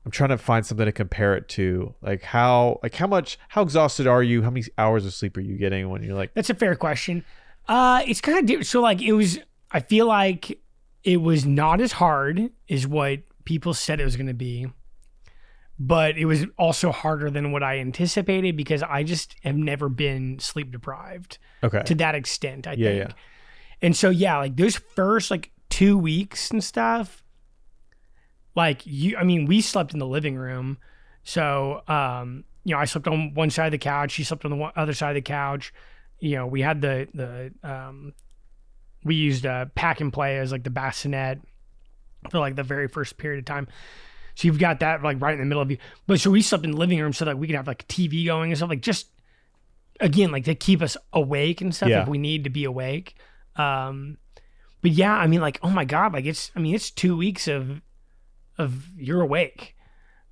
I'm 0.06 0.12
trying 0.12 0.30
to 0.32 0.38
find 0.38 0.66
something 0.66 0.86
to 0.86 0.92
compare 0.92 1.36
it 1.36 1.48
to. 1.50 1.96
Like 2.02 2.24
how 2.24 2.80
like 2.84 2.96
how 2.96 3.08
much 3.08 3.38
how 3.50 3.62
exhausted 3.62 4.08
are 4.08 4.22
you? 4.24 4.42
How 4.42 4.50
many 4.50 4.66
hours 4.78 5.06
of 5.06 5.14
sleep 5.14 5.38
are 5.38 5.42
you 5.42 5.58
getting 5.58 5.90
when 5.90 6.04
you're 6.04 6.16
like 6.16 6.34
That's 6.34 6.50
a 6.50 6.54
fair 6.56 6.76
question. 6.76 7.24
Uh, 7.68 8.04
it's 8.06 8.20
kind 8.20 8.38
of 8.40 8.46
different. 8.46 8.68
So 8.68 8.82
like 8.82 9.02
it 9.02 9.14
was. 9.14 9.40
I 9.72 9.80
feel 9.80 10.06
like 10.06 10.60
it 11.04 11.18
was 11.18 11.46
not 11.46 11.82
as 11.82 11.94
hard 11.94 12.50
as 12.70 12.86
what 12.86 13.20
people 13.46 13.74
said 13.74 14.00
it 14.00 14.04
was 14.06 14.16
going 14.18 14.28
to 14.28 14.34
be, 14.34 14.68
but 15.80 16.18
it 16.18 16.26
was 16.26 16.46
also 16.58 16.92
harder 16.92 17.30
than 17.30 17.52
what 17.52 17.64
I 17.64 17.80
anticipated 17.80 18.56
because 18.56 18.84
I 18.84 19.04
just 19.04 19.36
have 19.44 19.56
never 19.56 19.90
been 19.90 20.40
sleep 20.40 20.72
deprived 20.72 21.40
Okay. 21.64 21.82
to 21.84 21.96
that 21.96 22.14
extent. 22.16 22.68
I 22.68 22.74
Yeah, 22.74 22.88
think. 22.90 23.00
yeah. 23.10 23.14
And 23.82 23.98
so 23.98 24.10
yeah, 24.10 24.38
like 24.38 24.56
those 24.56 24.76
first 24.76 25.32
like 25.32 25.52
two 25.78 25.98
weeks 25.98 26.52
and 26.52 26.64
stuff, 26.64 27.24
like 28.56 28.82
you, 28.86 29.18
I 29.18 29.24
mean, 29.24 29.46
we 29.46 29.62
slept 29.62 29.94
in 29.94 30.00
the 30.00 30.06
living 30.08 30.36
room, 30.36 30.78
so 31.24 31.82
um, 31.88 32.44
you 32.64 32.74
know, 32.76 32.80
I 32.80 32.86
slept 32.86 33.08
on 33.08 33.34
one 33.34 33.50
side 33.50 33.66
of 33.68 33.72
the 33.72 33.78
couch, 33.80 34.12
she 34.12 34.24
slept 34.24 34.46
on 34.46 34.52
the 34.52 34.58
one, 34.58 34.72
other 34.76 34.94
side 34.94 35.10
of 35.12 35.16
the 35.16 35.22
couch. 35.22 35.74
You 36.20 36.36
know, 36.38 36.48
we 36.48 36.62
had 36.62 36.82
the 36.82 37.08
the 37.14 37.52
um, 37.64 38.14
we 39.04 39.16
used 39.16 39.46
uh, 39.46 39.66
pack 39.76 40.00
and 40.02 40.14
play 40.14 40.38
as 40.38 40.52
like 40.52 40.64
the 40.64 40.70
bassinet 40.70 41.40
for 42.30 42.40
like 42.40 42.56
the 42.56 42.64
very 42.64 42.88
first 42.88 43.18
period 43.18 43.40
of 43.40 43.46
time. 43.46 43.68
So 44.36 44.48
you've 44.48 44.60
got 44.60 44.80
that 44.80 45.04
like 45.04 45.22
right 45.22 45.34
in 45.34 45.40
the 45.40 45.46
middle 45.46 45.62
of 45.62 45.70
you. 45.72 45.78
But 46.08 46.20
so 46.20 46.30
we 46.32 46.42
slept 46.42 46.64
in 46.64 46.72
the 46.72 46.78
living 46.78 47.00
room 47.00 47.14
so 47.14 47.26
that 47.26 47.38
we 47.38 47.48
could 47.48 47.56
have 47.56 47.68
like 47.68 47.88
TV 47.88 48.26
going 48.26 48.52
and 48.52 48.58
stuff 48.58 48.70
like 48.70 48.82
just 48.82 49.08
again 50.00 50.32
like 50.32 50.46
to 50.46 50.56
keep 50.56 50.82
us 50.82 50.96
awake 51.12 51.62
and 51.62 51.74
stuff 51.74 51.90
Yeah. 51.90 52.04
if 52.04 52.08
we 52.08 52.18
need 52.18 52.44
to 52.46 52.50
be 52.50 52.64
awake. 52.64 53.16
Um, 53.56 54.18
but 54.84 54.92
yeah, 54.92 55.16
I 55.16 55.26
mean 55.26 55.42
like 55.42 55.60
oh 55.64 55.70
my 55.72 55.86
god, 55.86 56.14
like 56.14 56.26
it's 56.26 56.52
I 56.56 56.60
mean 56.60 56.76
it's 56.76 56.92
two 56.92 57.18
weeks 57.18 57.48
of 57.48 57.82
of 58.60 58.88
you're 58.96 59.22
awake. 59.22 59.76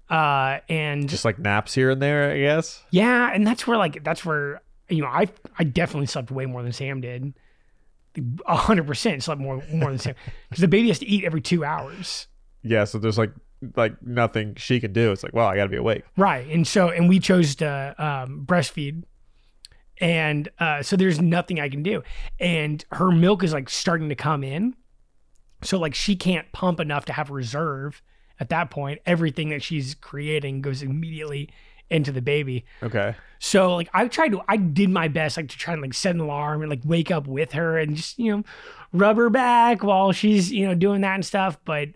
Uh, 0.10 0.60
and 0.68 1.08
Just 1.08 1.24
like 1.24 1.40
naps 1.40 1.74
here 1.74 1.90
and 1.90 2.02
there, 2.02 2.32
I 2.34 2.40
guess. 2.40 2.84
yeah, 2.92 3.32
and 3.34 3.48
that's 3.48 3.66
where 3.66 3.78
like 3.78 4.04
that's 4.04 4.24
where 4.26 4.62
you 4.90 5.02
know 5.02 5.08
I 5.08 5.30
I 5.58 5.64
definitely 5.64 6.08
slept 6.08 6.30
way 6.30 6.46
more 6.46 6.62
than 6.62 6.74
Sam 6.74 7.02
did. 7.02 7.34
A 8.46 8.58
hundred 8.58 8.86
percent 8.88 9.24
slept 9.24 9.40
more 9.40 9.64
more 9.74 9.90
than 9.90 10.00
Sam 10.00 10.16
because 10.50 10.62
the 10.62 10.68
baby 10.68 10.90
has 10.90 11.00
to 11.00 11.08
eat 11.08 11.24
every 11.24 11.40
two 11.42 11.64
hours. 11.64 12.28
Yeah, 12.62 12.84
so 12.84 13.00
there's 13.00 13.18
like 13.18 13.32
like 13.78 14.02
nothing 14.04 14.56
she 14.56 14.82
can 14.82 14.92
do. 14.92 15.12
It's 15.14 15.24
like, 15.24 15.34
well, 15.34 15.48
I 15.48 15.56
gotta 15.56 15.70
be 15.70 15.78
awake. 15.78 16.04
Right. 16.18 16.46
And 16.48 16.68
so, 16.68 16.90
and 16.90 17.08
we 17.08 17.20
chose 17.20 17.56
to 17.56 17.96
um, 17.98 18.44
breastfeed. 18.46 19.04
And 20.02 20.50
uh, 20.60 20.82
so 20.82 20.98
there's 20.98 21.22
nothing 21.22 21.60
I 21.60 21.70
can 21.70 21.84
do. 21.84 22.04
And 22.40 22.84
her 22.92 23.12
milk 23.12 23.44
is 23.44 23.54
like 23.54 23.70
starting 23.70 24.10
to 24.10 24.16
come 24.16 24.44
in. 24.44 24.76
So, 25.64 25.78
like, 25.78 25.94
she 25.94 26.16
can't 26.16 26.52
pump 26.52 26.80
enough 26.80 27.06
to 27.06 27.14
have 27.14 27.30
reserve 27.30 28.02
at 28.40 28.50
that 28.50 28.72
point. 28.72 29.00
Everything 29.06 29.50
that 29.50 29.62
she's 29.62 29.94
creating 29.94 30.64
goes 30.64 30.82
immediately 30.82 31.50
into 31.92 32.12
the 32.12 32.22
baby. 32.22 32.66
Okay. 32.82 33.16
So, 33.38 33.76
like, 33.76 33.88
I 33.94 34.08
tried 34.08 34.32
to, 34.32 34.42
I 34.48 34.58
did 34.58 34.90
my 34.90 35.08
best, 35.08 35.38
like, 35.38 35.50
to 35.50 35.58
try 35.58 35.74
and 35.74 35.82
like 35.84 35.94
set 35.94 36.16
an 36.16 36.22
alarm 36.22 36.62
and 36.62 36.70
like 36.72 36.82
wake 36.84 37.12
up 37.12 37.28
with 37.28 37.52
her 37.52 37.78
and 37.78 37.96
just, 37.96 38.18
you 38.18 38.36
know, 38.36 38.44
rub 38.92 39.18
her 39.18 39.30
back 39.30 39.84
while 39.84 40.12
she's, 40.12 40.52
you 40.52 40.66
know, 40.68 40.74
doing 40.74 41.02
that 41.02 41.14
and 41.14 41.26
stuff. 41.26 41.60
But 41.64 41.90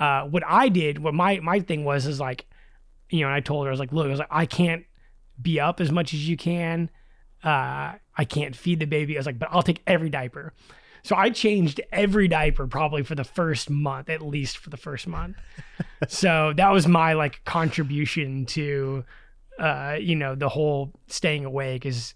uh, 0.00 0.22
what 0.22 0.42
I 0.44 0.68
did, 0.68 0.98
what 0.98 1.14
my 1.14 1.38
my 1.38 1.60
thing 1.60 1.84
was, 1.84 2.06
is 2.06 2.18
like, 2.18 2.46
you 3.10 3.20
know, 3.20 3.26
and 3.26 3.34
I 3.36 3.40
told 3.40 3.66
her, 3.66 3.70
I 3.70 3.72
was 3.72 3.78
like, 3.80 3.92
look, 3.92 4.06
I 4.06 4.10
was 4.10 4.18
like, 4.18 4.28
I 4.30 4.46
can't 4.46 4.84
be 5.40 5.60
up 5.60 5.80
as 5.80 5.92
much 5.92 6.14
as 6.14 6.28
you 6.28 6.36
can. 6.36 6.90
Uh, 7.44 7.92
I 8.16 8.24
can't 8.24 8.56
feed 8.56 8.80
the 8.80 8.86
baby. 8.86 9.16
I 9.16 9.18
was 9.18 9.26
like, 9.26 9.38
but 9.38 9.48
I'll 9.52 9.62
take 9.62 9.82
every 9.86 10.08
diaper. 10.08 10.54
So 11.02 11.14
I 11.14 11.28
changed 11.28 11.82
every 11.92 12.28
diaper 12.28 12.66
probably 12.66 13.02
for 13.02 13.14
the 13.14 13.24
first 13.24 13.68
month, 13.68 14.08
at 14.08 14.22
least 14.22 14.56
for 14.56 14.70
the 14.70 14.78
first 14.78 15.06
month. 15.06 15.36
so 16.08 16.54
that 16.56 16.72
was 16.72 16.88
my 16.88 17.12
like 17.12 17.44
contribution 17.44 18.46
to, 18.46 19.04
uh, 19.58 19.96
you 20.00 20.16
know, 20.16 20.34
the 20.34 20.48
whole 20.48 20.92
staying 21.06 21.44
awake 21.44 21.84
is 21.84 22.14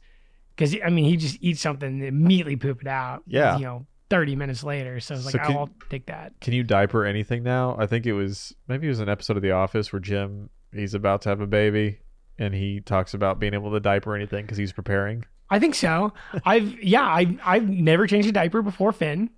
because 0.56 0.74
I 0.82 0.88
mean 0.88 1.04
he 1.04 1.18
just 1.18 1.36
eats 1.42 1.60
something 1.60 1.86
and 1.88 2.02
immediately 2.02 2.56
poop 2.56 2.80
it 2.80 2.88
out. 2.88 3.24
Yeah. 3.26 3.58
You 3.58 3.64
know, 3.64 3.86
thirty 4.08 4.34
minutes 4.34 4.64
later. 4.64 5.00
So 5.00 5.14
I 5.14 5.18
was 5.18 5.26
like, 5.26 5.44
can- 5.44 5.56
I'll 5.56 5.70
take 5.90 6.06
that. 6.06 6.32
Can 6.40 6.54
you 6.54 6.62
diaper 6.62 7.04
anything 7.04 7.42
now? 7.42 7.76
I 7.78 7.86
think 7.86 8.06
it 8.06 8.14
was 8.14 8.54
maybe 8.68 8.86
it 8.86 8.90
was 8.90 9.00
an 9.00 9.10
episode 9.10 9.36
of 9.36 9.42
The 9.42 9.52
Office 9.52 9.92
where 9.92 10.00
Jim 10.00 10.48
he's 10.72 10.94
about 10.94 11.20
to 11.22 11.28
have 11.28 11.42
a 11.42 11.46
baby 11.46 11.98
and 12.38 12.54
he 12.54 12.80
talks 12.80 13.14
about 13.14 13.38
being 13.38 13.54
able 13.54 13.72
to 13.72 13.80
diaper 13.80 14.14
anything 14.14 14.44
because 14.44 14.58
he's 14.58 14.72
preparing. 14.72 15.24
I 15.50 15.58
think 15.58 15.74
so. 15.74 16.12
I've 16.44 16.82
yeah, 16.82 17.02
I 17.02 17.36
I've 17.44 17.68
never 17.68 18.06
changed 18.06 18.28
a 18.28 18.32
diaper 18.32 18.62
before 18.62 18.92
Finn, 18.92 19.30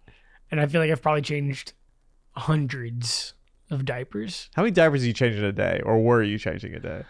and 0.51 0.61
I 0.61 0.67
feel 0.67 0.81
like 0.81 0.91
I've 0.91 1.03
probably 1.03 1.23
changed 1.23 1.73
hundreds 2.37 3.35
of 3.71 3.85
diapers. 3.85 4.51
How 4.55 4.63
many 4.63 4.73
diapers 4.73 5.05
are 5.05 5.07
you 5.07 5.13
changing 5.13 5.45
a 5.45 5.53
day, 5.53 5.81
or 5.85 6.03
were 6.03 6.23
you 6.23 6.39
changing 6.39 6.75
a 6.75 6.81
day? 6.81 7.05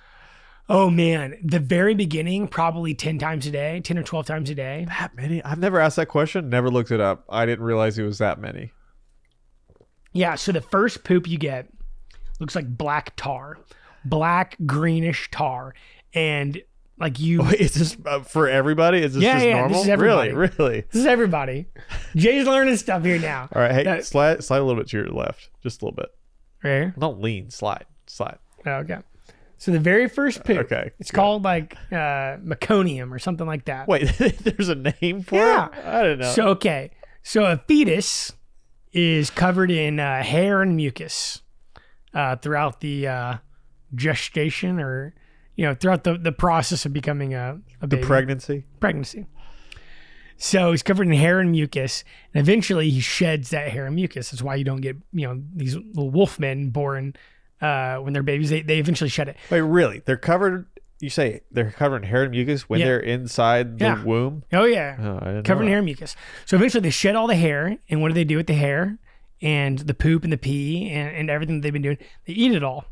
Oh 0.69 0.89
man, 0.89 1.37
the 1.43 1.59
very 1.59 1.95
beginning, 1.95 2.47
probably 2.47 2.95
ten 2.95 3.19
times 3.19 3.47
a 3.47 3.51
day, 3.51 3.81
ten 3.81 3.99
or 3.99 4.03
twelve 4.03 4.27
times 4.27 4.51
a 4.51 4.55
day. 4.55 4.87
That 4.89 5.17
many? 5.17 5.43
I've 5.43 5.59
never 5.59 5.81
asked 5.81 5.97
that 5.97 6.07
question. 6.07 6.49
Never 6.49 6.71
looked 6.71 6.93
it 6.93 7.01
up. 7.01 7.25
I 7.29 7.47
didn't 7.47 7.65
realize 7.65 7.99
it 7.99 8.05
was 8.05 8.19
that 8.19 8.39
many. 8.39 8.73
Yeah. 10.13 10.37
So 10.37 10.53
the 10.53 10.61
first 10.61 11.03
poop 11.05 11.27
you 11.29 11.39
get 11.39 11.69
looks 12.39 12.55
like 12.55 12.77
black 12.77 13.17
tar, 13.17 13.59
black 14.05 14.57
greenish 14.67 15.31
tar, 15.31 15.75
and 16.15 16.61
like 16.99 17.19
you. 17.19 17.43
Is 17.59 17.75
this 17.75 17.97
uh, 18.07 18.21
for 18.21 18.49
everybody? 18.49 18.99
Is 19.03 19.15
this 19.15 19.23
Yeah, 19.23 19.35
just 19.35 19.45
yeah, 19.47 19.53
this 19.55 19.61
normal? 19.61 19.83
is 19.83 19.89
everybody. 19.89 20.33
really, 20.33 20.53
really. 20.59 20.81
This 20.91 21.01
is 21.01 21.07
everybody. 21.07 21.67
Jay's 22.15 22.47
learning 22.47 22.77
stuff 22.77 23.05
here 23.05 23.19
now. 23.19 23.49
All 23.55 23.63
right, 23.63 23.73
hey, 23.73 23.85
That- 23.85 24.05
slide 24.05 24.45
slide 24.45 24.59
a 24.59 24.65
little 24.65 24.81
bit 24.81 24.89
to 24.91 24.97
your 24.99 25.09
left, 25.09 25.49
just 25.63 25.81
a 25.83 25.85
little 25.85 25.97
bit. 25.97 26.09
Right 26.63 26.71
here. 26.71 26.95
Don't 26.99 27.21
lean, 27.23 27.51
slide, 27.51 27.87
slide. 28.07 28.39
Okay. 28.67 28.99
So 29.57 29.73
the 29.73 29.79
very 29.79 30.09
first 30.09 30.43
poop. 30.45 30.57
Okay, 30.59 30.91
It's 30.99 31.11
good. 31.11 31.17
called 31.17 31.43
like 31.45 31.75
uh, 31.93 32.37
meconium 32.45 33.13
or 33.13 33.19
something 33.19 33.47
like 33.47 33.67
that. 33.67 33.89
Wait, 33.89 34.05
there's 34.19 34.69
a 34.71 34.75
name 34.75 35.23
for 35.23 35.37
it? 35.37 35.39
Yeah. 35.39 35.67
it? 35.69 35.85
I 35.87 36.03
don't 36.03 36.19
know. 36.19 36.33
So 36.33 36.49
okay, 36.49 36.91
so 37.23 37.45
a 37.45 37.59
fetus 37.69 38.33
is 38.93 39.31
covered 39.31 39.71
in 39.71 40.01
uh, 40.01 40.23
hair 40.23 40.61
and 40.63 40.77
mucus 40.77 41.41
uh, 42.15 42.37
throughout 42.37 42.81
the 42.81 43.07
uh, 43.07 43.35
gestation, 43.95 44.81
or 44.81 45.15
you 45.57 45.67
know, 45.67 45.75
throughout 45.75 46.05
the, 46.05 46.17
the 46.17 46.33
process 46.33 46.87
of 46.87 46.93
becoming 46.93 47.35
a, 47.35 47.59
a 47.81 47.87
the 47.87 47.97
baby, 47.97 48.07
pregnancy. 48.07 48.65
pregnancy. 48.81 49.27
So 50.37 50.71
he's 50.71 50.83
covered 50.83 51.07
in 51.07 51.13
hair 51.13 51.39
and 51.41 51.51
mucus, 51.51 52.03
and 52.33 52.41
eventually 52.41 52.89
he 52.89 53.01
sheds 53.01 53.51
that 53.51 53.69
hair 53.69 53.85
and 53.87 53.95
mucus. 53.95 54.31
That's 54.31 54.43
why 54.43 54.55
you 54.55 54.65
don't 54.65 54.81
get 54.81 54.97
you 55.13 55.27
know 55.29 55.43
these 55.55 55.77
little 55.77 56.11
wolf 56.11 56.39
men 56.39 56.71
born 56.71 57.15
uh, 57.61 57.97
when 57.97 58.15
they're 58.15 58.23
babies. 58.23 58.49
They 58.49 58.63
they 58.63 58.79
eventually 58.79 59.11
shed 59.11 59.29
it. 59.29 59.37
Wait, 59.51 59.61
really? 59.61 60.01
They're 60.07 60.17
covered. 60.17 60.67
You 60.99 61.11
say 61.11 61.43
they're 61.51 61.71
covered 61.73 61.97
in 61.97 62.03
hair 62.05 62.23
and 62.23 62.31
mucus 62.31 62.69
when 62.69 62.81
Yeah. 62.81 62.87
they're 62.87 63.01
inside 63.01 63.79
the 63.79 63.85
Yeah. 63.87 64.05
womb? 64.05 64.45
Oh 64.53 64.65
yeah. 64.65 64.97
Oh, 65.21 65.29
in 65.29 65.45
hair 65.69 65.79
and 65.79 65.85
mucus. 65.85 66.17
So 66.47 66.57
eventually 66.57 66.83
they 66.83 66.91
shed 66.91 67.17
all 67.17 67.27
the 67.27 67.37
hair, 67.37 67.77
and 67.91 68.01
what 68.01 68.09
do 68.09 68.15
they 68.15 68.25
do 68.25 68.37
with 68.37 68.47
the 68.47 68.55
hair 68.55 68.99
and 69.43 69.79
the 69.79 69.95
poop 69.95 70.25
and 70.25 70.33
the 70.33 70.37
pee 70.39 70.91
and, 70.91 71.15
and 71.17 71.31
everything 71.31 71.57
that 71.57 71.63
they've 71.65 71.73
been 71.73 71.83
doing? 71.83 71.99
They 72.27 72.33
eat 72.33 72.53
it 72.53 72.63
all. 72.65 72.87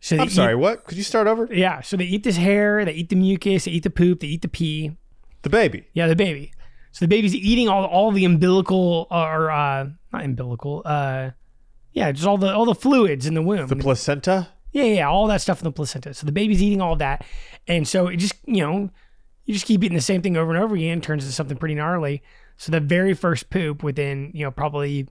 So 0.00 0.16
I'm 0.18 0.28
sorry. 0.28 0.52
eat- 0.52 0.56
What? 0.56 0.84
Could 0.84 0.96
you 0.96 1.02
start 1.04 1.26
over? 1.26 1.48
yeah. 1.52 1.80
So 1.80 1.96
they 1.96 2.04
eat 2.04 2.22
this 2.24 2.36
hair, 2.36 2.84
they 2.84 2.92
eat 2.92 3.08
the 3.08 3.16
mucus, 3.16 3.64
they 3.64 3.72
eat 3.72 3.82
the 3.82 3.90
poop, 3.90 4.20
they 4.20 4.28
eat 4.28 4.42
the 4.42 4.48
pee. 4.48 4.96
The 5.42 5.50
baby. 5.50 5.84
Yeah, 5.92 6.06
the 6.06 6.16
baby. 6.16 6.52
So 6.92 7.04
the 7.04 7.08
baby's 7.08 7.34
eating 7.34 7.68
all 7.68 7.84
all 7.84 8.10
the 8.12 8.24
umbilical 8.24 9.06
or 9.10 9.50
uh, 9.50 9.88
not 10.12 10.24
umbilical. 10.24 10.82
Uh, 10.84 11.30
yeah, 11.92 12.10
just 12.12 12.26
all 12.26 12.38
the 12.38 12.52
all 12.52 12.64
the 12.64 12.74
fluids 12.74 13.26
in 13.26 13.34
the 13.34 13.42
womb. 13.42 13.66
The 13.68 13.76
placenta. 13.76 14.48
Yeah, 14.72 14.84
yeah, 14.84 15.08
all 15.08 15.26
that 15.28 15.40
stuff 15.40 15.60
in 15.60 15.64
the 15.64 15.72
placenta. 15.72 16.12
So 16.14 16.26
the 16.26 16.32
baby's 16.32 16.62
eating 16.62 16.80
all 16.80 16.96
that, 16.96 17.24
and 17.66 17.86
so 17.88 18.06
it 18.08 18.16
just 18.16 18.34
you 18.46 18.62
know, 18.66 18.90
you 19.44 19.54
just 19.54 19.66
keep 19.66 19.82
eating 19.82 19.96
the 19.96 20.02
same 20.02 20.22
thing 20.22 20.36
over 20.36 20.52
and 20.54 20.62
over 20.62 20.74
again. 20.74 21.00
Turns 21.00 21.24
into 21.24 21.34
something 21.34 21.56
pretty 21.56 21.74
gnarly. 21.74 22.22
So 22.56 22.72
the 22.72 22.80
very 22.80 23.14
first 23.14 23.50
poop 23.50 23.82
within 23.82 24.30
you 24.34 24.44
know 24.44 24.50
probably 24.50 25.08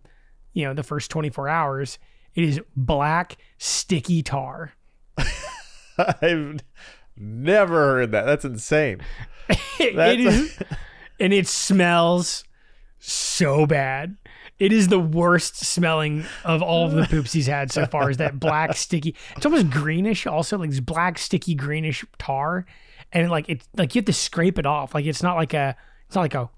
you 0.54 0.66
know 0.66 0.74
the 0.74 0.84
first 0.84 1.10
twenty 1.12 1.30
four 1.30 1.48
hours, 1.50 2.00
it 2.36 2.44
is 2.44 2.60
black 2.76 3.38
sticky 3.58 4.24
tar. 4.24 4.74
I've 6.22 6.60
never 7.16 7.76
heard 7.76 8.12
that. 8.12 8.26
That's 8.26 8.46
insane. 8.46 9.02
it 9.80 9.96
That's- 9.96 10.34
is, 10.34 10.60
and 11.20 11.34
it 11.34 11.48
smells 11.48 12.44
so 13.00 13.66
bad. 13.66 14.18
It 14.60 14.74
is 14.74 14.88
the 14.88 15.00
worst 15.00 15.56
smelling 15.58 16.26
of 16.44 16.64
all 16.64 16.88
of 16.88 16.94
the 16.94 17.04
poops 17.04 17.32
he's 17.32 17.46
had 17.46 17.72
so 17.72 17.86
far. 17.86 18.10
Is 18.10 18.18
that 18.18 18.40
black 18.40 18.76
sticky? 18.76 19.16
It's 19.36 19.46
almost 19.46 19.70
greenish, 19.70 20.26
also 20.26 20.58
like 20.58 20.72
this 20.72 20.80
black 20.80 21.20
sticky 21.20 21.54
greenish 21.54 22.04
tar, 22.18 22.66
and 23.14 23.30
like 23.30 23.48
it's 23.50 23.68
like 23.78 23.94
you 23.94 24.00
have 24.00 24.06
to 24.06 24.14
scrape 24.14 24.58
it 24.58 24.66
off. 24.66 24.96
Like 24.96 25.06
it's 25.06 25.22
not 25.22 25.36
like 25.36 25.54
a, 25.54 25.76
it's 26.08 26.16
not 26.16 26.22
like 26.22 26.34
a, 26.34 26.50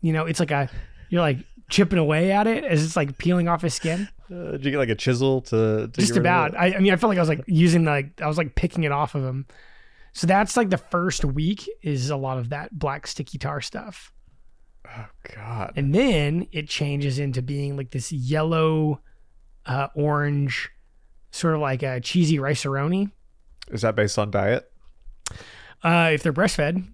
you 0.00 0.12
know, 0.12 0.26
it's 0.26 0.40
like 0.40 0.50
a, 0.50 0.68
you're 1.08 1.20
like 1.20 1.38
chipping 1.68 1.98
away 1.98 2.32
at 2.32 2.46
it 2.46 2.64
as 2.64 2.84
it's 2.84 2.96
like 2.96 3.18
peeling 3.18 3.48
off 3.48 3.62
his 3.62 3.74
skin. 3.74 4.08
Uh, 4.30 4.52
did 4.52 4.64
you 4.64 4.70
get 4.72 4.78
like 4.78 4.88
a 4.88 4.94
chisel 4.94 5.40
to, 5.42 5.88
to 5.88 6.00
Just 6.00 6.12
get 6.12 6.18
rid 6.20 6.26
of 6.26 6.52
about. 6.52 6.56
I, 6.56 6.74
I 6.74 6.78
mean, 6.80 6.92
I 6.92 6.96
felt 6.96 7.08
like 7.08 7.18
I 7.18 7.22
was 7.22 7.28
like 7.28 7.44
using 7.46 7.84
like 7.84 8.20
I 8.20 8.26
was 8.26 8.38
like 8.38 8.54
picking 8.54 8.84
it 8.84 8.92
off 8.92 9.14
of 9.14 9.24
him. 9.24 9.46
So 10.12 10.26
that's 10.26 10.56
like 10.56 10.70
the 10.70 10.78
first 10.78 11.24
week 11.24 11.68
is 11.82 12.10
a 12.10 12.16
lot 12.16 12.38
of 12.38 12.48
that 12.48 12.76
black 12.76 13.06
sticky 13.06 13.38
tar 13.38 13.60
stuff. 13.60 14.12
Oh 14.86 15.06
God. 15.34 15.72
And 15.76 15.94
then 15.94 16.48
it 16.52 16.68
changes 16.68 17.18
into 17.18 17.42
being 17.42 17.76
like 17.76 17.90
this 17.90 18.10
yellow 18.12 19.00
uh, 19.66 19.88
orange, 19.94 20.70
sort 21.30 21.54
of 21.54 21.60
like 21.60 21.82
a 21.82 22.00
cheesy 22.00 22.38
Rice-A-Roni. 22.38 23.10
Is 23.70 23.82
that 23.82 23.96
based 23.96 24.18
on 24.18 24.30
diet? 24.30 24.70
Uh, 25.82 26.10
if 26.12 26.22
they're 26.22 26.32
breastfed, 26.32 26.86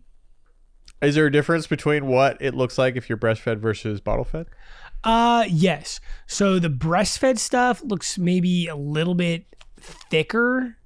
Is 1.03 1.16
there 1.16 1.26
a 1.26 1.32
difference 1.32 1.66
between 1.66 2.07
what 2.07 2.40
it 2.40 2.55
looks 2.55 2.78
like 2.78 2.96
if 2.96 3.09
you're 3.09 3.18
breastfed 3.18 3.59
versus 3.59 4.00
bottle 4.00 4.24
fed? 4.24 4.46
Uh 5.05 5.44
yes. 5.48 6.00
So 6.26 6.59
the 6.59 6.70
breastfed 6.70 7.38
stuff 7.38 7.82
looks 7.82 8.18
maybe 8.18 8.68
a 8.68 8.76
little 8.76 9.14
bit 9.14 9.46
thicker 9.80 10.76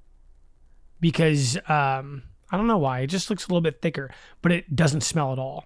because 0.99 1.55
um 1.69 2.23
I 2.49 2.57
don't 2.57 2.67
know 2.67 2.77
why. 2.77 3.01
It 3.01 3.07
just 3.07 3.29
looks 3.29 3.45
a 3.45 3.49
little 3.49 3.61
bit 3.61 3.81
thicker, 3.81 4.09
but 4.41 4.51
it 4.51 4.75
doesn't 4.75 5.01
smell 5.01 5.33
at 5.33 5.39
all. 5.39 5.65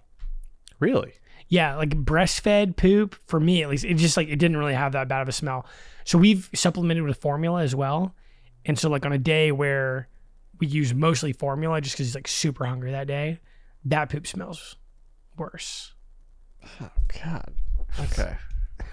Really? 0.80 1.14
Yeah, 1.48 1.76
like 1.76 1.90
breastfed 1.90 2.76
poop 2.76 3.16
for 3.26 3.38
me 3.40 3.62
at 3.62 3.70
least, 3.70 3.84
it 3.84 3.94
just 3.94 4.16
like 4.16 4.28
it 4.28 4.36
didn't 4.36 4.56
really 4.56 4.74
have 4.74 4.92
that 4.92 5.08
bad 5.08 5.22
of 5.22 5.28
a 5.28 5.32
smell. 5.32 5.66
So 6.04 6.18
we've 6.18 6.50
supplemented 6.54 7.04
with 7.04 7.18
formula 7.18 7.62
as 7.62 7.74
well. 7.74 8.14
And 8.64 8.78
so 8.78 8.90
like 8.90 9.06
on 9.06 9.12
a 9.12 9.18
day 9.18 9.50
where 9.52 10.08
we 10.60 10.66
use 10.66 10.92
mostly 10.92 11.32
formula 11.32 11.80
just 11.80 11.96
cuz 11.96 12.06
he's 12.06 12.14
like 12.14 12.28
super 12.28 12.66
hungry 12.66 12.90
that 12.90 13.06
day, 13.06 13.40
that 13.84 14.08
poop 14.10 14.26
smells 14.26 14.76
worse. 15.36 15.92
Oh 16.80 16.90
God. 17.22 17.52
Okay. 18.00 18.36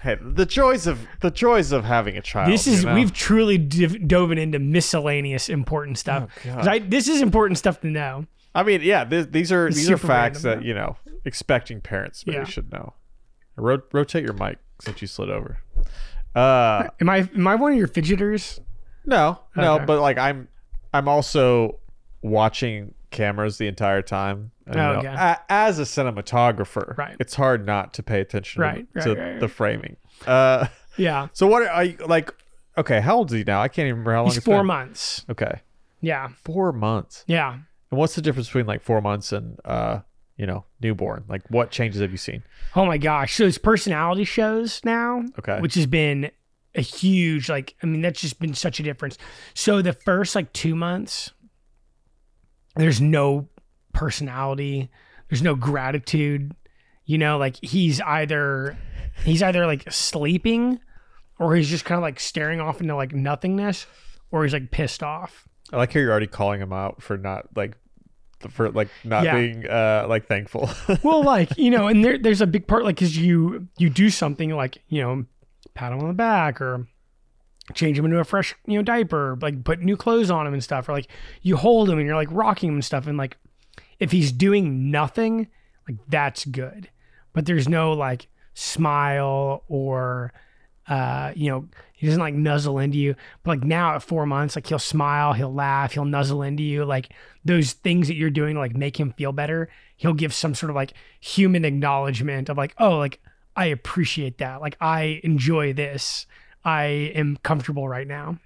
Hey, 0.02 0.16
the 0.20 0.46
joys 0.46 0.86
of 0.86 1.00
the 1.20 1.30
joys 1.30 1.72
of 1.72 1.84
having 1.84 2.16
a 2.16 2.22
child. 2.22 2.50
This 2.50 2.66
is 2.66 2.82
you 2.82 2.88
know? 2.88 2.94
we've 2.94 3.12
truly 3.12 3.58
div- 3.58 4.06
dove 4.08 4.32
into 4.32 4.58
miscellaneous 4.58 5.48
important 5.48 5.98
stuff. 5.98 6.28
Oh, 6.46 6.54
'Cause 6.54 6.66
I, 6.66 6.78
this 6.78 7.08
is 7.08 7.20
important 7.22 7.58
stuff 7.58 7.80
to 7.82 7.88
know. 7.88 8.26
I 8.54 8.62
mean, 8.62 8.80
yeah. 8.82 9.04
Th- 9.04 9.28
these 9.30 9.52
are 9.52 9.68
these 9.70 9.90
are 9.90 9.96
facts 9.98 10.42
random, 10.44 10.60
that 10.62 10.66
you 10.66 10.74
know 10.74 10.96
expecting 11.24 11.80
parents 11.80 12.26
maybe 12.26 12.38
Yeah. 12.38 12.44
should 12.44 12.72
know. 12.72 12.94
Ro- 13.56 13.82
rotate 13.92 14.24
your 14.24 14.32
mic 14.32 14.58
since 14.80 15.02
you 15.02 15.06
slid 15.08 15.28
over. 15.30 15.58
Uh, 16.34 16.88
Am 17.00 17.08
I 17.08 17.28
am 17.34 17.46
I 17.46 17.54
one 17.56 17.72
of 17.72 17.78
your 17.78 17.88
fidgeters? 17.88 18.60
no, 19.04 19.40
no, 19.56 19.74
Okay. 19.76 19.84
but 19.84 20.00
like 20.00 20.16
I'm, 20.18 20.48
I'm 20.94 21.08
also 21.08 21.78
watching 22.22 22.94
cameras 23.10 23.58
the 23.58 23.66
entire 23.66 24.02
time. 24.02 24.52
Oh, 24.68 24.72
know, 24.74 24.92
okay. 24.98 25.08
a- 25.08 25.38
as 25.48 25.78
a 25.78 25.82
cinematographer, 25.82 26.96
Right. 26.96 27.16
it's 27.18 27.34
hard 27.34 27.66
not 27.66 27.92
to 27.94 28.02
pay 28.02 28.20
attention 28.20 28.62
Right, 28.62 28.86
to, 28.94 28.98
right, 28.98 29.04
to 29.04 29.14
right, 29.20 29.40
the 29.40 29.48
framing. 29.48 29.96
Uh, 30.26 30.66
Yeah, 30.96 31.28
so 31.32 31.46
what 31.46 31.66
are 31.66 31.84
you 31.84 31.96
like? 32.06 32.32
Okay, 32.78 33.00
how 33.00 33.16
old 33.16 33.30
is 33.32 33.38
he 33.38 33.44
now? 33.44 33.60
I 33.60 33.68
can't 33.68 33.86
even 33.86 33.98
remember 33.98 34.12
how 34.12 34.18
long 34.20 34.26
he's 34.28 34.36
it's 34.38 34.46
four 34.46 34.58
been. 34.58 34.66
months. 34.66 35.24
Okay, 35.30 35.60
Yeah, 36.00 36.28
four 36.44 36.72
months. 36.72 37.24
yeah. 37.26 37.54
And 37.90 37.98
what's 37.98 38.14
the 38.14 38.22
difference 38.22 38.46
between 38.48 38.66
like 38.66 38.80
four 38.82 39.00
months 39.00 39.32
and 39.32 39.58
uh, 39.64 40.00
you 40.36 40.46
know, 40.46 40.64
newborn? 40.80 41.24
Like, 41.28 41.42
what 41.50 41.70
changes 41.72 42.00
have 42.00 42.12
you 42.12 42.16
seen? 42.16 42.44
Oh 42.76 42.86
my 42.86 42.96
gosh! 42.98 43.34
So 43.34 43.44
it's 43.44 43.58
personality 43.58 44.24
shows 44.24 44.80
now, 44.84 45.24
Okay. 45.40 45.58
which 45.60 45.74
has 45.74 45.86
been 45.86 46.30
a 46.76 46.80
huge 46.82 47.48
like. 47.48 47.74
I 47.82 47.86
mean, 47.86 48.00
that's 48.02 48.20
just 48.20 48.38
been 48.38 48.54
such 48.54 48.78
a 48.78 48.84
difference. 48.84 49.18
So 49.54 49.82
the 49.82 49.92
first 49.92 50.36
like 50.36 50.52
two 50.52 50.76
months, 50.76 51.32
there's 52.80 53.00
no 53.00 53.48
personality. 53.92 54.90
There's 55.28 55.42
no 55.42 55.54
gratitude. 55.54 56.54
You 57.04 57.18
know, 57.18 57.38
like 57.38 57.56
he's 57.62 58.00
either 58.00 58.76
he's 59.24 59.42
either 59.42 59.66
like 59.66 59.90
sleeping, 59.92 60.80
or 61.38 61.54
he's 61.56 61.68
just 61.68 61.84
kind 61.84 61.96
of 61.98 62.02
like 62.02 62.20
staring 62.20 62.60
off 62.60 62.80
into 62.80 62.94
like 62.96 63.12
nothingness, 63.12 63.86
or 64.30 64.44
he's 64.44 64.52
like 64.52 64.70
pissed 64.70 65.02
off. 65.02 65.48
I 65.72 65.76
like 65.76 65.92
how 65.92 66.00
you're 66.00 66.10
already 66.10 66.26
calling 66.26 66.60
him 66.60 66.72
out 66.72 67.02
for 67.02 67.16
not 67.18 67.48
like 67.56 67.76
for 68.48 68.70
like 68.70 68.88
not 69.04 69.24
Yeah. 69.24 69.34
being 69.36 69.66
uh 69.68 70.06
like 70.08 70.26
thankful. 70.26 70.70
well 71.02 71.22
like 71.22 71.56
you 71.58 71.70
know 71.70 71.88
and 71.88 72.04
there, 72.04 72.16
there's 72.18 72.40
a 72.40 72.46
big 72.46 72.66
part 72.66 72.84
like 72.84 72.96
because 72.96 73.16
you 73.16 73.68
you 73.76 73.90
do 73.90 74.08
something 74.10 74.50
like 74.50 74.78
you 74.88 75.02
know 75.02 75.24
pat 75.74 75.92
him 75.92 76.00
on 76.00 76.08
the 76.08 76.14
back 76.14 76.60
or 76.60 76.86
change 77.74 77.98
him 77.98 78.04
into 78.04 78.18
a 78.18 78.24
fresh 78.24 78.54
you 78.66 78.76
know 78.76 78.82
diaper 78.82 79.38
like 79.40 79.64
put 79.64 79.80
new 79.80 79.96
clothes 79.96 80.30
on 80.30 80.46
him 80.46 80.52
and 80.52 80.64
stuff 80.64 80.88
or 80.88 80.92
like 80.92 81.08
you 81.42 81.56
hold 81.56 81.88
him 81.88 81.98
and 81.98 82.06
you're 82.06 82.16
like 82.16 82.28
rocking 82.30 82.68
him 82.68 82.74
and 82.76 82.84
stuff 82.84 83.06
and 83.06 83.18
like 83.18 83.36
if 84.00 84.10
he's 84.12 84.32
doing 84.32 84.90
nothing 84.90 85.46
like 85.88 85.98
that's 86.08 86.44
good. 86.44 86.88
But 87.32 87.46
there's 87.46 87.68
no 87.68 87.92
like 87.92 88.28
smile 88.54 89.62
or 89.68 90.32
uh 90.88 91.32
you 91.36 91.50
know 91.50 91.68
he 91.92 92.06
doesn't 92.06 92.20
like 92.20 92.34
nuzzle 92.34 92.78
into 92.78 92.98
you. 92.98 93.14
But 93.42 93.58
like 93.58 93.64
now 93.64 93.94
at 93.94 94.02
four 94.02 94.26
months 94.26 94.56
like 94.56 94.66
he'll 94.66 94.78
smile 94.78 95.34
he'll 95.34 95.52
laugh 95.52 95.92
he'll 95.92 96.04
nuzzle 96.04 96.42
into 96.42 96.62
you. 96.62 96.84
Like 96.84 97.12
those 97.44 97.72
things 97.72 98.08
that 98.08 98.14
you're 98.14 98.30
doing 98.30 98.54
to 98.54 98.60
like 98.60 98.74
make 98.74 98.98
him 98.98 99.12
feel 99.12 99.32
better 99.32 99.68
he'll 99.96 100.14
give 100.14 100.32
some 100.32 100.54
sort 100.54 100.70
of 100.70 100.76
like 100.76 100.94
human 101.20 101.64
acknowledgement 101.64 102.48
of 102.48 102.56
like 102.56 102.74
oh 102.78 102.96
like 102.96 103.20
i 103.54 103.66
appreciate 103.66 104.38
that. 104.38 104.60
Like 104.60 104.76
i 104.80 105.20
enjoy 105.22 105.72
this 105.72 106.26
i 106.64 106.84
am 107.14 107.36
comfortable 107.42 107.88
right 107.88 108.06
now 108.06 108.38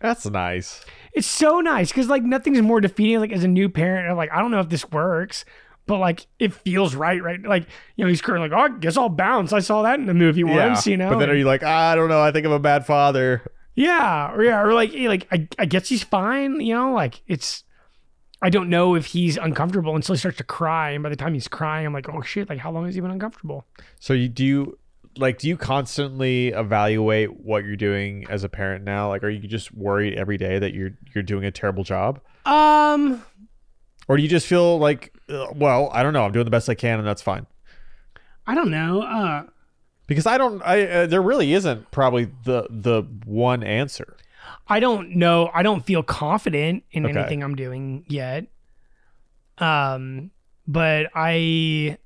That's 0.00 0.26
nice. 0.26 0.84
it's 1.12 1.26
so 1.26 1.60
nice 1.60 1.88
because 1.90 2.08
like 2.08 2.22
nothing's 2.22 2.60
more 2.62 2.80
defeating 2.80 3.20
like 3.20 3.32
as 3.32 3.44
a 3.44 3.48
new 3.48 3.68
parent 3.68 4.10
I'm 4.10 4.16
like 4.16 4.30
i 4.32 4.40
don't 4.40 4.50
know 4.50 4.60
if 4.60 4.68
this 4.68 4.90
works 4.90 5.44
but 5.86 5.98
like 5.98 6.26
it 6.38 6.52
feels 6.52 6.94
right 6.94 7.22
right 7.22 7.42
like 7.42 7.66
you 7.96 8.04
know 8.04 8.08
he's 8.08 8.22
currently 8.22 8.48
like 8.48 8.58
oh 8.58 8.74
i 8.74 8.78
guess 8.78 8.96
i'll 8.96 9.08
bounce 9.08 9.52
i 9.52 9.58
saw 9.58 9.82
that 9.82 9.98
in 9.98 10.06
the 10.06 10.14
movie 10.14 10.44
once 10.44 10.86
you 10.86 10.96
know 10.96 11.10
But 11.10 11.18
then 11.18 11.30
are 11.30 11.34
you 11.34 11.44
like, 11.44 11.62
"Ah, 11.64 11.90
I 11.90 11.94
don't 11.96 12.08
know, 12.08 12.20
I 12.22 12.30
think 12.32 12.46
I'm 12.46 12.52
a 12.52 12.58
bad 12.58 12.86
father. 12.86 13.42
Yeah, 13.76 14.32
or 14.34 14.42
yeah, 14.44 14.60
or 14.60 14.74
like, 14.74 14.94
eh, 14.94 15.08
like 15.08 15.26
I, 15.32 15.48
I 15.58 15.64
guess 15.64 15.88
he's 15.88 16.02
fine. 16.02 16.60
You 16.60 16.74
know, 16.74 16.92
like 16.92 17.22
it's. 17.26 17.64
I 18.42 18.50
don't 18.50 18.68
know 18.68 18.94
if 18.94 19.06
he's 19.06 19.36
uncomfortable 19.36 19.94
until 19.96 20.14
he 20.14 20.18
starts 20.18 20.36
to 20.38 20.44
cry, 20.44 20.90
and 20.90 21.02
by 21.02 21.08
the 21.08 21.16
time 21.16 21.34
he's 21.34 21.48
crying, 21.48 21.86
I'm 21.86 21.92
like, 21.92 22.08
oh 22.08 22.20
shit! 22.20 22.48
Like, 22.50 22.58
how 22.58 22.70
long 22.72 22.84
has 22.86 22.94
he 22.94 23.00
been 23.00 23.10
uncomfortable? 23.12 23.64
So 24.00 24.12
you 24.12 24.28
do 24.28 24.44
you 24.44 24.78
like 25.16 25.38
do 25.38 25.48
you 25.48 25.56
constantly 25.56 26.48
evaluate 26.48 27.40
what 27.40 27.64
you're 27.64 27.76
doing 27.76 28.26
as 28.30 28.44
a 28.44 28.48
parent 28.48 28.84
now? 28.84 29.08
Like 29.08 29.22
are 29.24 29.28
you 29.30 29.46
just 29.48 29.72
worried 29.74 30.14
every 30.14 30.36
day 30.38 30.58
that 30.58 30.72
you're 30.74 30.92
you're 31.14 31.24
doing 31.24 31.44
a 31.44 31.50
terrible 31.50 31.84
job? 31.84 32.20
Um, 32.46 33.22
Or 34.08 34.16
do 34.16 34.22
you 34.22 34.28
just 34.28 34.46
feel 34.46 34.78
like 34.78 35.12
uh, 35.28 35.46
well, 35.54 35.90
I 35.92 36.02
don't 36.02 36.12
know, 36.12 36.24
I'm 36.24 36.32
doing 36.32 36.44
the 36.44 36.50
best 36.50 36.68
I 36.68 36.74
can 36.74 36.98
and 36.98 37.06
that's 37.06 37.22
fine. 37.22 37.46
I 38.46 38.54
don't 38.54 38.70
know. 38.70 39.02
Uh, 39.02 39.44
Because 40.06 40.26
I 40.26 40.38
don't 40.38 40.62
I 40.64 40.86
uh, 40.86 41.06
there 41.06 41.22
really 41.22 41.52
isn't 41.52 41.90
probably 41.90 42.30
the 42.44 42.66
the 42.70 43.02
one 43.24 43.62
answer. 43.62 44.16
I 44.68 44.80
don't 44.80 45.16
know. 45.16 45.50
I 45.52 45.62
don't 45.62 45.84
feel 45.84 46.02
confident 46.02 46.84
in 46.92 47.04
Okay. 47.04 47.18
anything 47.18 47.42
I'm 47.42 47.54
doing 47.56 48.04
yet. 48.08 48.46
Um, 49.58 50.30
but 50.66 51.06
I, 51.14 51.98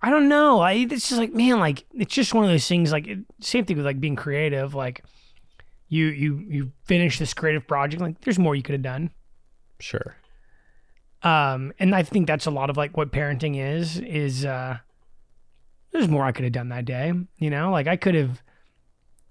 I 0.00 0.10
don't 0.10 0.28
know. 0.28 0.60
I 0.60 0.72
it's 0.72 1.08
just 1.08 1.18
like 1.18 1.32
man, 1.32 1.58
like 1.58 1.84
it's 1.92 2.14
just 2.14 2.34
one 2.34 2.44
of 2.44 2.50
those 2.50 2.68
things. 2.68 2.92
Like 2.92 3.06
it, 3.06 3.18
same 3.40 3.64
thing 3.64 3.76
with 3.76 3.86
like 3.86 4.00
being 4.00 4.16
creative. 4.16 4.74
Like 4.74 5.04
you 5.88 6.06
you 6.06 6.44
you 6.48 6.72
finish 6.84 7.18
this 7.18 7.34
creative 7.34 7.66
project. 7.66 8.00
Like 8.00 8.20
there's 8.20 8.38
more 8.38 8.54
you 8.54 8.62
could 8.62 8.74
have 8.74 8.82
done. 8.82 9.10
Sure. 9.80 10.16
Um, 11.22 11.72
and 11.80 11.94
I 11.94 12.04
think 12.04 12.26
that's 12.26 12.46
a 12.46 12.50
lot 12.50 12.70
of 12.70 12.76
like 12.76 12.96
what 12.96 13.10
parenting 13.10 13.58
is. 13.58 13.98
Is 13.98 14.44
uh, 14.44 14.78
there's 15.92 16.08
more 16.08 16.24
I 16.24 16.32
could 16.32 16.44
have 16.44 16.52
done 16.52 16.68
that 16.68 16.84
day. 16.84 17.12
You 17.38 17.50
know, 17.50 17.72
like 17.72 17.86
I 17.86 17.96
could 17.96 18.14
have. 18.14 18.42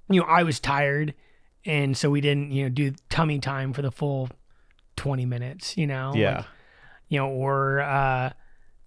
You 0.10 0.22
know, 0.22 0.28
I 0.28 0.44
was 0.44 0.60
tired, 0.60 1.14
and 1.66 1.98
so 1.98 2.10
we 2.10 2.22
didn't 2.22 2.52
you 2.52 2.64
know 2.64 2.70
do 2.70 2.94
tummy 3.10 3.40
time 3.40 3.72
for 3.72 3.82
the 3.82 3.92
full 3.92 4.30
twenty 4.98 5.26
minutes. 5.26 5.78
You 5.78 5.88
know. 5.88 6.14
Yeah. 6.16 6.38
Like, 6.38 6.46
you 7.10 7.20
know, 7.20 7.30
or 7.30 7.80
uh, 7.80 8.32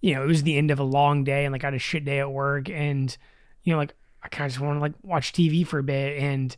you 0.01 0.13
know, 0.15 0.23
it 0.23 0.27
was 0.27 0.43
the 0.43 0.57
end 0.57 0.71
of 0.71 0.79
a 0.79 0.83
long 0.83 1.23
day, 1.23 1.45
and 1.45 1.53
like 1.53 1.63
I 1.63 1.67
had 1.67 1.73
a 1.75 1.79
shit 1.79 2.03
day 2.05 2.19
at 2.19 2.31
work, 2.31 2.69
and 2.69 3.15
you 3.63 3.71
know, 3.73 3.77
like 3.77 3.93
I 4.23 4.27
kind 4.27 4.45
of 4.47 4.51
just 4.53 4.61
want 4.63 4.77
to 4.77 4.81
like 4.81 4.93
watch 5.03 5.31
TV 5.33 5.65
for 5.65 5.79
a 5.79 5.83
bit, 5.83 6.21
and 6.21 6.55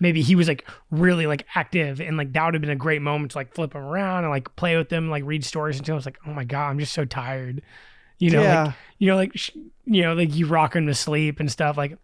maybe 0.00 0.22
he 0.22 0.34
was 0.34 0.48
like 0.48 0.68
really 0.90 1.26
like 1.26 1.46
active, 1.54 2.00
and 2.00 2.16
like 2.16 2.32
that 2.32 2.44
would 2.44 2.54
have 2.54 2.60
been 2.60 2.70
a 2.70 2.76
great 2.76 3.02
moment 3.02 3.32
to 3.32 3.38
like 3.38 3.54
flip 3.54 3.74
him 3.74 3.82
around 3.82 4.24
and 4.24 4.30
like 4.30 4.54
play 4.56 4.76
with 4.76 4.88
them, 4.88 5.10
like 5.10 5.24
read 5.24 5.44
stories 5.44 5.78
until 5.78 5.94
I 5.94 5.96
was 5.96 6.06
like, 6.06 6.18
oh 6.26 6.32
my 6.32 6.44
god, 6.44 6.70
I'm 6.70 6.78
just 6.78 6.92
so 6.92 7.04
tired, 7.04 7.62
you 8.18 8.30
know, 8.30 8.42
Yeah. 8.42 8.64
like 8.64 8.74
you 8.98 9.06
know, 9.08 9.16
like 9.16 9.32
sh- 9.36 9.50
you 9.84 10.02
know, 10.02 10.14
like 10.14 10.34
you 10.34 10.46
rock 10.46 10.74
him 10.74 10.86
to 10.86 10.94
sleep 10.94 11.38
and 11.40 11.50
stuff, 11.52 11.76
like 11.76 11.96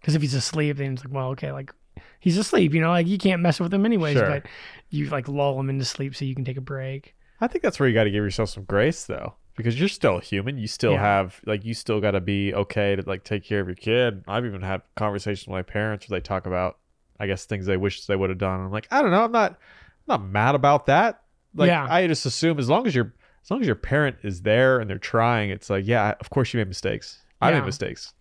because 0.00 0.14
if 0.14 0.22
he's 0.22 0.34
asleep, 0.34 0.78
then 0.78 0.94
it's 0.94 1.04
like, 1.04 1.12
well, 1.14 1.28
okay, 1.30 1.52
like 1.52 1.72
he's 2.20 2.36
asleep, 2.38 2.74
you 2.74 2.80
know, 2.80 2.90
like 2.90 3.06
you 3.06 3.18
can't 3.18 3.42
mess 3.42 3.60
with 3.60 3.72
him 3.72 3.84
anyways, 3.86 4.16
Sure. 4.16 4.26
but 4.28 4.46
you 4.90 5.06
like 5.10 5.28
lull 5.28 5.58
him 5.60 5.70
into 5.70 5.84
sleep 5.84 6.14
so 6.16 6.24
you 6.24 6.34
can 6.34 6.44
take 6.44 6.56
a 6.56 6.60
break. 6.62 7.14
I 7.40 7.46
think 7.46 7.62
that's 7.62 7.78
where 7.80 7.88
you 7.88 7.94
got 7.94 8.04
to 8.04 8.10
give 8.10 8.22
yourself 8.24 8.50
some 8.50 8.64
grace 8.64 9.04
though, 9.06 9.34
because 9.60 9.78
you're 9.78 9.88
still 9.88 10.18
human. 10.18 10.58
You 10.58 10.66
still 10.66 10.92
Yeah. 10.92 11.00
have 11.02 11.40
like 11.46 11.64
you 11.64 11.74
still 11.74 12.00
got 12.00 12.12
to 12.12 12.20
be 12.20 12.52
okay 12.54 12.96
to 12.96 13.02
like 13.06 13.24
take 13.24 13.44
care 13.44 13.60
of 13.60 13.66
your 13.66 13.76
kid. 13.76 14.24
I've 14.28 14.44
even 14.46 14.62
had 14.62 14.82
conversations 14.96 15.46
with 15.46 15.52
my 15.52 15.62
parents 15.62 16.08
where 16.08 16.18
they 16.18 16.22
talk 16.22 16.46
about, 16.46 16.78
I 17.18 17.26
guess, 17.26 17.44
things 17.44 17.66
they 17.66 17.76
wish 17.76 18.06
they 18.06 18.16
would 18.16 18.30
have 18.30 18.38
done. 18.38 18.60
I'm 18.60 18.70
like, 18.70 18.88
I 18.90 19.02
don't 19.02 19.10
know. 19.10 19.24
I'm 19.24 19.32
not, 19.32 19.52
I'm 19.52 20.20
not 20.20 20.24
mad 20.24 20.54
about 20.54 20.86
that. 20.86 21.22
Like, 21.54 21.68
Yeah. 21.68 21.86
I 21.88 22.06
just 22.06 22.26
assume 22.26 22.58
as 22.58 22.68
long 22.68 22.86
as 22.86 22.94
your 22.94 23.12
as 23.42 23.50
long 23.50 23.60
as 23.60 23.66
your 23.66 23.76
parent 23.76 24.16
is 24.22 24.42
there 24.42 24.80
and 24.80 24.88
they're 24.90 24.98
trying, 24.98 25.48
it's 25.50 25.70
like, 25.70 25.86
yeah, 25.86 26.14
of 26.20 26.28
course 26.30 26.52
you 26.52 26.58
made 26.58 26.68
mistakes. 26.68 27.22
I 27.40 27.50
Yeah. 27.50 27.60
made 27.60 27.66
mistakes. 27.66 28.12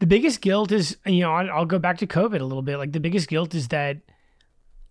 the 0.00 0.06
biggest 0.06 0.40
guilt 0.40 0.72
is 0.72 0.96
you 1.06 1.20
know 1.20 1.30
i'll 1.32 1.64
go 1.64 1.78
back 1.78 1.96
to 1.98 2.08
covid 2.08 2.40
a 2.40 2.44
little 2.44 2.62
bit 2.62 2.76
like 2.76 2.90
the 2.90 2.98
biggest 2.98 3.28
guilt 3.28 3.54
is 3.54 3.68
that 3.68 3.98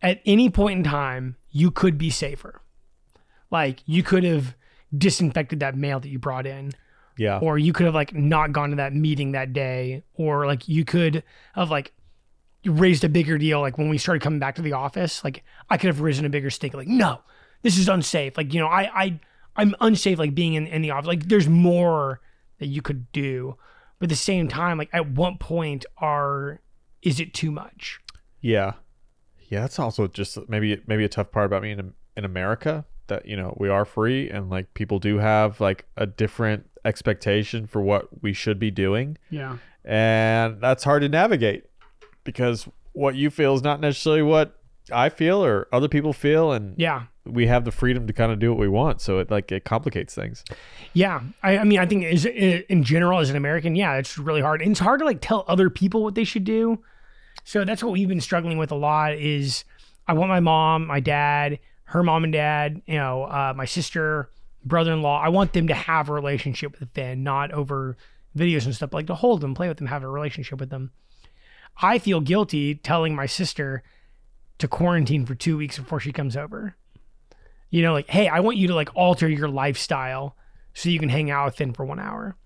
at 0.02 0.22
any 0.26 0.50
point 0.50 0.78
in 0.78 0.84
time 0.86 1.36
you 1.50 1.70
could 1.70 1.98
be 1.98 2.10
safer 2.10 2.62
like 3.50 3.82
you 3.86 4.04
could 4.04 4.24
have 4.24 4.56
disinfected 4.98 5.60
that 5.62 5.76
mail 5.76 6.00
that 6.00 6.10
you 6.10 6.20
brought 6.20 6.46
in 6.46 6.72
Yeah. 7.18 7.40
or 7.40 7.58
you 7.58 7.74
could 7.74 7.86
have 7.86 7.96
like 7.96 8.14
not 8.14 8.52
gone 8.52 8.72
to 8.72 8.76
that 8.78 8.94
meeting 8.94 9.32
that 9.34 9.54
day 9.54 10.04
or 10.14 10.46
like 10.46 10.68
you 10.68 10.84
could 10.86 11.24
have 11.54 11.70
like 11.72 11.94
raised 12.66 13.04
a 13.04 13.10
bigger 13.10 13.38
deal. 13.38 13.62
Like 13.62 13.78
when 13.78 13.90
we 13.90 13.98
started 13.98 14.22
coming 14.22 14.40
back 14.40 14.56
to 14.56 14.62
the 14.62 14.74
office, 14.74 15.24
like 15.24 15.44
I 15.70 15.78
could 15.78 15.88
have 15.88 16.02
risen 16.02 16.26
a 16.26 16.30
bigger 16.30 16.50
stake. 16.50 16.74
Like, 16.74 16.88
no, 16.88 17.22
this 17.62 17.78
is 17.78 17.88
unsafe. 17.90 18.38
Like, 18.38 18.54
you 18.54 18.60
know, 18.60 18.68
I, 18.68 19.04
I, 19.04 19.20
I'm 19.56 19.76
unsafe. 19.82 20.20
Like 20.20 20.36
being 20.36 20.54
in, 20.54 20.68
in 20.68 20.82
the 20.82 20.92
office. 20.92 21.08
Like, 21.08 21.28
there's 21.28 21.48
more 21.50 22.22
that 22.60 22.68
you 22.68 22.82
could 22.82 23.12
do, 23.12 23.56
but 24.00 24.06
at 24.06 24.10
the 24.10 24.16
same 24.16 24.48
time, 24.48 24.78
like, 24.78 24.90
at 24.94 25.10
what 25.10 25.40
point 25.40 25.86
are 25.98 26.62
is 27.02 27.20
it 27.20 27.34
too 27.34 27.52
much? 27.52 28.00
Yeah, 28.42 28.74
yeah. 29.50 29.62
That's 29.62 29.80
also 29.80 30.08
just 30.08 30.38
maybe 30.50 30.82
maybe 30.86 31.04
a 31.04 31.10
tough 31.10 31.32
part 31.32 31.48
about 31.48 31.64
me 31.64 31.72
in 31.72 31.94
in 32.16 32.26
America 32.26 32.86
that 33.08 33.26
you 33.26 33.36
know 33.36 33.56
we 33.60 33.70
are 33.70 33.86
free 33.86 34.30
and 34.30 34.50
like 34.50 34.74
people 34.74 35.00
do 35.00 35.18
have 35.18 35.60
like 35.62 35.86
a 35.98 36.06
different 36.06 36.66
expectation 36.86 37.68
for 37.68 37.82
what 37.82 38.24
we 38.24 38.34
should 38.34 38.58
be 38.60 38.72
doing, 38.72 39.18
Yeah. 39.30 39.58
and 39.86 40.60
that's 40.62 40.84
hard 40.84 41.02
to 41.04 41.10
navigate 41.10 41.66
because 42.24 42.68
what 42.94 43.16
you 43.16 43.30
feel 43.30 43.54
is 43.56 43.62
not 43.62 43.80
necessarily 43.80 44.22
what 44.24 44.58
I 44.92 45.10
feel 45.10 45.44
or 45.46 45.68
other 45.72 45.88
people 45.88 46.12
feel, 46.12 46.52
and 46.52 46.74
Yeah. 46.78 47.04
we 47.26 47.48
have 47.48 47.66
the 47.66 47.72
freedom 47.72 48.08
to 48.08 48.14
kind 48.14 48.32
of 48.32 48.40
do 48.40 48.50
what 48.52 48.60
we 48.60 48.68
want. 48.68 49.00
So 49.00 49.20
it 49.20 49.30
like 49.30 49.52
it 49.52 49.64
complicates 49.64 50.16
things. 50.16 50.44
Yeah, 50.94 51.22
I, 51.44 51.60
I 51.60 51.64
mean, 51.64 51.80
I 51.80 51.86
think 51.86 52.04
is 52.04 52.26
in 52.26 52.84
general 52.84 53.20
as 53.20 53.30
an 53.30 53.36
American, 53.36 53.76
yeah, 53.76 53.96
it's 53.96 54.18
really 54.18 54.42
hard. 54.42 54.62
And 54.62 54.72
it's 54.72 54.80
hard 54.80 55.00
to 55.00 55.06
like 55.06 55.20
tell 55.22 55.46
other 55.48 55.70
people 55.70 56.04
what 56.04 56.16
they 56.16 56.24
should 56.24 56.44
do. 56.44 56.80
So 57.44 57.64
that's 57.64 57.84
what 57.84 57.94
we've 57.94 58.08
been 58.10 58.22
struggling 58.22 58.58
with 58.58 58.72
a 58.72 58.76
lot. 58.76 59.14
Is 59.14 59.64
I 60.08 60.14
want 60.14 60.30
my 60.30 60.40
mom, 60.40 60.88
my 60.88 61.00
dad, 61.00 61.60
her 61.92 62.04
mom 62.04 62.24
and 62.24 62.32
dad, 62.32 62.82
you 62.86 62.96
know, 62.96 63.24
uh, 63.24 63.54
my 63.54 63.66
sister, 63.66 64.30
brother-in-law. 64.64 65.22
I 65.22 65.28
want 65.28 65.52
them 65.52 65.68
to 65.68 65.74
have 65.74 66.08
a 66.08 66.14
relationship 66.14 66.80
with 66.80 66.90
Finn, 66.94 67.22
not 67.22 67.52
over 67.52 67.98
videos 68.36 68.66
and 68.66 68.74
stuff, 68.74 68.94
like 68.94 69.08
to 69.08 69.16
hold 69.16 69.42
them, 69.42 69.54
play 69.54 69.68
with 69.68 69.78
them, 69.78 69.88
have 69.88 70.04
a 70.04 70.08
relationship 70.08 70.62
with 70.62 70.70
them. 70.70 70.92
I 71.82 72.00
feel 72.00 72.22
guilty 72.22 72.76
telling 72.76 73.14
my 73.14 73.26
sister 73.26 73.84
to 74.60 74.70
quarantine 74.70 75.26
for 75.26 75.36
two 75.36 75.58
weeks 75.58 75.78
before 75.78 76.00
she 76.00 76.14
comes 76.14 76.38
over. 76.38 76.78
You 77.70 77.82
know, 77.82 77.92
like, 77.92 78.10
hey, 78.10 78.30
I 78.30 78.40
want 78.40 78.56
you 78.56 78.70
to 78.70 78.76
like 78.76 78.96
alter 78.96 79.28
your 79.28 79.50
lifestyle 79.50 80.38
so 80.74 80.88
you 80.88 81.00
can 81.00 81.10
hang 81.10 81.30
out 81.30 81.46
with 81.46 81.56
Finn 81.56 81.74
for 81.74 81.84
one 81.84 82.00
hour. 82.00 82.38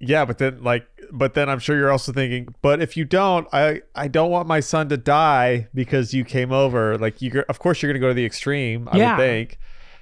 Yeah, 0.00 0.24
but 0.24 0.38
then 0.38 0.62
like 0.62 0.86
but 1.10 1.34
then 1.34 1.48
I'm 1.48 1.58
sure 1.58 1.76
you're 1.76 1.90
also 1.90 2.12
thinking, 2.12 2.54
but 2.62 2.80
if 2.80 2.96
you 2.96 3.04
don't, 3.04 3.48
I 3.52 3.82
I 3.94 4.08
don't 4.08 4.30
want 4.30 4.46
my 4.46 4.60
son 4.60 4.88
to 4.90 4.96
die 4.96 5.68
because 5.74 6.14
you 6.14 6.24
came 6.24 6.52
over. 6.52 6.96
Like 6.98 7.20
you 7.20 7.42
of 7.48 7.58
course 7.58 7.82
you're 7.82 7.90
going 7.92 8.00
to 8.00 8.04
go 8.04 8.08
to 8.08 8.14
the 8.14 8.24
extreme, 8.26 8.88
I 8.92 8.98
Yeah. 8.98 9.16
would 9.16 9.22
think. 9.22 9.58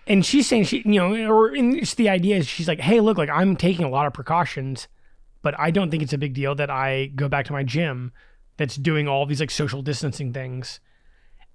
And 0.07 0.25
she's 0.25 0.47
saying 0.47 0.65
she, 0.65 0.79
you 0.85 1.01
know, 1.01 1.33
or 1.33 1.55
it's 1.55 1.95
the 1.95 2.09
idea 2.09 2.37
is 2.37 2.47
she's 2.47 2.69
like, 2.69 2.79
hey, 2.81 3.01
look, 3.01 3.19
like 3.19 3.31
I'm 3.31 3.57
taking 3.57 3.85
a 3.85 3.89
lot 3.89 4.07
of 4.07 4.13
precautions, 4.13 4.87
but 5.43 5.59
I 5.59 5.71
don't 5.71 5.91
think 5.91 6.03
it's 6.03 6.13
a 6.13 6.19
big 6.19 6.35
deal 6.35 6.55
that 6.57 6.71
I 6.71 7.07
go 7.17 7.29
back 7.29 7.47
to 7.47 7.53
my 7.53 7.63
gym 7.65 8.13
that's 8.57 8.77
doing 8.77 9.09
all 9.09 9.27
these 9.27 9.41
like 9.41 9.51
social 9.51 9.83
distancing 9.83 10.33
things. 10.33 10.79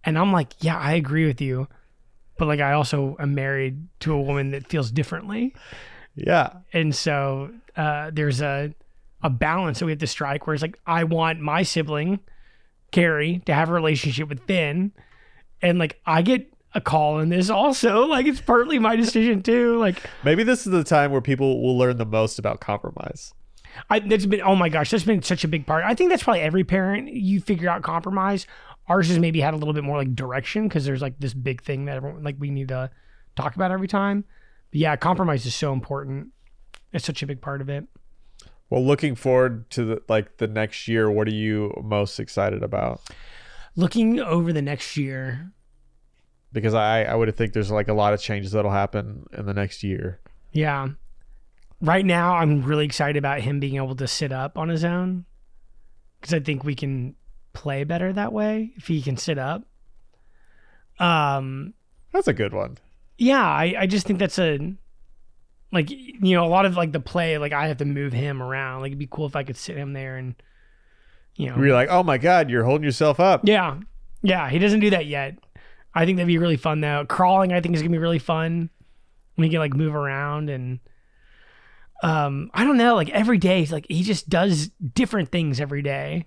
And 0.03 0.17
I'm 0.17 0.33
like, 0.33 0.53
yeah, 0.63 0.77
I 0.77 0.93
agree 0.93 1.25
with 1.27 1.39
you. 1.41 1.67
But 2.37 2.47
like 2.47 2.59
I 2.59 2.73
also 2.73 3.15
am 3.19 3.35
married 3.35 3.87
to 4.01 4.13
a 4.13 4.21
woman 4.21 4.51
that 4.51 4.67
feels 4.67 4.89
differently. 4.91 5.53
Yeah. 6.15 6.49
and 6.73 6.93
so 6.93 7.51
uh, 7.75 8.11
there's 8.13 8.41
a 8.41 8.73
a 9.23 9.29
balance 9.29 9.79
that 9.79 9.85
we 9.85 9.91
have 9.91 9.99
to 9.99 10.07
strike 10.07 10.47
where 10.47 10.53
it's 10.53 10.63
like 10.63 10.79
I 10.85 11.03
want 11.03 11.39
my 11.39 11.63
sibling 11.63 12.19
Carrie 12.91 13.41
to 13.45 13.53
have 13.53 13.69
a 13.69 13.73
relationship 13.73 14.29
with 14.29 14.41
Finn, 14.45 14.91
and 15.61 15.79
like 15.79 15.99
I 16.05 16.21
get 16.21 16.51
a 16.73 16.81
call 16.81 17.19
in 17.19 17.29
this 17.29 17.49
also. 17.49 18.05
Like 18.11 18.25
it's 18.25 18.41
partly 18.41 18.79
my 18.79 18.95
decision 18.95 19.41
too. 19.41 19.77
Like 19.77 20.01
Maybe 20.23 20.43
this 20.43 20.65
is 20.65 20.71
the 20.71 20.83
time 20.83 21.11
where 21.11 21.21
people 21.21 21.61
will 21.61 21.77
learn 21.77 21.97
the 21.97 22.05
most 22.05 22.39
about 22.39 22.59
compromise. 22.59 23.33
I 23.89 23.99
that's 23.99 24.25
been 24.25 24.41
oh 24.41 24.55
my 24.55 24.67
gosh 24.69 24.91
that's 24.91 25.03
been 25.03 25.21
such 25.21 25.43
a 25.43 25.47
big 25.47 25.65
part. 25.65 25.85
I 25.85 25.93
think 25.93 26.09
that's 26.09 26.23
probably 26.23 26.41
every 26.41 26.63
parent 26.63 27.09
you 27.13 27.39
figure 27.39 27.69
out 27.69 27.83
compromise. 27.83 28.47
Ours 28.87 29.07
has 29.07 29.19
maybe 29.19 29.39
had 29.39 29.53
a 29.53 29.57
little 29.57 29.73
bit 29.73 29.85
more 29.85 29.97
like 29.97 30.13
direction 30.13 30.67
because 30.67 30.83
there's 30.83 31.01
like 31.01 31.19
this 31.19 31.33
big 31.33 31.61
thing 31.61 31.85
that 31.85 31.95
everyone 31.97 32.23
like 32.23 32.35
we 32.37 32.49
need 32.49 32.67
to 32.69 32.89
talk 33.35 33.55
about 33.55 33.71
every 33.71 33.87
time. 33.87 34.25
But 34.71 34.79
yeah, 34.79 34.95
compromise 34.97 35.45
is 35.45 35.55
so 35.55 35.71
important. 35.71 36.29
It's 36.93 37.05
such 37.05 37.23
a 37.23 37.27
big 37.27 37.41
part 37.41 37.61
of 37.61 37.69
it. 37.69 37.85
Well, 38.69 38.85
looking 38.85 39.15
forward 39.15 39.69
to 39.71 39.83
the 39.85 40.01
like 40.07 40.37
the 40.37 40.47
next 40.47 40.87
year, 40.87 41.09
what 41.11 41.27
are 41.27 41.33
you 41.33 41.73
most 41.83 42.19
excited 42.19 42.63
about? 42.63 43.01
Looking 43.75 44.19
over 44.19 44.51
the 44.53 44.61
next 44.61 44.95
year, 44.97 45.51
Because 46.53 46.73
I 46.73 47.03
I 47.03 47.15
would 47.15 47.35
think 47.35 47.53
there's 47.53 47.71
like 47.71 47.87
a 47.89 47.93
lot 47.93 48.13
of 48.13 48.21
changes 48.21 48.51
that'll 48.53 48.71
happen 48.71 49.25
in 49.37 49.45
the 49.45 49.53
next 49.53 49.83
year. 49.83 50.19
Yeah. 50.51 50.89
Right 51.81 52.05
now, 52.05 52.35
I'm 52.35 52.63
really 52.63 52.85
excited 52.85 53.17
about 53.17 53.41
him 53.41 53.59
being 53.59 53.75
able 53.77 53.95
to 53.95 54.07
sit 54.07 54.31
up 54.31 54.57
on 54.57 54.69
his 54.69 54.83
own 54.85 55.25
because 56.19 56.33
I 56.33 56.39
think 56.39 56.63
we 56.63 56.75
can 56.75 57.15
play 57.53 57.83
better 57.83 58.13
that 58.13 58.31
way 58.31 58.71
if 58.77 58.87
he 58.87 59.01
can 59.01 59.17
sit 59.17 59.37
up. 59.37 59.63
Um, 60.99 61.73
That's 62.13 62.27
a 62.27 62.33
good 62.33 62.53
one. 62.53 62.77
yeah, 63.17 63.43
I, 63.43 63.75
I 63.79 63.85
just 63.87 64.05
think 64.05 64.19
that's 64.19 64.37
a 64.37 64.75
like 65.71 65.89
you 65.89 66.35
know 66.35 66.45
a 66.45 66.47
lot 66.49 66.65
of 66.65 66.75
like 66.75 66.91
the 66.91 66.99
play 66.99 67.37
like 67.37 67.53
I 67.53 67.67
have 67.67 67.77
to 67.77 67.85
move 67.85 68.13
him 68.13 68.41
around. 68.41 68.81
Like 68.81 68.89
it'd 68.89 68.99
be 68.99 69.07
cool 69.09 69.25
if 69.25 69.35
I 69.35 69.43
could 69.43 69.57
sit 69.57 69.77
him 69.77 69.93
there 69.93 70.17
and 70.17 70.35
you 71.35 71.49
know 71.49 71.55
You're 71.57 71.73
like, 71.73 71.89
oh 71.89 72.03
my 72.03 72.17
god, 72.17 72.49
you're 72.49 72.65
holding 72.65 72.83
yourself 72.83 73.19
up. 73.19 73.41
yeah 73.45 73.77
yeah 74.21 74.49
he 74.49 74.59
doesn't 74.59 74.81
do 74.81 74.89
that 74.91 75.05
yet. 75.05 75.37
I 75.93 76.05
think 76.05 76.17
that'd 76.17 76.27
be 76.27 76.37
really 76.37 76.57
fun 76.57 76.81
though. 76.81 77.05
Crawling 77.07 77.53
I 77.53 77.61
think 77.61 77.75
is 77.75 77.81
gonna 77.81 77.91
be 77.91 77.97
really 77.97 78.19
fun 78.19 78.69
when 79.35 79.45
he 79.45 79.49
can 79.49 79.59
like 79.59 79.73
move 79.73 79.95
around 79.95 80.49
and 80.49 80.79
um 82.03 82.49
I 82.53 82.63
don't 82.63 82.77
know 82.77 82.95
like 82.95 83.09
every 83.11 83.37
day 83.37 83.59
he's 83.59 83.71
like 83.71 83.85
he 83.87 84.03
just 84.03 84.27
does 84.29 84.69
different 84.93 85.31
things 85.31 85.59
every 85.61 85.81
day 85.81 86.25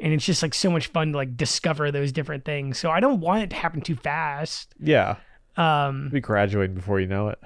and 0.00 0.12
it's 0.14 0.24
just 0.24 0.42
like 0.42 0.54
so 0.54 0.70
much 0.70 0.86
fun 0.86 1.12
to 1.12 1.18
like 1.18 1.36
discover 1.36 1.90
those 1.90 2.10
different 2.12 2.44
things. 2.46 2.78
So 2.78 2.90
I 2.90 3.00
don't 3.00 3.20
want 3.20 3.42
it 3.42 3.50
to 3.50 3.56
happen 3.56 3.82
too 3.82 3.96
fast. 3.96 4.74
Yeah. 4.80 5.16
Um 5.56 6.08
Be 6.10 6.20
graduating 6.20 6.74
before 6.74 7.00
you 7.00 7.06
know 7.06 7.28
it. 7.28 7.38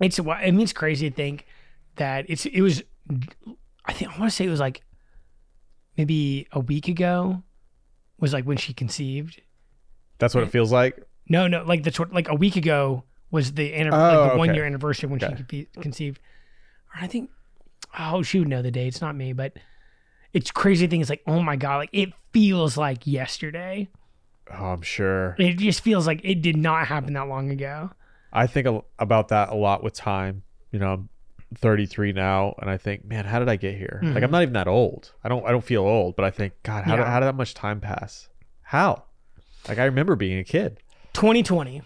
It's 0.00 0.18
I 0.20 0.50
mean 0.50 0.60
it's 0.60 0.72
crazy 0.72 1.08
to 1.10 1.14
think 1.14 1.46
that 1.96 2.26
it's 2.28 2.46
it 2.46 2.60
was 2.62 2.82
I 3.84 3.92
think 3.92 4.10
I 4.14 4.18
want 4.18 4.30
to 4.30 4.36
say 4.36 4.46
it 4.46 4.50
was 4.50 4.60
like 4.60 4.82
maybe 5.96 6.46
a 6.52 6.60
week 6.60 6.88
ago 6.88 7.42
was 8.18 8.32
like 8.32 8.44
when 8.44 8.56
she 8.56 8.72
conceived. 8.72 9.40
That's 10.18 10.34
what 10.34 10.44
it 10.44 10.50
feels 10.50 10.70
like. 10.72 11.02
No, 11.28 11.48
no, 11.48 11.62
like 11.64 11.82
the 11.82 12.06
like 12.12 12.28
a 12.28 12.34
week 12.34 12.56
ago 12.56 13.04
was 13.30 13.52
the 13.52 13.72
anniv- 13.72 13.92
Oh, 13.92 13.96
like 13.98 14.28
the 14.28 14.32
oh, 14.34 14.36
one 14.36 14.50
okay. 14.50 14.56
year 14.56 14.66
anniversary 14.66 15.08
when 15.08 15.22
Okay. 15.22 15.34
she 15.36 15.42
conce- 15.42 15.82
conceived. 15.82 16.20
Or 16.94 17.02
I 17.04 17.06
think 17.06 17.30
oh 17.98 18.22
she 18.22 18.38
would 18.38 18.48
know 18.48 18.62
the 18.62 18.70
date. 18.70 18.88
It's 18.88 19.00
not 19.00 19.16
me, 19.16 19.32
but 19.32 19.54
it's 20.32 20.50
crazy 20.50 20.86
thing 20.86 21.00
is 21.00 21.10
like 21.10 21.22
oh 21.26 21.42
my 21.42 21.56
god, 21.56 21.76
like 21.76 21.90
it 21.92 22.10
feels 22.32 22.76
like 22.76 23.06
yesterday. 23.06 23.88
Oh, 24.52 24.66
I'm 24.66 24.82
sure. 24.82 25.34
It 25.38 25.54
just 25.58 25.80
feels 25.82 26.06
like 26.06 26.20
it 26.24 26.42
did 26.42 26.56
not 26.56 26.86
happen 26.86 27.14
that 27.14 27.28
long 27.28 27.50
ago. 27.50 27.90
I 28.32 28.46
think 28.46 28.66
a- 28.66 28.82
about 28.98 29.28
that 29.28 29.50
a 29.50 29.54
lot 29.54 29.82
with 29.82 29.94
time. 29.94 30.42
You 30.70 30.78
know, 30.78 30.92
I'm 30.92 31.08
33 31.56 32.12
now, 32.12 32.54
and 32.58 32.70
I 32.70 32.78
think, 32.78 33.04
man, 33.04 33.24
how 33.24 33.38
did 33.38 33.48
I 33.48 33.56
get 33.56 33.76
here? 33.76 34.00
Like, 34.02 34.16
I'm 34.16 34.22
mm-hmm. 34.22 34.32
not 34.32 34.42
even 34.42 34.54
that 34.54 34.68
old. 34.68 35.12
I 35.22 35.28
don't. 35.28 35.46
I 35.46 35.50
don't 35.50 35.64
feel 35.64 35.82
old, 35.82 36.16
but 36.16 36.24
I 36.24 36.30
think, 36.30 36.54
God, 36.62 36.84
how, 36.84 36.96
did, 36.96 37.06
how 37.06 37.20
did 37.20 37.26
that 37.26 37.34
much 37.34 37.54
time 37.54 37.80
pass? 37.80 38.28
How? 38.62 39.04
Like, 39.68 39.78
I 39.78 39.84
remember 39.84 40.16
being 40.16 40.38
a 40.38 40.44
kid. 40.44 40.80
2020 41.14 41.82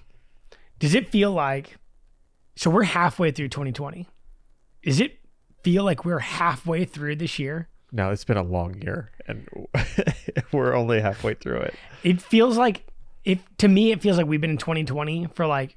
does 0.79 0.95
it 0.95 1.09
feel 1.09 1.33
like 1.33 1.77
so 2.55 2.71
we're 2.71 2.85
halfway 2.85 3.31
through 3.31 3.49
2020 3.49 4.07
does 4.85 5.01
it 5.01 5.19
feel 5.63 5.85
like 5.85 6.05
we're 6.05 6.21
halfway 6.21 6.85
through 6.85 7.17
this 7.17 7.39
year 7.39 7.69
Now 7.93 8.11
it's 8.11 8.25
been 8.25 8.37
a 8.37 8.43
long 8.43 8.81
year, 8.81 9.11
and 9.27 9.49
we're 10.53 10.75
only 10.75 11.01
halfway 11.01 11.35
through 11.35 11.59
it. 11.59 11.75
it 12.03 12.21
feels 12.21 12.57
like 12.57 12.87
it 13.25 13.41
to 13.59 13.69
me 13.69 13.93
it 13.93 14.01
feels 14.01 14.17
like 14.17 14.27
we've 14.27 14.41
been 14.41 14.51
in 14.51 14.59
2020 14.59 15.29
for 15.35 15.47
like 15.47 15.77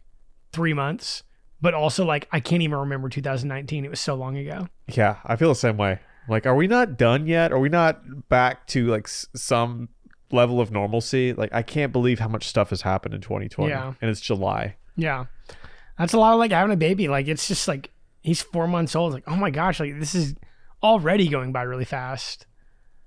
three 0.52 0.74
months 0.74 1.24
but 1.62 1.74
also 1.74 2.06
like 2.06 2.28
i 2.32 2.40
can't 2.40 2.62
even 2.62 2.78
remember 2.78 3.10
2019 3.10 3.86
it 3.86 3.90
was 3.90 4.00
so 4.00 4.16
long 4.16 4.38
ago 4.38 4.68
Yeah, 4.88 5.18
I 5.26 5.36
feel 5.36 5.50
the 5.50 5.56
same 5.56 5.78
way. 5.78 6.00
Like, 6.28 6.46
are 6.46 6.56
we 6.56 6.68
not 6.68 6.98
done 6.98 7.26
yet? 7.28 7.52
Are 7.52 7.60
we 7.60 7.70
not 7.70 8.28
back 8.30 8.68
to 8.68 8.88
like 8.88 9.06
s- 9.06 9.26
some 9.36 9.90
level 10.32 10.60
of 10.62 10.72
normalcy? 10.72 11.34
Like, 11.34 11.52
I 11.54 11.62
can't 11.64 11.92
believe 11.92 12.20
how 12.20 12.28
much 12.28 12.48
stuff 12.48 12.70
has 12.70 12.82
happened 12.84 13.14
in 13.16 13.22
2020, 13.22 13.70
Yeah. 13.72 13.94
and 14.02 14.10
it's 14.12 14.22
July. 14.22 14.76
yeah 14.96 15.26
that's 15.98 16.14
a 16.14 16.18
lot 16.20 16.34
of 16.34 16.40
like 16.40 16.52
having 16.52 16.72
a 16.74 16.78
baby 16.78 17.08
like 17.08 17.28
it's 17.28 17.48
just 17.48 17.68
like 17.68 17.92
he's 18.22 18.42
four 18.42 18.68
months 18.68 18.96
old 18.96 19.12
like 19.14 19.24
oh 19.28 19.36
my 19.36 19.50
gosh 19.50 19.80
like 19.80 20.00
this 20.00 20.16
is 20.16 20.34
already 20.82 21.28
going 21.28 21.52
by 21.52 21.62
really 21.64 21.84
fast 21.86 22.46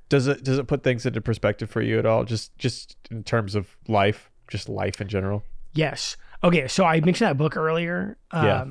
Does 0.09 0.27
it 0.27 0.45
does 0.45 0.59
it 0.59 0.67
put 0.67 0.83
things 0.83 1.07
into 1.07 1.21
perspective 1.21 1.71
for 1.71 1.81
you 1.81 1.99
at 1.99 2.05
all? 2.07 2.25
Just 2.25 2.57
just 2.59 2.97
in 3.11 3.23
terms 3.25 3.55
of 3.55 3.77
life, 3.89 4.31
just 4.49 4.69
life 4.69 5.01
in 5.01 5.09
general. 5.09 5.43
Yes. 5.73 6.17
Okay, 6.45 6.69
so 6.69 6.85
I 6.85 7.01
mentioned 7.01 7.29
that 7.29 7.39
book 7.39 7.57
earlier, 7.57 8.19
um, 8.31 8.47
Yeah. 8.47 8.65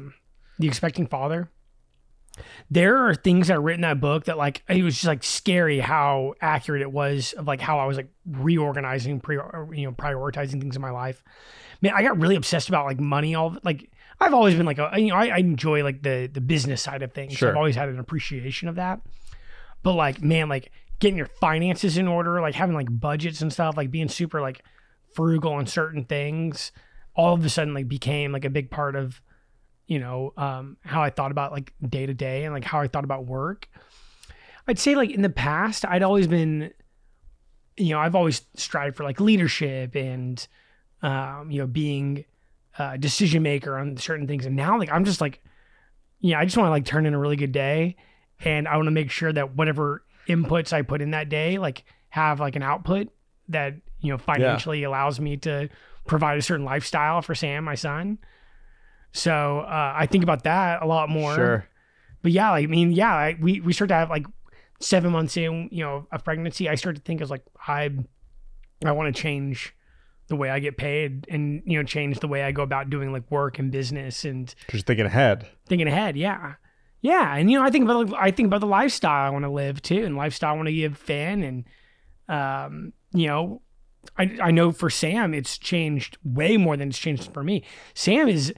The 0.60 0.68
Expecting 0.68 1.08
Father. 1.08 1.50
There 2.70 3.06
are 3.08 3.14
things 3.16 3.48
that 3.48 3.58
are 3.58 3.62
written 3.62 3.84
in 3.84 3.90
that 3.90 4.00
book 4.00 4.26
that 4.26 4.38
like 4.38 4.64
it 4.70 4.84
was 4.84 4.96
just 4.96 5.06
like 5.06 5.24
scary 5.24 5.80
how 5.80 6.34
accurate 6.42 6.82
it 6.82 6.92
was 6.92 7.34
of 7.34 7.46
like 7.46 7.60
how 7.60 7.80
I 7.80 7.86
was 7.86 7.98
like 7.98 8.10
reorganizing, 8.26 9.20
pre 9.20 9.36
you 9.36 9.86
know, 9.86 9.92
prioritizing 9.92 10.62
things 10.62 10.76
in 10.76 10.82
my 10.82 10.92
life. 10.92 11.24
Man, 11.82 11.94
I 11.96 12.04
got 12.04 12.20
really 12.20 12.36
obsessed 12.36 12.70
about 12.70 12.86
like 12.86 13.00
money. 13.00 13.36
All 13.36 13.58
like 13.64 13.92
I've 14.20 14.34
always 14.34 14.56
been 14.56 14.66
like 14.66 14.80
a 14.80 14.92
you 14.98 15.08
know 15.08 15.16
I, 15.16 15.28
I 15.28 15.38
enjoy 15.38 15.84
like 15.84 16.04
the 16.04 16.30
the 16.32 16.42
business 16.42 16.82
side 16.82 17.02
of 17.02 17.12
things. 17.12 17.34
So 17.34 17.38
Sure. 17.38 17.50
I've 17.50 17.58
always 17.58 17.76
had 17.76 17.90
an 17.90 18.00
appreciation 18.00 18.70
of 18.70 18.76
that. 18.76 19.02
But 19.84 19.94
like 19.94 20.22
man, 20.22 20.48
like 20.48 20.72
getting 21.00 21.18
your 21.18 21.28
finances 21.28 21.98
in 21.98 22.08
order, 22.08 22.40
like 22.40 22.56
having 22.56 22.76
like 22.76 22.88
budgets 22.90 23.42
and 23.42 23.52
stuff, 23.52 23.76
like 23.76 23.92
being 23.92 24.08
super 24.08 24.40
like 24.40 24.64
frugal 25.16 25.54
on 25.54 25.68
certain 25.68 26.06
things, 26.06 26.72
all 27.22 27.34
of 27.36 27.46
a 27.46 27.50
sudden 27.50 27.74
like 27.74 27.88
became 27.88 28.32
like 28.32 28.46
a 28.46 28.50
big 28.50 28.72
part 28.72 28.96
of, 28.96 29.22
you 29.86 30.00
know, 30.00 30.34
um, 30.38 30.78
how 30.82 31.04
I 31.04 31.12
thought 31.12 31.30
about 31.32 31.52
like 31.52 31.72
day 31.88 32.08
to 32.08 32.14
day 32.16 32.46
and 32.46 32.54
like 32.54 32.64
how 32.64 32.80
I 32.80 32.88
thought 32.88 33.04
about 33.04 33.26
work. 33.26 33.70
I'd 34.68 34.80
say 34.80 34.96
like 34.96 35.12
in 35.12 35.22
the 35.22 35.30
past, 35.30 35.86
I'd 35.86 36.02
always 36.02 36.26
been, 36.28 36.74
you 37.78 37.90
know, 37.90 38.00
I've 38.00 38.16
always 38.16 38.42
strived 38.56 38.98
for 38.98 39.04
like 39.04 39.20
leadership 39.20 39.96
and, 39.96 40.46
um, 41.04 41.52
you 41.52 41.60
know, 41.60 41.68
being 41.68 42.26
a 42.80 42.98
decision 42.98 43.44
maker 43.44 43.78
on 43.78 43.98
certain 43.98 44.28
things. 44.28 44.48
And 44.48 44.56
now 44.56 44.80
like 44.80 44.92
I'm 44.92 45.06
just 45.06 45.22
like, 45.22 45.44
yeah, 46.22 46.40
I 46.40 46.46
just 46.46 46.58
want 46.58 46.68
to 46.68 46.72
like 46.72 46.86
turn 46.86 47.06
in 47.06 47.14
a 47.14 47.20
really 47.20 47.36
good 47.36 47.52
day, 47.52 47.98
and 48.44 48.68
I 48.68 48.76
want 48.78 48.88
to 48.88 48.92
make 48.92 49.12
sure 49.12 49.34
that 49.34 49.56
whatever 49.56 50.04
inputs 50.28 50.74
I 50.74 50.82
put 50.84 51.02
in 51.02 51.12
that 51.12 51.30
day, 51.30 51.58
like 51.58 51.84
have 52.10 52.40
like 52.40 52.56
an 52.56 52.64
output 52.64 53.10
that 53.50 53.76
you 54.00 54.12
know 54.12 54.18
financially 54.18 54.84
allows 54.84 55.20
me 55.20 55.38
to 55.38 55.70
provide 56.06 56.38
a 56.38 56.42
certain 56.42 56.66
lifestyle 56.66 57.22
for 57.22 57.36
Sam, 57.36 57.64
my 57.64 57.76
son. 57.76 58.18
So 59.14 59.60
uh, 59.60 59.94
I 59.96 60.06
think 60.06 60.24
about 60.24 60.44
that 60.44 60.82
a 60.82 60.86
lot 60.86 61.10
more. 61.10 61.36
Sure. 61.36 61.68
But 62.22 62.32
yeah, 62.32 62.52
like, 62.52 62.64
I 62.64 62.68
mean, 62.68 62.92
yeah, 62.92 63.14
I, 63.14 63.38
we 63.40 63.60
we 63.62 63.74
start 63.74 63.90
to 63.90 63.96
have 63.96 64.10
like 64.10 64.26
seven 64.80 65.12
months 65.12 65.36
in, 65.38 65.70
you 65.72 65.84
know, 65.84 66.08
of 66.12 66.24
pregnancy. 66.24 66.70
I 66.70 66.76
start 66.76 66.96
to 66.96 67.02
think 67.02 67.22
as 67.22 67.30
like 67.30 67.44
I 67.68 67.90
I 68.86 68.92
want 68.92 69.14
to 69.16 69.22
change 69.22 69.76
the 70.28 70.36
way 70.36 70.50
I 70.50 70.60
get 70.60 70.78
paid 70.78 71.26
and 71.30 71.62
you 71.66 71.78
know 71.78 71.84
change 71.84 72.20
the 72.20 72.28
way 72.28 72.44
I 72.44 72.52
go 72.54 72.62
about 72.64 72.90
doing 72.90 73.12
like 73.12 73.30
work 73.30 73.60
and 73.60 73.70
business 73.72 74.24
and 74.24 74.54
Just 74.70 74.86
thinking 74.86 75.06
ahead. 75.06 75.48
thinking 75.68 75.88
ahead. 75.88 76.16
Yeah, 76.16 76.54
yeah, 77.02 77.36
and 77.36 77.52
you 77.52 77.60
know 77.60 77.66
I 77.66 77.70
think 77.70 77.84
about 77.84 78.14
I 78.18 78.32
think 78.32 78.48
about 78.48 78.62
the 78.62 78.68
lifestyle 78.68 79.28
I 79.28 79.30
want 79.30 79.44
to 79.44 79.50
live 79.52 79.82
too, 79.82 80.06
and 80.06 80.16
lifestyle 80.16 80.54
I 80.54 80.56
want 80.56 80.68
to 80.68 80.74
give 80.74 80.98
Finn, 80.98 81.44
and 81.44 81.66
um, 82.30 82.94
you 83.14 83.28
know, 83.28 83.62
I 84.18 84.38
I 84.42 84.52
know 84.52 84.72
for 84.72 84.90
Sam 84.90 85.34
it's 85.34 85.58
changed 85.58 86.18
way 86.24 86.58
more 86.58 86.78
than 86.78 86.90
it's 86.90 87.00
changed 87.00 87.34
for 87.34 87.44
me. 87.44 87.64
Sam 87.94 88.28
is 88.28 88.54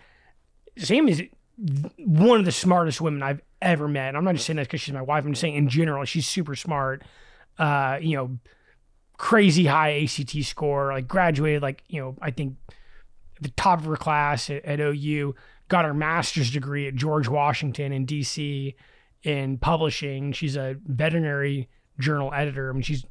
Sam 0.78 1.08
is 1.08 1.24
one 1.98 2.40
of 2.40 2.46
the 2.46 2.52
smartest 2.52 3.02
women 3.02 3.22
I've 3.22 3.42
ever 3.62 3.88
met. 3.88 4.10
And 4.10 4.18
I'm 4.18 4.24
not 4.24 4.36
just 4.36 4.46
saying 4.46 4.58
that 4.58 4.68
because 4.68 4.82
she's 4.82 4.94
my 4.94 5.02
wife. 5.02 5.26
I'm 5.26 5.32
just 5.34 5.42
saying 5.42 5.56
in 5.56 5.70
general 5.70 6.06
she's 6.06 6.28
super 6.28 6.56
smart. 6.56 7.04
Uh, 7.58 8.00
you 8.02 8.18
know, 8.18 8.38
crazy 9.18 9.66
high 9.66 10.04
ACT 10.04 10.44
score, 10.44 10.92
like 10.94 11.08
graduated 11.08 11.62
like 11.62 11.84
you 11.88 12.02
know 12.02 12.16
I 12.22 12.32
think 12.32 12.58
the 13.42 13.50
top 13.52 13.80
of 13.80 13.86
her 13.86 13.98
class 13.98 14.50
at, 14.50 14.64
at 14.66 14.80
OU, 14.80 15.36
got 15.68 15.86
her 15.86 15.94
master's 15.94 16.52
degree 16.52 16.88
at 16.88 16.96
George 16.96 17.28
Washington 17.28 17.92
in 17.92 18.06
DC 18.06 18.76
in 19.24 19.58
publishing. 19.58 20.32
She's 20.32 20.56
a 20.56 20.78
veterinary 20.86 21.70
journal 22.00 22.32
editor. 22.34 22.70
I 22.70 22.74
mean, 22.74 22.82
she's 22.82 23.06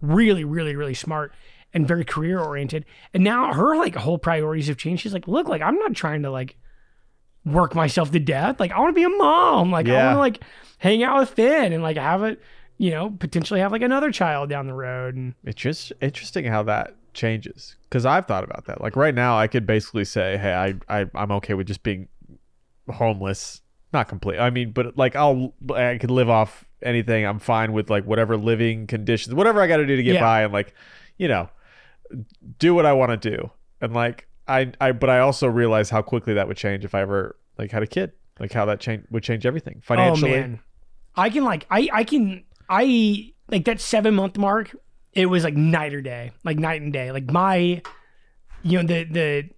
really, 0.00 0.44
really, 0.44 0.76
really 0.76 0.94
smart 0.94 1.32
and 1.74 1.86
very 1.86 2.04
career 2.04 2.40
oriented. 2.40 2.86
And 3.12 3.22
now 3.24 3.52
her 3.52 3.76
like 3.76 3.94
whole 3.96 4.16
priorities 4.18 4.68
have 4.68 4.76
changed. 4.78 5.02
She's 5.02 5.12
like, 5.12 5.28
look, 5.28 5.48
like 5.48 5.60
I'm 5.60 5.76
not 5.78 5.94
trying 5.94 6.22
to 6.22 6.30
like 6.30 6.56
work 7.44 7.74
myself 7.74 8.10
to 8.12 8.18
death. 8.20 8.58
Like 8.58 8.72
I 8.72 8.78
want 8.78 8.90
to 8.94 8.98
be 8.98 9.04
a 9.04 9.08
mom. 9.10 9.70
Like 9.70 9.86
I 9.88 10.06
want 10.06 10.16
to 10.16 10.20
like 10.20 10.40
hang 10.78 11.02
out 11.02 11.18
with 11.18 11.30
Finn 11.30 11.72
and 11.72 11.82
like 11.82 11.96
have 11.98 12.22
it, 12.22 12.40
you 12.78 12.90
know, 12.90 13.10
potentially 13.10 13.60
have 13.60 13.72
like 13.72 13.82
another 13.82 14.10
child 14.10 14.48
down 14.48 14.66
the 14.66 14.72
road. 14.74 15.14
And 15.16 15.34
It's 15.44 15.60
just 15.60 15.92
interesting 16.00 16.44
how 16.46 16.62
that 16.62 16.94
changes 17.12 17.76
because 17.84 18.06
I've 18.06 18.26
thought 18.26 18.44
about 18.44 18.64
that. 18.66 18.80
Like 18.80 18.96
right 18.96 19.14
now, 19.14 19.36
I 19.38 19.46
could 19.46 19.66
basically 19.66 20.04
say, 20.04 20.36
"Hey, 20.38 20.52
I, 20.54 20.74
I 21.02 21.06
I'm 21.14 21.30
okay 21.32 21.54
with 21.54 21.66
just 21.66 21.82
being 21.82 22.08
homeless, 22.90 23.60
not 23.92 24.08
complete. 24.08 24.38
I 24.38 24.50
mean, 24.50 24.72
but 24.72 24.96
like 24.96 25.16
I'll 25.16 25.54
I 25.74 25.98
could 25.98 26.10
live 26.10 26.28
off 26.28 26.64
anything. 26.82 27.24
I'm 27.24 27.38
fine 27.38 27.72
with 27.72 27.90
like 27.90 28.04
whatever 28.04 28.36
living 28.36 28.86
conditions, 28.86 29.34
whatever 29.34 29.60
I 29.60 29.66
got 29.66 29.78
to 29.78 29.86
do 29.86 29.96
to 29.96 30.02
get 30.02 30.14
Yeah. 30.14 30.20
by, 30.20 30.42
and 30.42 30.52
like, 30.52 30.74
you 31.18 31.28
know, 31.28 31.48
do 32.58 32.74
what 32.74 32.86
I 32.86 32.92
want 32.92 33.20
to 33.20 33.30
do. 33.30 33.50
And 33.80 33.92
like 33.94 34.28
I 34.46 34.72
I 34.80 34.92
but 34.92 35.10
I 35.10 35.20
also 35.20 35.46
realize 35.46 35.90
how 35.90 36.02
quickly 36.02 36.34
that 36.34 36.48
would 36.48 36.56
change 36.56 36.84
if 36.84 36.94
I 36.94 37.02
ever 37.02 37.36
like 37.58 37.70
had 37.70 37.82
a 37.82 37.86
kid. 37.86 38.12
Like 38.40 38.52
how 38.52 38.64
that 38.64 38.80
change 38.80 39.04
would 39.10 39.22
change 39.22 39.46
everything 39.46 39.76
oh, 39.78 39.86
financially. 39.86 40.34
Oh 40.34 40.40
man, 40.40 40.60
I 41.14 41.30
can 41.30 41.44
like 41.44 41.66
I 41.70 41.88
I 41.92 42.04
can 42.04 42.44
I 42.68 43.32
like 43.48 43.64
that 43.66 43.80
seven 43.80 44.14
month 44.14 44.36
mark. 44.36 44.74
It 45.12 45.26
was 45.26 45.44
like 45.44 45.54
night 45.54 45.94
or 45.94 46.00
day, 46.00 46.32
like 46.42 46.58
night 46.58 46.82
and 46.82 46.92
day. 46.92 47.12
Like 47.12 47.30
my, 47.30 47.82
you 48.62 48.82
know 48.82 48.86
the 48.86 49.04
the 49.04 49.50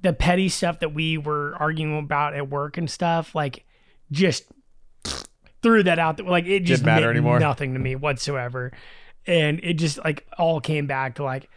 the 0.00 0.12
petty 0.12 0.48
stuff 0.48 0.80
that 0.80 0.94
we 0.94 1.18
were 1.18 1.54
arguing 1.58 1.98
about 1.98 2.34
at 2.34 2.48
work 2.48 2.78
and 2.78 2.88
stuff, 2.88 3.34
like 3.34 3.64
just 4.10 4.44
threw 5.62 5.82
that 5.82 5.98
out. 5.98 6.16
That 6.16 6.26
like 6.26 6.46
it 6.46 6.60
just 6.60 6.84
Didn't 6.84 6.94
matter 6.94 7.10
anymore. 7.10 7.38
Nothing 7.38 7.74
to 7.74 7.80
me 7.80 7.96
whatsoever, 7.96 8.72
and 9.26 9.60
it 9.62 9.74
just 9.74 9.98
like 10.04 10.26
all 10.38 10.60
came 10.60 10.86
back 10.86 11.16
to 11.16 11.24
like 11.24 11.48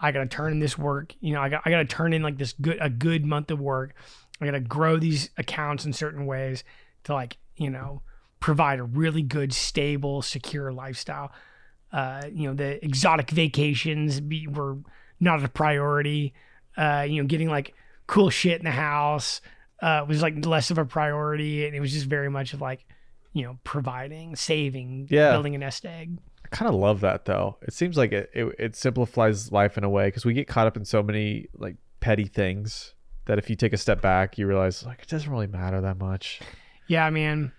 I 0.00 0.12
gotta 0.12 0.26
turn 0.26 0.52
in 0.52 0.60
this 0.60 0.78
work. 0.78 1.14
You 1.20 1.34
know, 1.34 1.40
I 1.42 1.48
got 1.48 1.62
I 1.64 1.70
gotta 1.70 1.84
turn 1.84 2.12
in 2.12 2.22
like 2.22 2.38
this 2.38 2.52
good 2.60 2.78
a 2.80 2.88
good 2.90 3.24
month 3.24 3.50
of 3.50 3.60
work. 3.60 3.94
I 4.40 4.44
gotta 4.44 4.60
grow 4.60 4.96
these 4.98 5.30
accounts 5.36 5.84
in 5.84 5.92
certain 5.92 6.26
ways 6.26 6.62
to 7.04 7.14
like 7.14 7.36
you 7.56 7.70
know 7.70 8.02
provide 8.40 8.78
a 8.78 8.84
really 8.84 9.22
good, 9.22 9.52
stable, 9.52 10.22
secure 10.22 10.72
lifestyle. 10.72 11.32
Uh, 11.92 12.22
you 12.32 12.46
know, 12.46 12.54
the 12.54 12.84
exotic 12.84 13.30
vacations 13.30 14.20
be, 14.20 14.46
were 14.46 14.76
not 15.18 15.42
a 15.42 15.48
priority. 15.48 16.34
Uh, 16.76 17.04
you 17.08 17.20
know, 17.20 17.26
getting 17.26 17.48
like 17.48 17.74
cool 18.06 18.30
shit 18.30 18.58
in 18.60 18.64
the 18.64 18.70
house 18.70 19.40
uh, 19.82 20.04
was 20.06 20.22
like 20.22 20.46
less 20.46 20.70
of 20.70 20.78
a 20.78 20.84
priority, 20.84 21.66
and 21.66 21.74
it 21.74 21.80
was 21.80 21.92
just 21.92 22.06
very 22.06 22.28
much 22.30 22.54
of 22.54 22.60
like 22.60 22.84
you 23.32 23.42
know 23.42 23.58
providing, 23.64 24.36
saving, 24.36 25.08
Yeah. 25.10 25.32
building 25.32 25.56
a 25.56 25.58
nest 25.58 25.84
egg. 25.84 26.18
I 26.50 26.56
kind 26.56 26.68
of 26.68 26.74
love 26.74 27.00
that 27.00 27.26
though. 27.26 27.56
It 27.62 27.74
seems 27.74 27.96
like 27.96 28.12
it, 28.12 28.30
it, 28.32 28.54
it 28.58 28.76
simplifies 28.76 29.52
life 29.52 29.76
in 29.76 29.84
a 29.84 29.88
way 29.88 30.08
because 30.08 30.24
we 30.24 30.32
get 30.32 30.48
caught 30.48 30.66
up 30.66 30.76
in 30.76 30.84
so 30.84 31.02
many 31.02 31.48
like 31.56 31.76
petty 32.00 32.24
things 32.24 32.94
that 33.26 33.38
if 33.38 33.50
you 33.50 33.56
take 33.56 33.72
a 33.72 33.76
step 33.76 34.00
back, 34.00 34.38
you 34.38 34.46
realize 34.46 34.84
like 34.84 35.02
it 35.02 35.08
doesn't 35.08 35.30
really 35.30 35.46
matter 35.46 35.80
that 35.80 35.98
much. 35.98 36.40
Yeah, 36.86 37.10
man. 37.10 37.52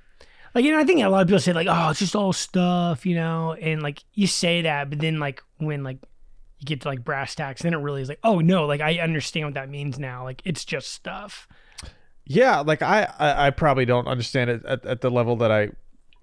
Like 0.55 0.65
you 0.65 0.71
know, 0.71 0.79
I 0.79 0.83
think 0.83 1.01
a 1.01 1.09
lot 1.09 1.21
of 1.21 1.27
people 1.27 1.39
say 1.39 1.53
like, 1.53 1.67
"Oh, 1.69 1.91
it's 1.91 1.99
just 1.99 2.15
all 2.15 2.33
stuff," 2.33 3.05
you 3.05 3.15
know, 3.15 3.53
and 3.53 3.83
like 3.83 4.03
you 4.13 4.25
say 4.25 4.63
that, 4.63 4.89
but 4.89 4.99
then 4.99 5.19
like 5.19 5.43
when 5.57 5.83
like 5.83 5.97
you 6.59 6.65
get 6.65 6.81
to 6.81 6.87
like 6.87 7.03
brass 7.03 7.35
tacks, 7.35 7.61
then 7.61 7.73
it 7.73 7.77
really 7.77 8.01
is 8.01 8.09
like, 8.09 8.19
"Oh 8.23 8.39
no!" 8.39 8.65
Like 8.65 8.81
I 8.81 8.97
understand 8.97 9.45
what 9.45 9.53
that 9.53 9.69
means 9.69 9.99
now. 9.99 10.23
Like 10.23 10.41
it's 10.45 10.65
just 10.65 10.91
stuff. 10.91 11.47
Yeah, 12.25 12.61
like 12.61 12.81
I 12.81 13.03
I, 13.19 13.47
I 13.47 13.49
probably 13.51 13.85
don't 13.85 14.07
understand 14.07 14.49
it 14.49 14.65
at, 14.65 14.83
at 14.85 15.01
the 15.01 15.11
level 15.11 15.35
that 15.35 15.51
I 15.51 15.69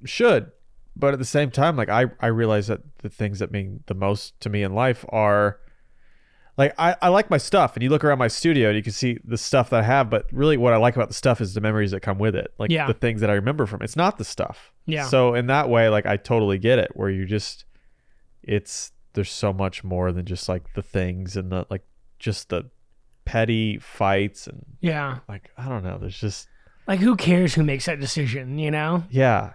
should, 0.05 0.51
but 0.97 1.13
at 1.13 1.19
the 1.19 1.25
same 1.25 1.51
time, 1.51 1.77
like 1.77 1.89
I 1.89 2.07
I 2.21 2.29
realize 2.29 2.67
that 2.69 2.81
the 2.99 3.09
things 3.11 3.39
that 3.41 3.51
mean 3.53 3.83
the 3.87 3.95
most 3.95 4.41
to 4.41 4.49
me 4.49 4.63
in 4.63 4.75
life 4.75 5.05
are 5.11 5.59
like 6.57 6.75
I, 6.79 6.97
I 7.03 7.09
like 7.09 7.29
my 7.29 7.37
stuff 7.37 7.77
and 7.77 7.83
you 7.83 7.91
look 7.91 8.03
around 8.03 8.19
my 8.19 8.29
studio 8.29 8.69
and 8.69 8.77
you 8.79 8.83
can 8.83 8.93
see 8.93 9.19
the 9.25 9.37
stuff 9.37 9.69
that 9.71 9.81
I 9.81 9.83
have, 9.83 10.09
but 10.09 10.25
really 10.33 10.57
what 10.57 10.73
I 10.73 10.79
like 10.79 10.97
about 10.97 11.09
the 11.09 11.15
stuff 11.15 11.43
is 11.43 11.53
the 11.53 11.61
memories 11.61 11.91
that 11.91 12.01
come 12.01 12.19
with 12.19 12.35
it. 12.35 12.53
Like 12.59 12.71
Yeah. 12.71 12.87
the 12.87 12.95
things 12.95 13.21
that 13.21 13.29
I 13.29 13.35
remember 13.35 13.67
from 13.67 13.83
it. 13.83 13.85
It's 13.85 13.97
not 13.97 14.17
the 14.17 14.25
stuff. 14.25 14.73
Yeah. 14.87 15.07
So 15.07 15.35
in 15.35 15.49
that 15.49 15.69
way, 15.69 15.91
like 15.91 16.07
I 16.07 16.17
totally 16.17 16.59
get 16.59 16.79
it 16.79 16.93
where 16.95 17.11
you 17.11 17.27
just 17.27 17.67
it's 18.43 18.93
there's 19.13 19.31
so 19.31 19.53
much 19.53 19.85
more 19.85 20.13
than 20.13 20.25
just 20.25 20.49
like 20.49 20.73
the 20.75 20.83
things 20.83 21.37
and 21.37 21.53
the 21.53 21.67
like 21.69 21.83
just 22.19 22.49
the 22.49 22.71
petty 23.27 23.79
fights 23.79 24.47
and 24.47 24.65
Yeah. 24.81 25.19
like 25.29 25.51
I 25.59 25.69
don't 25.69 25.83
know, 25.85 25.99
there's 25.99 26.19
just 26.19 26.49
Like 26.87 27.01
who 27.01 27.17
cares 27.17 27.55
who 27.55 27.65
makes 27.65 27.85
that 27.87 28.01
decision? 28.01 28.59
You 28.59 28.71
know, 28.71 29.05
yeah. 29.11 29.53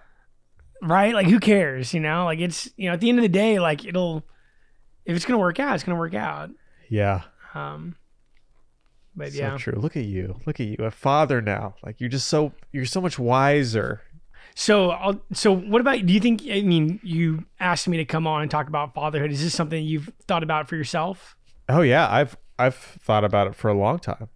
Right? 0.82 1.14
Like 1.14 1.28
who 1.28 1.40
cares? 1.40 1.94
You 1.94 2.00
know, 2.00 2.26
like 2.26 2.40
it's 2.40 2.70
you 2.78 2.88
know 2.88 2.94
at 2.94 3.00
the 3.00 3.10
end 3.10 3.18
of 3.20 3.24
the 3.24 3.30
day, 3.30 3.60
like 3.60 3.86
it'll 3.86 4.26
if 5.06 5.16
it's 5.16 5.26
gonna 5.26 5.40
work 5.40 5.60
out, 5.60 5.76
it's 5.76 5.84
gonna 5.84 5.98
work 5.98 6.14
out. 6.14 6.50
Yeah. 6.90 7.22
Um, 7.54 7.96
but 9.16 9.34
So 9.34 9.40
yeah. 9.40 9.58
true. 9.58 9.74
Look 9.78 9.98
at 9.98 10.06
you. 10.06 10.40
Look 10.46 10.60
at 10.60 10.68
you. 10.68 10.78
A 10.80 10.92
father 10.92 11.42
now. 11.42 11.76
Like 11.84 12.00
you're 12.00 12.10
just 12.10 12.28
so 12.28 12.54
you're 12.72 12.86
so 12.86 13.02
much 13.02 13.20
wiser. 13.20 14.02
So, 14.54 14.90
I'll, 14.90 15.22
so 15.32 15.56
what 15.56 15.80
about? 15.80 16.06
Do 16.06 16.14
you 16.14 16.20
think? 16.20 16.42
I 16.44 16.62
mean, 16.62 17.00
you 17.04 17.46
asked 17.60 17.88
me 17.88 17.96
to 17.98 18.06
come 18.06 18.28
on 18.28 18.42
and 18.42 18.52
talk 18.52 18.68
about 18.68 18.94
fatherhood. 18.94 19.32
Is 19.32 19.42
this 19.42 19.54
something 19.54 19.82
you've 19.82 20.12
thought 20.28 20.44
about 20.44 20.68
for 20.68 20.76
yourself? 20.76 21.36
Oh 21.70 21.82
yeah, 21.82 22.12
I've 22.12 22.36
I've 22.60 22.76
thought 22.76 23.24
about 23.24 23.48
it 23.48 23.56
for 23.56 23.70
a 23.70 23.74
long 23.74 24.00
time. 24.00 24.28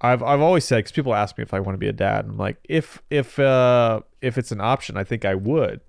I've 0.00 0.22
I've 0.22 0.40
always 0.40 0.64
said 0.64 0.78
because 0.78 0.92
people 0.92 1.14
ask 1.14 1.38
me 1.38 1.42
if 1.42 1.54
I 1.54 1.60
want 1.60 1.74
to 1.74 1.78
be 1.78 1.88
a 1.88 1.92
dad, 1.92 2.26
I'm 2.26 2.36
like 2.36 2.58
if 2.64 3.02
if 3.10 3.38
uh 3.38 4.00
if 4.20 4.36
it's 4.38 4.52
an 4.52 4.60
option, 4.60 4.96
I 4.96 5.04
think 5.04 5.24
I 5.24 5.34
would. 5.34 5.80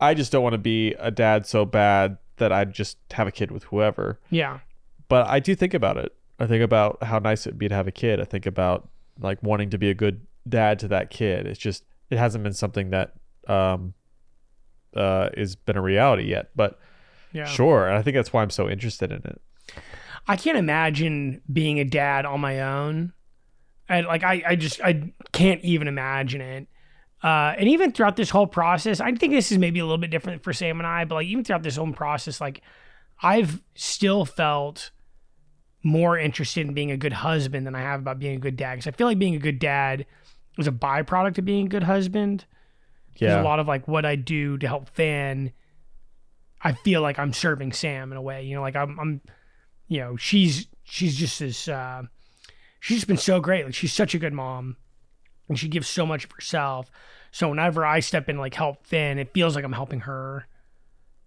I 0.00 0.14
just 0.14 0.32
don't 0.32 0.42
want 0.42 0.54
to 0.54 0.58
be 0.58 0.94
a 0.98 1.10
dad 1.10 1.46
so 1.46 1.64
bad 1.64 2.18
that 2.36 2.52
I'd 2.52 2.72
just 2.72 2.96
have 3.12 3.26
a 3.26 3.32
kid 3.32 3.50
with 3.50 3.64
whoever. 3.64 4.18
Yeah. 4.30 4.60
But 5.08 5.26
I 5.26 5.40
do 5.40 5.54
think 5.54 5.74
about 5.74 5.96
it. 5.98 6.14
I 6.38 6.46
think 6.46 6.62
about 6.62 7.02
how 7.02 7.18
nice 7.18 7.46
it'd 7.46 7.58
be 7.58 7.68
to 7.68 7.74
have 7.74 7.86
a 7.86 7.92
kid. 7.92 8.20
I 8.20 8.24
think 8.24 8.46
about 8.46 8.88
like 9.20 9.42
wanting 9.42 9.70
to 9.70 9.78
be 9.78 9.90
a 9.90 9.94
good 9.94 10.26
dad 10.48 10.78
to 10.80 10.88
that 10.88 11.10
kid. 11.10 11.46
It's 11.46 11.58
just 11.58 11.84
it 12.10 12.18
hasn't 12.18 12.44
been 12.44 12.54
something 12.54 12.90
that 12.90 13.14
um 13.48 13.94
uh 14.94 15.30
has 15.36 15.56
been 15.56 15.76
a 15.76 15.82
reality 15.82 16.24
yet. 16.24 16.50
But 16.56 16.78
Yeah. 17.32 17.44
sure, 17.46 17.86
and 17.86 17.96
I 17.96 18.02
think 18.02 18.16
that's 18.16 18.32
why 18.32 18.42
I'm 18.42 18.50
so 18.50 18.68
interested 18.68 19.12
in 19.12 19.22
it. 19.24 19.40
I 20.28 20.36
can't 20.36 20.58
imagine 20.58 21.40
being 21.50 21.78
a 21.80 21.84
dad 21.84 22.26
on 22.26 22.40
my 22.40 22.60
own. 22.60 23.12
I 23.90 24.00
like 24.02 24.22
I, 24.24 24.42
I 24.46 24.56
just 24.56 24.80
I 24.80 25.12
can't 25.32 25.60
even 25.62 25.88
imagine 25.88 26.40
it. 26.40 26.68
Uh, 27.22 27.54
and 27.58 27.68
even 27.68 27.92
throughout 27.92 28.16
this 28.16 28.30
whole 28.30 28.46
process, 28.46 28.98
I 29.00 29.12
think 29.12 29.32
this 29.34 29.52
is 29.52 29.58
maybe 29.58 29.78
a 29.80 29.84
little 29.84 29.98
bit 29.98 30.10
different 30.10 30.42
for 30.42 30.54
Sam 30.54 30.80
and 30.80 30.86
I, 30.86 31.04
but 31.04 31.16
like 31.16 31.26
even 31.26 31.44
throughout 31.44 31.62
this 31.62 31.76
whole 31.76 31.92
process, 31.92 32.40
like 32.40 32.62
I've 33.22 33.60
still 33.74 34.24
felt 34.24 34.90
more 35.82 36.16
interested 36.18 36.66
in 36.66 36.72
being 36.72 36.90
a 36.90 36.96
good 36.96 37.12
husband 37.12 37.66
than 37.66 37.74
I 37.74 37.80
have 37.80 38.00
about 38.00 38.18
being 38.18 38.36
a 38.36 38.40
good 38.40 38.56
dad. 38.56 38.76
Because 38.76 38.86
I 38.86 38.92
feel 38.92 39.06
like 39.06 39.18
being 39.18 39.34
a 39.34 39.38
good 39.38 39.58
dad 39.58 40.06
was 40.56 40.66
a 40.66 40.72
byproduct 40.72 41.36
of 41.38 41.44
being 41.44 41.66
a 41.66 41.68
good 41.68 41.82
husband. 41.82 42.46
There's 43.18 43.32
Yeah. 43.32 43.42
a 43.42 43.44
lot 43.44 43.58
of 43.60 43.68
like 43.68 43.86
what 43.88 44.06
I 44.06 44.16
do 44.16 44.56
to 44.58 44.66
help 44.66 44.88
Finn. 44.88 45.52
I 46.62 46.72
feel 46.72 47.00
like 47.02 47.18
I'm 47.18 47.32
serving 47.32 47.72
Sam 47.72 48.12
in 48.12 48.18
a 48.18 48.22
way. 48.22 48.44
You 48.44 48.54
know, 48.54 48.60
like 48.62 48.76
I'm, 48.76 48.98
I'm, 49.00 49.20
you 49.88 50.00
know, 50.00 50.16
she's 50.16 50.68
she's 50.84 51.16
just 51.16 51.38
this. 51.38 51.68
Uh, 51.68 52.02
she's 52.80 52.98
just 52.98 53.06
been 53.08 53.16
so 53.16 53.40
great. 53.40 53.64
Like 53.64 53.74
she's 53.74 53.92
such 53.92 54.14
a 54.14 54.18
good 54.18 54.32
mom, 54.32 54.76
and 55.48 55.58
she 55.58 55.68
gives 55.68 55.86
so 55.88 56.04
much 56.04 56.24
of 56.24 56.32
herself. 56.32 56.90
So 57.30 57.48
whenever 57.48 57.86
I 57.86 58.00
step 58.00 58.28
in, 58.28 58.38
like 58.38 58.54
help 58.54 58.84
Finn, 58.86 59.18
it 59.18 59.32
feels 59.32 59.54
like 59.54 59.64
I'm 59.64 59.72
helping 59.72 60.00
her. 60.00 60.46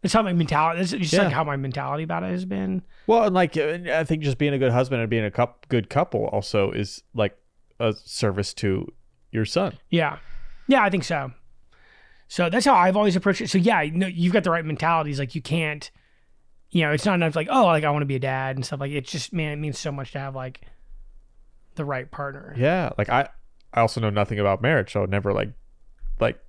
That's 0.02 0.14
how 0.14 0.22
my 0.22 0.34
mentality. 0.34 0.80
That's 0.80 0.92
just 0.92 1.14
Yeah. 1.14 1.24
like 1.24 1.34
how 1.34 1.46
my 1.46 1.56
mentality 1.56 2.04
about 2.04 2.24
it 2.24 2.32
has 2.32 2.44
been. 2.44 2.82
Well, 3.08 3.24
and 3.24 3.34
like 3.34 3.56
uh, 3.56 3.78
I 3.94 4.04
think 4.04 4.22
just 4.24 4.38
being 4.38 4.54
a 4.54 4.58
good 4.58 4.72
husband 4.74 5.00
and 5.02 5.10
being 5.10 5.24
a 5.24 5.32
coup 5.32 5.48
good 5.70 5.90
couple 5.90 6.26
also 6.26 6.72
is 6.72 7.02
like 7.14 7.38
a 7.80 7.94
service 7.94 8.54
to 8.56 8.92
your 9.32 9.46
son. 9.46 9.78
Yeah, 9.90 10.18
yeah, 10.68 10.84
I 10.84 10.90
think 10.90 11.06
so. 11.06 11.32
So 12.28 12.50
that's 12.50 12.66
how 12.66 12.74
I've 12.76 12.98
always 12.98 13.16
approached 13.16 13.42
it. 13.42 13.50
So 13.50 13.58
yeah, 13.58 13.84
no, 13.94 14.08
you've 14.08 14.34
got 14.34 14.44
the 14.44 14.52
right 14.52 14.66
mentalities. 14.66 15.20
Like 15.20 15.36
you 15.36 15.42
can't, 15.42 15.90
you 16.72 16.82
know, 16.82 16.92
it's 16.92 17.06
not 17.06 17.16
enough 17.16 17.36
like 17.36 17.48
oh, 17.50 17.64
like 17.66 17.84
I 17.86 17.90
want 17.92 18.02
to 18.02 18.08
be 18.08 18.16
a 18.16 18.20
dad 18.20 18.58
and 18.58 18.66
stuff. 18.66 18.82
Like 18.82 18.92
it's 18.92 19.12
just 19.12 19.32
man, 19.32 19.54
it 19.54 19.58
means 19.62 19.80
so 19.80 19.92
much 19.92 20.12
to 20.14 20.20
have 20.20 20.36
like 20.36 20.62
the 21.76 21.86
right 21.86 22.10
partner. 22.10 22.54
Yeah, 22.58 22.92
like 22.98 23.10
I 23.10 23.30
I 23.74 23.82
also 23.82 24.00
know 24.02 24.10
nothing 24.10 24.40
about 24.40 24.62
marriage, 24.62 24.92
so 24.94 25.00
I 25.00 25.02
would 25.02 25.10
never 25.12 25.34
like 25.34 25.50
like 26.20 26.40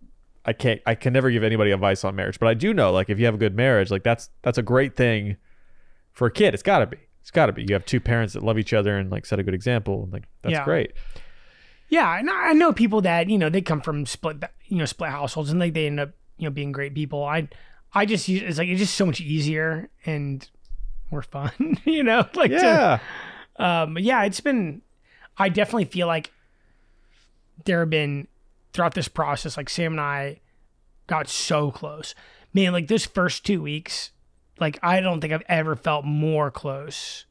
I 0.44 0.52
can't 0.52 0.80
I 0.86 0.94
can 0.94 1.12
never 1.12 1.30
give 1.30 1.42
anybody 1.42 1.70
advice 1.70 2.04
on 2.04 2.14
marriage, 2.16 2.38
but 2.38 2.48
I 2.48 2.54
do 2.54 2.74
know 2.74 2.92
like 2.92 3.08
if 3.10 3.18
you 3.18 3.24
have 3.24 3.34
a 3.34 3.38
good 3.38 3.54
marriage, 3.56 3.90
like 3.90 4.02
that's 4.02 4.30
that's 4.42 4.58
a 4.58 4.62
great 4.62 4.96
thing 4.96 5.36
for 6.12 6.26
a 6.26 6.30
kid. 6.30 6.54
It's 6.54 6.62
got 6.62 6.80
to 6.80 6.86
be. 6.86 6.98
It's 7.22 7.30
got 7.30 7.46
to 7.46 7.52
be. 7.52 7.62
You 7.66 7.72
have 7.74 7.86
two 7.86 8.00
parents 8.00 8.34
that 8.34 8.42
love 8.42 8.58
each 8.58 8.74
other 8.74 8.96
and 8.98 9.10
like 9.10 9.24
set 9.24 9.38
a 9.38 9.42
good 9.42 9.54
example. 9.54 10.08
Like 10.12 10.24
that's 10.42 10.52
Yeah. 10.52 10.64
great. 10.64 10.92
Yeah, 11.88 12.18
and 12.18 12.28
I 12.28 12.52
know 12.54 12.72
people 12.72 13.00
that 13.02 13.28
you 13.28 13.38
know 13.38 13.48
they 13.48 13.60
come 13.62 13.80
from 13.80 14.04
split, 14.06 14.42
you 14.66 14.76
know, 14.78 14.84
split 14.84 15.10
households, 15.10 15.50
and 15.50 15.60
like 15.60 15.74
they 15.74 15.86
end 15.86 16.00
up 16.00 16.10
you 16.38 16.44
know 16.44 16.50
being 16.50 16.72
great 16.72 16.94
people. 16.94 17.24
I, 17.24 17.48
I 17.92 18.04
just 18.06 18.26
use 18.28 18.42
it's 18.42 18.58
like 18.58 18.68
it's 18.68 18.80
just 18.80 18.94
so 18.94 19.06
much 19.06 19.20
easier 19.20 19.88
and 20.04 20.46
more 21.10 21.22
fun, 21.22 21.52
you 21.84 22.02
know. 22.02 22.26
Like 22.34 22.50
to- 22.50 22.56
Yeah. 22.56 22.98
um, 23.82 23.96
yeah, 23.98 24.24
it's 24.24 24.40
been. 24.40 24.82
I 25.38 25.48
definitely 25.48 25.86
feel 25.86 26.06
like 26.06 26.32
there 27.64 27.80
have 27.80 27.90
been 27.90 28.28
throughout 28.72 28.94
this 28.94 29.08
process, 29.08 29.56
like 29.56 29.68
Sam 29.68 29.92
and 29.92 30.00
I 30.00 30.40
got 31.06 31.28
so 31.28 31.70
close. 31.70 32.14
Man, 32.52 32.72
like 32.72 32.88
those 32.88 33.04
first 33.04 33.44
two 33.44 33.62
weeks, 33.62 34.10
like 34.60 34.78
I 34.82 35.00
don't 35.00 35.20
think 35.20 35.32
I've 35.32 35.42
ever 35.48 35.76
felt 35.76 36.04
more 36.04 36.50
close 36.50 37.26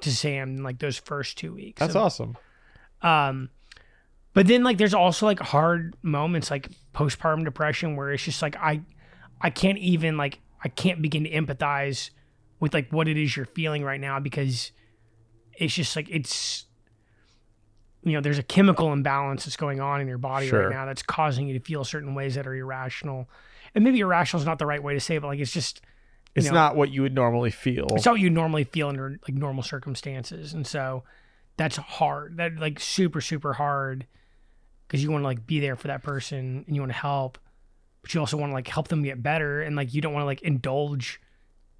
to 0.00 0.14
Sam 0.14 0.56
than 0.56 0.64
like 0.64 0.78
those 0.78 0.98
first 0.98 1.38
two 1.38 1.54
weeks. 1.54 1.80
That's 1.80 1.94
of- 1.94 2.02
awesome. 2.02 2.36
um, 3.02 3.50
but 4.32 4.46
then 4.48 4.64
like 4.64 4.78
there's 4.78 4.94
also 4.94 5.26
like 5.26 5.38
hard 5.38 5.96
moments 6.02 6.50
like 6.50 6.68
postpartum 6.92 7.44
depression 7.44 7.94
where 7.96 8.12
it's 8.12 8.24
just 8.24 8.42
like 8.42 8.56
I 8.56 8.82
I 9.40 9.50
can't 9.50 9.78
even 9.78 10.16
like 10.16 10.40
I 10.62 10.68
can't 10.68 11.00
begin 11.00 11.24
to 11.24 11.30
empathize 11.30 12.10
with 12.58 12.74
like 12.74 12.90
what 12.90 13.06
it 13.08 13.16
is 13.16 13.36
you're 13.36 13.46
feeling 13.46 13.84
right 13.84 14.00
now 14.00 14.18
because 14.18 14.72
it's 15.56 15.74
just 15.74 15.94
like 15.94 16.08
it's 16.10 16.64
you 18.04 18.12
know 18.12 18.20
there's 18.20 18.38
a 18.38 18.42
chemical 18.42 18.92
imbalance 18.92 19.44
that's 19.44 19.56
going 19.56 19.80
on 19.80 20.00
in 20.00 20.06
your 20.08 20.18
body 20.18 20.48
Sure. 20.48 20.64
right 20.68 20.70
now 20.74 20.84
that's 20.84 21.02
causing 21.02 21.46
you 21.48 21.58
to 21.58 21.64
feel 21.64 21.84
certain 21.84 22.14
ways 22.14 22.34
that 22.34 22.46
are 22.46 22.54
irrational 22.54 23.28
and 23.74 23.82
maybe 23.82 24.00
irrational 24.00 24.40
is 24.40 24.46
not 24.46 24.58
the 24.58 24.66
right 24.66 24.82
way 24.82 24.94
to 24.94 25.00
say 25.00 25.16
it 25.16 25.20
but 25.22 25.28
like 25.28 25.40
it's 25.40 25.52
just 25.52 25.80
It's 26.34 26.46
know, 26.46 26.52
not 26.52 26.76
what 26.76 26.90
you 26.90 27.02
would 27.02 27.14
normally 27.14 27.50
feel. 27.50 27.86
it's 27.96 28.04
not 28.04 28.12
what 28.12 28.20
you 28.20 28.30
normally 28.30 28.64
feel 28.64 28.88
under 28.88 29.18
like 29.26 29.34
normal 29.34 29.62
circumstances 29.62 30.52
and 30.54 30.66
so 30.66 31.02
that's 31.56 31.76
hard 31.76 32.36
that 32.36 32.56
like 32.56 32.78
super 32.80 33.20
super 33.20 33.52
hard 33.54 34.06
because 34.86 35.02
you 35.02 35.10
want 35.10 35.22
to 35.22 35.26
like 35.26 35.46
be 35.46 35.60
there 35.60 35.76
for 35.76 35.88
that 35.88 36.02
person 36.02 36.64
and 36.66 36.76
you 36.76 36.82
want 36.82 36.92
to 36.92 36.98
help 36.98 37.38
but 38.02 38.12
you 38.12 38.20
also 38.20 38.36
want 38.36 38.50
to 38.50 38.54
like 38.54 38.68
help 38.68 38.88
them 38.88 39.02
get 39.02 39.22
better 39.22 39.62
and 39.62 39.76
like 39.76 39.94
you 39.94 40.00
don't 40.02 40.12
want 40.12 40.22
to 40.22 40.26
like 40.26 40.42
indulge 40.42 41.20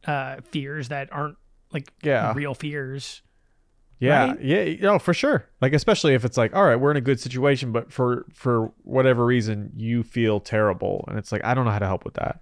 uh 0.07 0.37
fears 0.51 0.89
that 0.89 1.13
aren't 1.13 1.37
like 1.73 1.91
Yeah. 2.03 2.33
real 2.35 2.55
fears 2.55 3.21
Yeah, 3.99 4.27
right? 4.27 4.41
yeah, 4.43 4.63
you 4.63 4.79
oh, 4.83 4.93
know, 4.93 4.99
for 4.99 5.15
sure. 5.15 5.49
Like 5.61 5.73
especially 5.73 6.15
if 6.15 6.25
it's 6.25 6.37
like, 6.37 6.55
all 6.55 6.65
right, 6.65 6.77
we're 6.77 6.91
in 6.91 6.97
a 6.97 7.03
good 7.03 7.21
situation, 7.21 7.73
but 7.73 7.93
for 7.93 8.27
for 8.33 8.73
whatever 8.83 9.25
reason 9.25 9.73
you 9.75 10.03
feel 10.03 10.41
terrible, 10.41 11.05
and 11.09 11.19
it's 11.19 11.33
like 11.33 11.45
I 11.45 11.55
don't 11.55 11.65
know 11.65 11.71
how 11.71 11.79
to 11.79 11.87
help 11.87 12.05
with 12.05 12.15
that. 12.15 12.41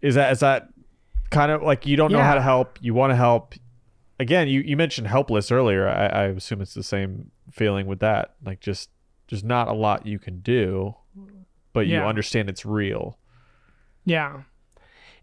Is 0.00 0.14
that 0.14 0.32
is 0.32 0.40
that 0.40 0.68
kind 1.30 1.52
of 1.52 1.62
like 1.62 1.86
you 1.86 1.96
don't 1.96 2.10
know 2.10 2.22
how 2.22 2.34
to 2.34 2.42
help, 2.42 2.78
you 2.80 2.94
want 2.94 3.10
to 3.10 3.16
help? 3.16 3.54
Again, 4.18 4.48
you 4.48 4.60
you 4.60 4.76
mentioned 4.76 5.06
helpless 5.06 5.50
earlier. 5.52 5.88
I, 5.88 6.06
I 6.06 6.24
assume 6.26 6.60
it's 6.60 6.74
the 6.74 6.82
same 6.82 7.30
feeling 7.50 7.86
with 7.86 8.00
that. 8.00 8.34
Like 8.44 8.60
just 8.60 8.90
there's 9.28 9.44
not 9.44 9.68
a 9.68 9.72
lot 9.72 10.06
you 10.06 10.18
can 10.18 10.40
do, 10.40 10.94
but 11.72 11.86
you 11.86 11.98
understand 11.98 12.48
it's 12.48 12.64
real. 12.64 13.18
yeah 14.04 14.42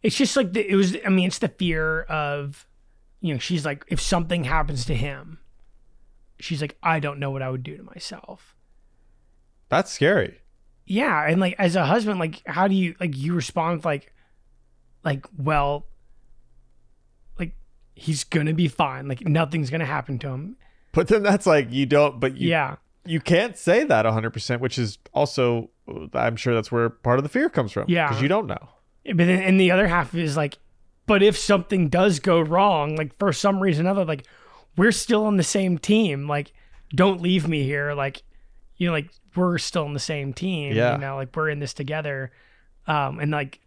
it's 0.04 0.16
just 0.16 0.36
like 0.38 0.54
the, 0.54 0.70
it 0.70 0.76
was 0.76 0.96
i 1.06 1.10
mean 1.10 1.28
it's 1.28 1.40
the 1.40 1.48
fear 1.48 2.04
of 2.04 2.68
you 3.22 3.34
know 3.34 3.40
she's 3.40 3.66
like 3.66 3.84
if 3.88 4.00
something 4.00 4.44
happens 4.44 4.86
to 4.86 4.96
him 4.96 5.40
she's 6.40 6.62
like 6.62 6.78
i 6.84 7.00
don't 7.00 7.20
know 7.20 7.32
what 7.32 7.42
i 7.42 7.50
would 7.50 7.64
do 7.64 7.76
to 7.78 7.84
myself 7.84 8.56
That's 9.70 9.92
scary. 9.92 10.42
yeah 10.86 11.28
and 11.28 11.40
like 11.42 11.56
as 11.58 11.76
a 11.76 11.86
husband 11.86 12.20
like 12.20 12.42
how 12.46 12.68
do 12.68 12.76
you 12.76 12.96
like 13.00 13.16
you 13.18 13.34
respond 13.34 13.84
like 13.86 14.14
like 15.04 15.26
well 15.38 15.88
like 17.40 17.54
he's 17.96 18.24
gonna 18.24 18.54
be 18.54 18.68
fine 18.68 19.08
like 19.08 19.28
nothing's 19.28 19.70
gonna 19.70 19.86
happen 19.86 20.20
to 20.20 20.28
him 20.30 20.58
But 20.94 21.08
then 21.08 21.24
that's 21.24 21.46
like 21.46 21.72
you 21.72 21.86
don't. 21.86 22.20
But 22.20 22.38
you 22.38 22.50
yeah 22.50 22.76
you 23.06 23.22
can't 23.22 23.56
say 23.58 23.86
that 23.86 24.04
100%, 24.04 24.60
which 24.60 24.78
is 24.78 24.98
also, 25.14 25.70
I'm 26.14 26.36
sure 26.36 26.54
that's 26.54 26.74
where 26.74 26.90
part 26.90 27.20
of 27.20 27.24
the 27.24 27.30
fear 27.30 27.48
comes 27.50 27.72
from. 27.72 27.86
Yeah. 27.88 28.08
Because 28.10 28.22
you 28.22 28.28
don't 28.28 28.48
know. 28.48 28.68
but 29.06 29.16
then 29.18 29.42
and 29.42 29.58
the 29.58 29.72
other 29.72 29.88
half 29.88 30.14
is 30.14 30.36
like 30.36 30.58
but 31.08 31.24
if 31.24 31.38
something 31.38 31.90
does 31.90 32.20
go 32.20 32.40
wrong 32.40 32.96
like 32.96 33.18
for 33.18 33.34
some 33.34 33.60
reason 33.62 33.88
or 33.88 33.92
other 33.92 34.06
like 34.06 34.26
we're 34.76 34.92
still 34.92 35.26
on 35.26 35.38
the 35.38 35.44
same 35.44 35.78
team 35.78 36.28
like 36.28 36.54
don't 36.94 37.22
leave 37.22 37.48
me 37.48 37.64
here 37.64 37.94
like 37.94 38.22
you 38.78 38.86
know 38.88 38.94
like 38.94 39.10
we're 39.36 39.58
still 39.58 39.86
on 39.86 39.94
the 39.94 40.00
same 40.00 40.34
team 40.34 40.74
Yeah. 40.76 40.94
you 40.94 40.98
know 41.00 41.16
like 41.16 41.36
we're 41.36 41.50
in 41.50 41.60
this 41.60 41.74
together 41.74 42.32
um 42.86 43.20
and 43.20 43.32
like 43.32 43.60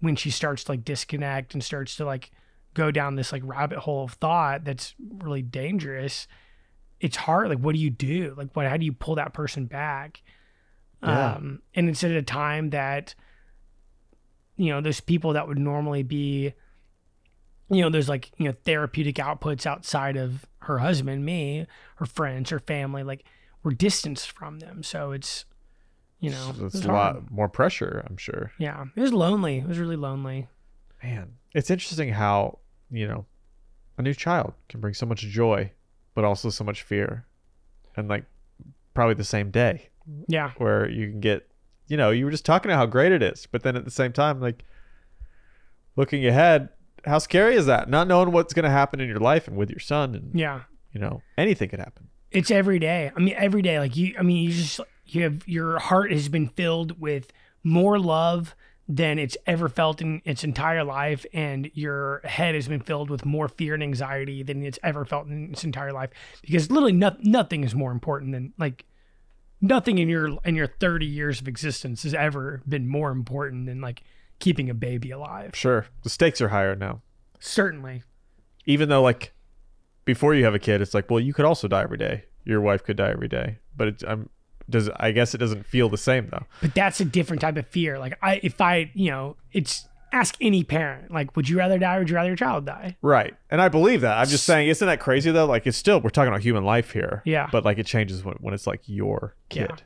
when 0.00 0.14
she 0.16 0.30
starts 0.30 0.64
to 0.64 0.72
like 0.72 0.84
disconnect 0.84 1.54
and 1.54 1.62
starts 1.64 1.96
to 1.96 2.04
like 2.04 2.30
go 2.74 2.90
down 2.90 3.16
this 3.16 3.32
like 3.32 3.42
rabbit 3.44 3.78
hole 3.80 4.04
of 4.04 4.12
thought 4.12 4.62
that's 4.64 4.94
really 5.18 5.42
dangerous 5.42 6.28
it's 7.00 7.16
hard 7.16 7.48
like 7.48 7.58
what 7.58 7.74
do 7.74 7.80
you 7.80 7.90
do 7.90 8.34
like 8.36 8.48
what 8.54 8.66
how 8.66 8.76
do 8.76 8.84
you 8.84 8.92
pull 8.92 9.16
that 9.16 9.32
person 9.34 9.66
back 9.66 10.22
Yeah. 11.02 11.34
um 11.34 11.62
and 11.74 11.88
it's 11.88 12.04
at 12.04 12.10
a 12.12 12.22
time 12.22 12.70
that 12.70 13.14
you 14.58 14.70
know 14.70 14.82
there's 14.82 15.00
people 15.00 15.32
that 15.32 15.48
would 15.48 15.58
normally 15.58 16.02
be 16.02 16.52
you 17.70 17.80
know 17.80 17.88
there's 17.88 18.08
like 18.08 18.30
you 18.36 18.46
know 18.46 18.54
therapeutic 18.64 19.16
outputs 19.16 19.64
outside 19.64 20.16
of 20.16 20.44
her 20.60 20.78
husband 20.78 21.24
me 21.24 21.66
her 21.96 22.06
friends 22.06 22.50
her 22.50 22.58
family 22.58 23.02
like 23.02 23.24
we're 23.62 23.72
distanced 23.72 24.30
from 24.30 24.58
them. 24.60 24.82
So 24.82 25.12
it's 25.12 25.44
you 26.20 26.30
know 26.30 26.52
So 26.56 26.66
it's 26.66 26.74
it's 26.76 26.84
a 26.84 26.92
lot 26.92 27.30
more 27.30 27.48
pressure, 27.48 28.04
I'm 28.08 28.16
sure. 28.16 28.52
yeah 28.58 28.84
it 28.94 29.00
was 29.00 29.12
lonely. 29.12 29.58
It 29.58 29.66
was 29.66 29.78
really 29.78 29.96
lonely. 29.96 30.48
Man, 31.02 31.34
it's 31.54 31.70
interesting 31.70 32.10
how, 32.10 32.58
you 32.90 33.06
know, 33.06 33.24
a 33.98 34.02
new 34.02 34.14
child 34.14 34.54
can 34.68 34.80
bring 34.80 34.94
so 34.94 35.06
much 35.06 35.20
joy, 35.20 35.70
but 36.14 36.24
also 36.24 36.50
so 36.50 36.64
much 36.64 36.82
fear. 36.82 37.24
And 37.96 38.08
like 38.08 38.24
probably 38.94 39.14
the 39.14 39.24
same 39.24 39.50
day 39.50 39.90
yeah. 40.26 40.50
where 40.58 40.88
you 40.88 41.10
can 41.10 41.20
get, 41.20 41.48
you 41.88 41.96
know, 41.96 42.10
you 42.10 42.24
were 42.24 42.30
just 42.30 42.44
talking 42.44 42.70
about 42.70 42.78
how 42.78 42.86
great 42.86 43.12
it 43.12 43.22
is, 43.22 43.46
but 43.50 43.62
then 43.62 43.76
at 43.76 43.84
the 43.84 43.90
same 43.90 44.12
time, 44.12 44.40
like 44.40 44.64
looking 45.96 46.26
ahead, 46.26 46.68
how 47.04 47.18
scary 47.18 47.56
is 47.56 47.66
that? 47.66 47.88
Not 47.88 48.06
knowing 48.06 48.32
what's 48.32 48.54
going 48.54 48.64
to 48.64 48.70
happen 48.70 49.00
in 49.00 49.08
your 49.08 49.20
life 49.20 49.48
and 49.48 49.56
with 49.56 49.70
your 49.70 49.80
son 49.80 50.14
and, 50.14 50.38
yeah 50.38 50.62
you 50.92 51.00
know, 51.00 51.22
anything 51.36 51.68
could 51.68 51.78
happen. 51.78 52.08
it's 52.30 52.50
every 52.50 52.78
day. 52.78 53.10
I 53.14 53.20
mean, 53.20 53.34
every 53.36 53.62
day. 53.62 53.78
Like 53.78 53.96
you, 53.96 54.14
I 54.18 54.22
mean, 54.22 54.44
you 54.44 54.52
just 54.52 54.80
you 55.06 55.22
have 55.22 55.46
your 55.46 55.78
heart 55.78 56.12
has 56.12 56.28
been 56.28 56.48
filled 56.48 57.00
with 57.00 57.32
more 57.62 57.98
love 57.98 58.54
than 58.88 59.18
it's 59.18 59.36
ever 59.46 59.68
felt 59.68 60.00
in 60.00 60.22
its 60.24 60.44
entire 60.44 60.82
life, 60.82 61.26
and 61.34 61.70
your 61.74 62.20
head 62.24 62.54
has 62.54 62.68
been 62.68 62.80
filled 62.80 63.10
with 63.10 63.26
more 63.26 63.48
fear 63.48 63.74
and 63.74 63.82
anxiety 63.82 64.42
than 64.42 64.64
it's 64.64 64.78
ever 64.82 65.04
felt 65.04 65.26
in 65.26 65.52
its 65.52 65.62
entire 65.62 65.92
life. 65.92 66.10
Because 66.40 66.70
literally, 66.70 66.92
no, 66.92 67.14
nothing 67.20 67.64
is 67.64 67.74
more 67.74 67.92
important 67.92 68.32
than 68.32 68.54
like 68.58 68.86
nothing 69.60 69.98
in 69.98 70.08
your 70.08 70.38
in 70.44 70.54
your 70.54 70.66
30 70.66 71.06
years 71.06 71.40
of 71.40 71.48
existence 71.48 72.02
has 72.02 72.14
ever 72.14 72.62
been 72.68 72.86
more 72.86 73.10
important 73.10 73.66
than 73.66 73.80
like 73.80 74.02
keeping 74.38 74.70
a 74.70 74.74
baby 74.74 75.10
alive. 75.10 75.52
Sure. 75.54 75.86
The 76.02 76.10
stakes 76.10 76.40
are 76.40 76.48
higher 76.48 76.76
now. 76.76 77.02
Certainly. 77.40 78.02
Even 78.66 78.88
though 78.88 79.02
like 79.02 79.32
before 80.04 80.34
you 80.34 80.44
have 80.44 80.54
a 80.54 80.58
kid, 80.58 80.80
it's 80.80 80.94
like, 80.94 81.10
well, 81.10 81.20
you 81.20 81.34
could 81.34 81.44
also 81.44 81.68
die 81.68 81.82
every 81.82 81.98
day. 81.98 82.24
Your 82.44 82.60
wife 82.60 82.84
could 82.84 82.96
die 82.96 83.10
every 83.10 83.28
day. 83.28 83.58
But 83.76 83.88
it's, 83.88 84.04
I'm 84.04 84.30
does 84.70 84.90
I 84.96 85.12
guess 85.12 85.34
it 85.34 85.38
doesn't 85.38 85.66
feel 85.66 85.88
the 85.88 85.98
same 85.98 86.28
though. 86.28 86.44
But 86.60 86.74
that's 86.74 87.00
a 87.00 87.04
different 87.04 87.40
type 87.40 87.56
of 87.56 87.66
fear. 87.68 87.98
Like 87.98 88.18
I, 88.22 88.40
if 88.42 88.60
I, 88.60 88.90
you 88.94 89.10
know, 89.10 89.36
it's 89.52 89.87
ask 90.12 90.36
any 90.40 90.64
parent. 90.64 91.10
Like, 91.10 91.36
would 91.36 91.48
you 91.48 91.58
rather 91.58 91.78
die 91.78 91.96
or 91.96 91.98
would 92.00 92.10
you 92.10 92.16
rather 92.16 92.28
your 92.28 92.36
child 92.36 92.64
die? 92.66 92.96
Right. 93.02 93.34
And 93.50 93.60
I 93.60 93.68
believe 93.68 94.00
that. 94.02 94.18
I'm 94.18 94.26
just 94.28 94.44
saying, 94.44 94.68
isn't 94.68 94.86
that 94.86 95.00
crazy 95.00 95.30
though? 95.30 95.46
Like 95.46 95.66
it's 95.66 95.76
still 95.78 96.00
we're 96.00 96.10
talking 96.10 96.28
about 96.28 96.40
human 96.42 96.64
life 96.64 96.92
here. 96.92 97.22
Yeah. 97.24 97.48
But 97.50 97.64
like 97.64 97.78
it 97.78 97.86
changes 97.86 98.24
when, 98.24 98.34
when 98.40 98.54
it's 98.54 98.66
like 98.66 98.82
your 98.86 99.34
kid. 99.48 99.82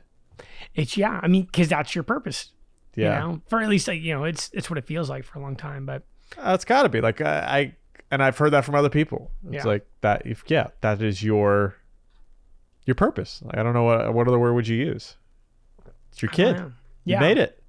It's 0.75 0.97
yeah. 0.97 1.19
I 1.21 1.27
mean, 1.27 1.43
because 1.45 1.67
that's 1.69 1.93
your 1.95 2.03
purpose. 2.03 2.51
Yeah. 2.95 3.23
You 3.25 3.27
know, 3.33 3.41
for 3.47 3.61
at 3.61 3.69
least 3.69 3.87
like 3.87 4.01
you 4.01 4.13
know, 4.13 4.23
it's 4.23 4.49
it's 4.53 4.69
what 4.69 4.77
it 4.77 4.85
feels 4.85 5.09
like 5.09 5.23
for 5.23 5.39
a 5.39 5.41
long 5.41 5.55
time. 5.55 5.85
But 5.85 6.03
Uh, 6.37 6.51
it's 6.53 6.65
got 6.65 6.83
to 6.83 6.89
be 6.89 7.01
like 7.01 7.21
I, 7.21 7.39
I 7.39 7.75
and 8.11 8.21
I've 8.21 8.37
heard 8.37 8.51
that 8.51 8.65
from 8.65 8.75
other 8.75 8.89
people. 8.89 9.31
It's 9.45 9.65
Yeah. 9.65 9.71
like 9.71 9.85
that. 10.01 10.25
If 10.25 10.43
yeah, 10.47 10.67
that 10.81 11.01
is 11.01 11.23
your 11.23 11.75
your 12.85 12.95
purpose. 12.95 13.41
Like, 13.43 13.57
I 13.57 13.63
don't 13.63 13.73
know 13.73 13.83
what 13.83 14.13
what 14.13 14.27
other 14.27 14.37
word 14.39 14.53
would 14.53 14.67
you 14.67 14.77
use. 14.77 15.15
It's 16.11 16.21
your 16.21 16.29
kid. 16.31 16.57
know. 16.57 16.71
You 17.05 17.17
made 17.19 17.37
it. 17.37 17.62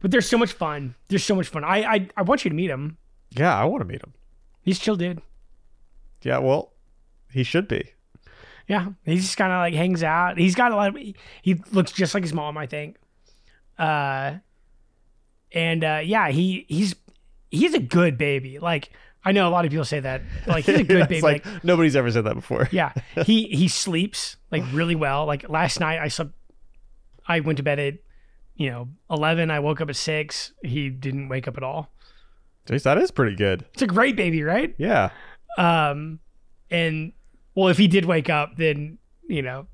But 0.00 0.10
they're 0.10 0.20
so 0.20 0.38
much 0.38 0.52
fun. 0.52 0.94
They're 1.08 1.18
so 1.18 1.34
much 1.34 1.48
fun. 1.48 1.64
I 1.64 1.82
I, 1.84 2.08
I 2.16 2.22
want 2.22 2.44
you 2.44 2.50
to 2.50 2.54
meet 2.54 2.70
him. 2.70 2.98
Yeah, 3.30 3.54
I 3.56 3.64
want 3.64 3.80
to 3.82 3.86
meet 3.86 4.02
him. 4.02 4.14
He's 4.62 4.78
chill 4.78 4.96
dude. 4.96 5.22
Yeah, 6.22 6.38
well, 6.38 6.72
he 7.30 7.42
should 7.44 7.68
be. 7.68 7.92
Yeah, 8.68 8.88
he 9.04 9.16
just 9.16 9.36
kind 9.36 9.52
of 9.52 9.58
like 9.58 9.74
hangs 9.74 10.02
out. 10.02 10.38
He's 10.38 10.54
got 10.56 10.72
a 10.72 10.76
lot 10.76 10.96
of. 10.96 11.02
He 11.42 11.62
looks 11.70 11.92
just 11.92 12.14
like 12.14 12.24
his 12.24 12.32
mom, 12.32 12.56
I 12.58 12.66
think. 12.66 12.96
Uh, 13.78 14.36
and 15.52 15.84
uh, 15.84 16.00
yeah, 16.04 16.30
he 16.30 16.66
he's 16.68 16.94
he's 17.50 17.74
a 17.74 17.78
good 17.78 18.18
baby. 18.18 18.58
Like 18.58 18.90
I 19.24 19.32
know 19.32 19.48
a 19.48 19.50
lot 19.50 19.64
of 19.64 19.70
people 19.70 19.84
say 19.84 20.00
that. 20.00 20.22
Like 20.46 20.64
he's 20.64 20.80
a 20.80 20.84
good 20.84 21.08
baby. 21.08 21.20
like, 21.20 21.46
Like, 21.46 21.64
nobody's 21.64 21.94
ever 21.94 22.10
said 22.10 22.24
that 22.24 22.34
before. 22.34 22.68
yeah, 22.72 22.92
he 23.24 23.44
he 23.48 23.68
sleeps 23.68 24.36
like 24.50 24.64
really 24.72 24.94
well. 24.96 25.26
Like 25.26 25.48
last 25.48 25.78
night, 25.78 26.00
I 26.00 26.08
slept. 26.08 26.32
I 27.28 27.40
went 27.40 27.56
to 27.58 27.62
bed 27.62 27.78
at 27.78 27.94
you 28.56 28.70
know 28.70 28.88
eleven. 29.10 29.50
I 29.50 29.60
woke 29.60 29.80
up 29.80 29.88
at 29.88 29.96
six. 29.96 30.52
He 30.62 30.88
didn't 30.90 31.28
wake 31.28 31.46
up 31.48 31.56
at 31.56 31.62
all. 31.62 31.90
Jeez, 32.66 32.82
that 32.82 32.98
is 32.98 33.10
pretty 33.10 33.36
good. 33.36 33.64
It's 33.74 33.82
a 33.82 33.86
great 33.86 34.16
baby, 34.16 34.42
right? 34.42 34.74
Yeah. 34.76 35.10
Um, 35.56 36.18
and 36.70 37.12
well, 37.54 37.68
if 37.68 37.78
he 37.78 37.88
did 37.88 38.04
wake 38.04 38.28
up, 38.28 38.56
then 38.56 38.98
you 39.28 39.42
know, 39.42 39.66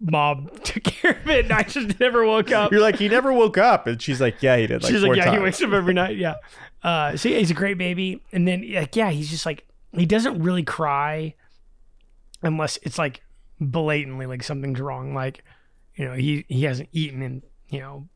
mom 0.00 0.48
took 0.64 0.84
care 0.84 1.12
of 1.12 1.28
it, 1.28 1.44
and 1.46 1.52
I 1.52 1.62
just 1.62 1.98
never 2.00 2.24
woke 2.24 2.52
up. 2.52 2.70
You're 2.72 2.80
like, 2.80 2.96
he 2.96 3.08
never 3.08 3.32
woke 3.32 3.58
up. 3.58 3.86
And 3.86 4.00
she's 4.00 4.20
like, 4.20 4.42
yeah, 4.42 4.56
he 4.56 4.66
did. 4.66 4.82
Like 4.82 4.92
She's 4.92 5.02
like, 5.02 5.16
yeah, 5.16 5.24
times. 5.26 5.36
he 5.36 5.42
wakes 5.42 5.62
up 5.62 5.72
every 5.72 5.94
night. 5.94 6.16
Yeah. 6.16 6.36
Uh, 6.82 7.16
so 7.16 7.28
yeah, 7.28 7.38
he's 7.38 7.50
a 7.50 7.54
great 7.54 7.78
baby, 7.78 8.22
and 8.32 8.46
then 8.46 8.64
like, 8.72 8.94
yeah, 8.94 9.10
he's 9.10 9.30
just 9.30 9.44
like 9.44 9.66
he 9.92 10.06
doesn't 10.06 10.40
really 10.40 10.62
cry 10.62 11.34
unless 12.42 12.78
it's 12.82 12.98
like 12.98 13.22
blatantly 13.60 14.26
like 14.26 14.44
something's 14.44 14.78
wrong, 14.78 15.14
like 15.14 15.42
you 15.96 16.04
know 16.04 16.12
he 16.14 16.44
he 16.48 16.62
hasn't 16.64 16.88
eaten 16.92 17.22
in 17.22 17.42
you 17.70 17.80
know 17.80 18.08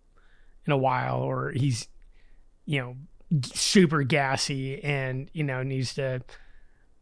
in 0.67 0.73
a 0.73 0.77
while, 0.77 1.19
or 1.19 1.51
he's 1.51 1.89
you 2.65 2.81
know 2.81 2.97
super 3.45 4.03
gassy 4.03 4.83
and 4.83 5.31
you 5.33 5.43
know 5.43 5.63
needs 5.63 5.95
to 5.95 6.23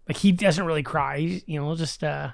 like 0.09 0.17
he 0.17 0.33
doesn't 0.33 0.65
really 0.65 0.83
cry. 0.83 1.19
He's 1.19 1.45
you 1.47 1.61
know 1.61 1.75
just 1.75 2.03
uh 2.05 2.31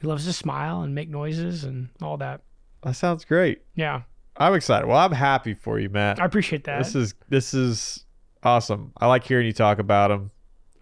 he 0.00 0.06
loves 0.06 0.26
to 0.26 0.32
smile 0.32 0.82
and 0.82 0.94
make 0.94 1.08
noises 1.08 1.64
and 1.64 1.88
all 2.02 2.16
that. 2.18 2.42
That 2.82 2.96
sounds 2.96 3.24
great. 3.24 3.62
Yeah, 3.74 4.02
I'm 4.36 4.54
excited. 4.54 4.86
Well, 4.86 4.98
I'm 4.98 5.12
happy 5.12 5.54
for 5.54 5.78
you, 5.78 5.88
Matt. 5.88 6.20
I 6.20 6.24
appreciate 6.24 6.64
that. 6.64 6.78
This 6.78 6.94
is 6.94 7.14
this 7.28 7.54
is 7.54 8.04
awesome. 8.42 8.92
I 8.98 9.06
like 9.06 9.24
hearing 9.24 9.46
you 9.46 9.52
talk 9.52 9.78
about 9.78 10.08
them. 10.08 10.30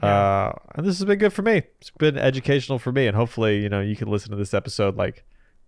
Yeah. 0.03 0.09
Uh, 0.09 0.53
and 0.74 0.86
this 0.86 0.98
has 0.98 1.05
been 1.05 1.18
good 1.18 1.32
for 1.32 1.42
me. 1.42 1.62
It's 1.80 1.90
been 1.90 2.18
educational 2.18 2.78
for 2.80 2.90
me, 2.90 3.07
and 3.07 3.16
hopefully, 3.16 3.62
you 3.62 3.68
know, 3.68 3.80
you 3.80 3.94
can 3.94 4.09
listen 4.09 4.30
to 4.32 4.36
this 4.36 4.53
episode 4.53 4.96
like, 4.96 5.24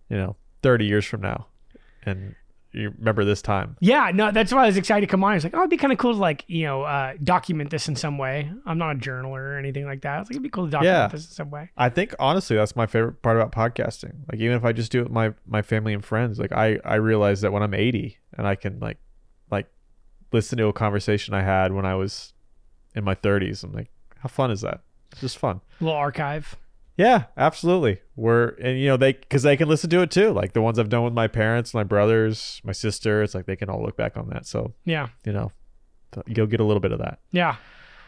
you 0.09 0.17
know, 0.17 0.35
30 0.61 0.85
years 0.85 1.05
from 1.05 1.21
now, 1.21 1.47
and 2.05 2.35
you 2.75 2.93
remember 2.99 3.23
this 3.25 3.41
time. 3.41 3.77
Yeah, 3.79 4.11
no, 4.13 4.31
that's 4.31 4.51
why 4.53 4.63
I 4.63 4.65
was 4.67 4.77
excited 4.77 5.01
to 5.01 5.07
come 5.11 5.23
on. 5.23 5.31
I 5.31 5.35
was 5.35 5.43
like, 5.43 5.53
oh, 5.55 5.59
it'd 5.59 5.69
be 5.69 5.77
kind 5.77 5.93
of 5.93 5.99
cool 5.99 6.13
to 6.13 6.19
like, 6.19 6.43
you 6.47 6.63
know, 6.65 6.83
uh, 6.83 7.13
document 7.23 7.69
this 7.69 7.87
in 7.87 7.95
some 7.95 8.17
way. 8.17 8.51
I'm 8.65 8.77
not 8.77 8.95
a 8.95 8.99
journaler 8.99 9.39
or 9.39 9.57
anything 9.57 9.85
like 9.85 10.01
that. 10.01 10.15
I 10.15 10.19
was 10.19 10.27
like, 10.27 10.33
it'd 10.33 10.43
be 10.43 10.49
cool 10.49 10.65
to 10.65 10.71
document 10.71 10.93
Yeah. 10.95 11.07
this 11.07 11.25
in 11.25 11.31
some 11.31 11.49
way. 11.51 11.69
I 11.77 11.89
think 11.89 12.13
honestly, 12.19 12.55
that's 12.55 12.75
my 12.75 12.85
favorite 12.85 13.21
part 13.21 13.37
about 13.37 13.51
podcasting. 13.51 14.13
Like, 14.31 14.39
even 14.41 14.55
if 14.57 14.65
I 14.65 14.71
just 14.73 14.91
do 14.91 14.99
it 14.99 15.03
with 15.03 15.11
my 15.11 15.33
my 15.47 15.61
family 15.61 15.93
and 15.93 16.03
friends, 16.03 16.37
like 16.39 16.51
I 16.51 16.79
I 16.83 16.95
realize 16.95 17.41
that 17.41 17.51
when 17.53 17.63
I'm 17.63 17.73
80 17.73 18.17
and 18.37 18.45
I 18.45 18.55
can 18.55 18.79
like 18.79 18.97
like 19.49 19.67
listen 20.31 20.57
to 20.57 20.67
a 20.67 20.73
conversation 20.73 21.33
I 21.33 21.41
had 21.43 21.71
when 21.71 21.85
I 21.85 21.95
was 21.95 22.33
in 22.95 23.03
my 23.03 23.15
30s, 23.15 23.63
I'm 23.63 23.71
like, 23.73 23.89
how 24.19 24.27
fun 24.29 24.51
is 24.51 24.61
that? 24.61 24.81
It's 25.11 25.21
just 25.21 25.37
fun. 25.37 25.61
A 25.79 25.83
little 25.83 25.97
archive. 25.97 26.55
Yeah, 26.97 27.25
absolutely. 27.37 27.99
We're 28.15 28.49
and 28.61 28.79
you 28.79 28.87
know 28.87 28.97
they 28.97 29.13
because 29.13 29.43
they 29.43 29.57
can 29.57 29.67
listen 29.67 29.89
to 29.89 30.01
it 30.01 30.11
too. 30.11 30.31
Like 30.31 30.53
the 30.53 30.61
ones 30.61 30.79
I've 30.79 30.89
done 30.89 31.03
with 31.03 31.13
my 31.13 31.27
parents, 31.27 31.73
my 31.73 31.83
brothers, 31.83 32.61
my 32.63 32.71
sister. 32.71 33.21
It's 33.23 33.35
like 33.35 33.45
they 33.45 33.55
can 33.57 33.69
all 33.69 33.83
look 33.83 33.97
back 33.97 34.15
on 34.17 34.29
that. 34.29 34.45
So 34.45 34.73
Yeah, 34.85 35.07
you 35.25 35.33
know, 35.33 35.51
you'll 36.25 36.47
get 36.47 36.59
a 36.59 36.63
little 36.63 36.79
bit 36.79 36.91
of 36.93 36.99
that. 36.99 37.19
yeah. 37.31 37.57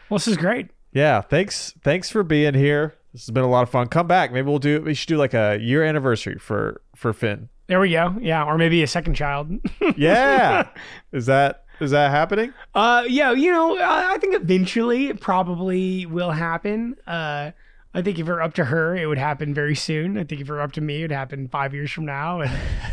Well, 0.08 0.16
this 0.16 0.28
is 0.28 0.38
great. 0.38 0.68
Yeah, 0.92 1.20
thanks. 1.20 1.74
Thanks 1.84 2.08
for 2.08 2.22
being 2.22 2.54
here. 2.54 2.94
This 3.12 3.26
has 3.26 3.30
been 3.30 3.44
a 3.44 3.48
lot 3.50 3.62
of 3.62 3.68
fun. 3.68 3.88
Come 3.88 4.06
back. 4.06 4.32
Maybe 4.32 4.48
we'll 4.48 4.58
do. 4.58 4.80
We 4.80 4.94
should 4.94 5.08
do 5.08 5.18
like 5.18 5.34
a 5.34 5.58
year 5.60 5.82
anniversary 5.84 6.38
for 6.38 6.80
for 6.96 7.12
Finn. 7.12 7.50
There 7.66 7.80
we 7.80 7.90
go. 7.90 8.16
Yeah, 8.18 8.44
or 8.44 8.56
maybe 8.56 8.82
a 8.82 8.86
second 8.86 9.14
child. 9.14 9.50
Yeah, 9.98 10.68
is 11.12 11.26
that 11.26 11.64
is 11.80 11.90
that 11.90 12.10
happening? 12.10 12.54
uh, 12.74 13.04
yeah, 13.06 13.32
you 13.32 13.52
know, 13.52 13.76
I, 13.78 14.14
I 14.14 14.18
think 14.18 14.34
eventually 14.34 15.08
it 15.08 15.20
probably 15.20 16.06
will 16.06 16.30
happen. 16.30 16.96
Uh, 17.06 17.50
I 17.94 18.02
think 18.02 18.18
if 18.18 18.28
it 18.28 18.30
were 18.30 18.42
up 18.42 18.54
to 18.54 18.66
her, 18.66 18.94
it 18.94 19.06
would 19.06 19.18
happen 19.18 19.54
very 19.54 19.74
soon. 19.74 20.18
I 20.18 20.24
think 20.24 20.40
if 20.40 20.48
it 20.48 20.52
were 20.52 20.60
up 20.60 20.72
to 20.72 20.80
me, 20.80 20.98
it 20.98 21.04
would 21.04 21.12
happen 21.12 21.48
five 21.48 21.72
years 21.72 21.90
from 21.90 22.04
now, 22.04 22.40
and 22.40 22.52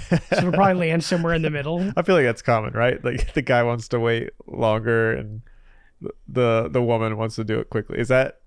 so 0.10 0.38
it'll 0.38 0.52
probably 0.54 0.90
land 0.90 1.04
somewhere 1.04 1.34
in 1.34 1.42
the 1.42 1.50
middle. 1.50 1.92
I 1.98 2.02
feel 2.02 2.16
like 2.16 2.26
that's 2.26 2.42
common, 2.42 2.74
right? 2.74 3.04
Like 3.04 3.34
the 3.34 3.42
guy 3.42 3.64
wants 3.64 3.90
to 3.90 4.00
wait 4.00 4.30
longer, 4.48 5.14
and 5.14 5.42
the 6.28 6.70
the 6.70 6.82
woman 6.82 7.18
wants 7.18 7.36
to 7.36 7.44
do 7.44 7.60
it 7.60 7.70
quickly. 7.70 8.00
Is 8.00 8.08
that? 8.08 8.40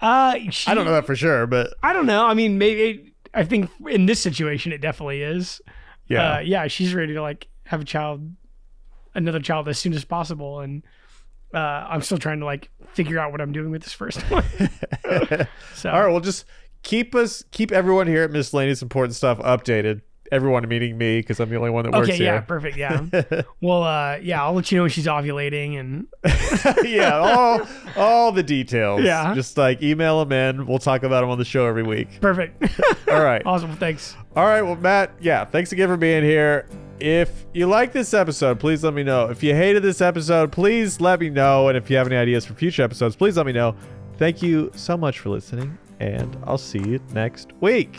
Uh, 0.00 0.36
she, 0.50 0.70
I 0.70 0.74
don't 0.74 0.86
know 0.86 0.92
that 0.92 1.06
for 1.06 1.16
sure, 1.16 1.46
but 1.46 1.74
I 1.82 1.92
don't 1.92 2.06
know. 2.06 2.26
I 2.26 2.34
mean, 2.34 2.58
maybe 2.58 3.14
I 3.34 3.44
think 3.44 3.70
in 3.88 4.06
this 4.06 4.20
situation 4.20 4.72
it 4.72 4.80
definitely 4.80 5.22
is. 5.22 5.60
yeah. 6.08 6.36
uh, 6.36 6.38
yeah. 6.40 6.66
She's 6.66 6.94
ready 6.94 7.14
to 7.14 7.22
like 7.22 7.48
have 7.66 7.82
a 7.82 7.84
child, 7.84 8.32
another 9.14 9.40
child 9.40 9.68
as 9.68 9.78
soon 9.78 9.92
as 9.92 10.04
possible, 10.04 10.60
and 10.60 10.82
uh, 11.54 11.86
I'm 11.88 12.02
still 12.02 12.18
trying 12.18 12.40
to 12.40 12.44
like 12.44 12.70
figure 12.92 13.18
out 13.18 13.32
what 13.32 13.40
I'm 13.40 13.52
doing 13.52 13.70
with 13.70 13.82
this 13.82 13.92
first 13.92 14.20
one. 14.30 14.44
so 15.74 15.90
All 15.90 16.00
right, 16.04 16.10
well, 16.10 16.20
just 16.20 16.44
keep 16.82 17.14
us, 17.14 17.44
keep 17.50 17.72
everyone 17.72 18.06
here 18.06 18.22
at 18.24 18.30
Miscellaneous 18.30 18.82
Important 18.82 19.14
Stuff 19.14 19.38
updated. 19.38 20.02
Everyone 20.32 20.66
meeting 20.66 20.96
me 20.96 21.20
because 21.20 21.38
I'm 21.38 21.50
the 21.50 21.56
only 21.56 21.70
one 21.70 21.84
that 21.84 21.92
works 21.92 22.08
okay, 22.08 22.24
yeah, 22.24 22.32
here. 22.32 22.42
perfect, 22.42 22.76
yeah. 22.78 23.04
well, 23.60 23.82
uh, 23.84 24.16
yeah, 24.16 24.42
I'll 24.42 24.54
let 24.54 24.72
you 24.72 24.78
know 24.78 24.84
when 24.84 24.90
she's 24.90 25.06
ovulating, 25.06 25.78
and 25.78 26.06
yeah, 26.84 27.18
all 27.18 27.60
all 27.94 28.32
the 28.32 28.42
details. 28.42 29.02
Yeah. 29.02 29.34
just 29.34 29.58
like 29.58 29.82
email 29.82 30.24
them 30.24 30.32
in. 30.32 30.66
We'll 30.66 30.78
talk 30.78 31.02
about 31.02 31.20
them 31.20 31.30
on 31.30 31.38
the 31.38 31.44
show 31.44 31.66
every 31.66 31.82
week. 31.82 32.20
perfect. 32.22 32.64
All 33.08 33.22
right, 33.22 33.42
awesome, 33.44 33.76
thanks. 33.76 34.16
all 34.34 34.46
right. 34.46 34.62
Well, 34.62 34.76
Matt, 34.76 35.12
yeah, 35.20 35.44
thanks 35.44 35.72
again 35.72 35.88
for 35.88 35.98
being 35.98 36.24
here. 36.24 36.66
If 37.00 37.46
you 37.52 37.66
like 37.66 37.92
this 37.92 38.14
episode, 38.14 38.60
please 38.60 38.84
let 38.84 38.94
me 38.94 39.02
know. 39.02 39.26
If 39.26 39.42
you 39.42 39.54
hated 39.54 39.82
this 39.82 40.00
episode, 40.00 40.52
please 40.52 41.00
let 41.00 41.20
me 41.20 41.28
know. 41.28 41.68
And 41.68 41.76
if 41.76 41.90
you 41.90 41.96
have 41.96 42.06
any 42.06 42.16
ideas 42.16 42.44
for 42.46 42.54
future 42.54 42.82
episodes, 42.82 43.16
please 43.16 43.36
let 43.36 43.46
me 43.46 43.52
know. 43.52 43.74
Thank 44.16 44.42
you 44.42 44.70
so 44.74 44.96
much 44.96 45.18
for 45.18 45.28
listening, 45.30 45.76
and 45.98 46.36
I'll 46.46 46.56
see 46.58 46.78
you 46.78 47.00
next 47.12 47.52
week. 47.60 47.98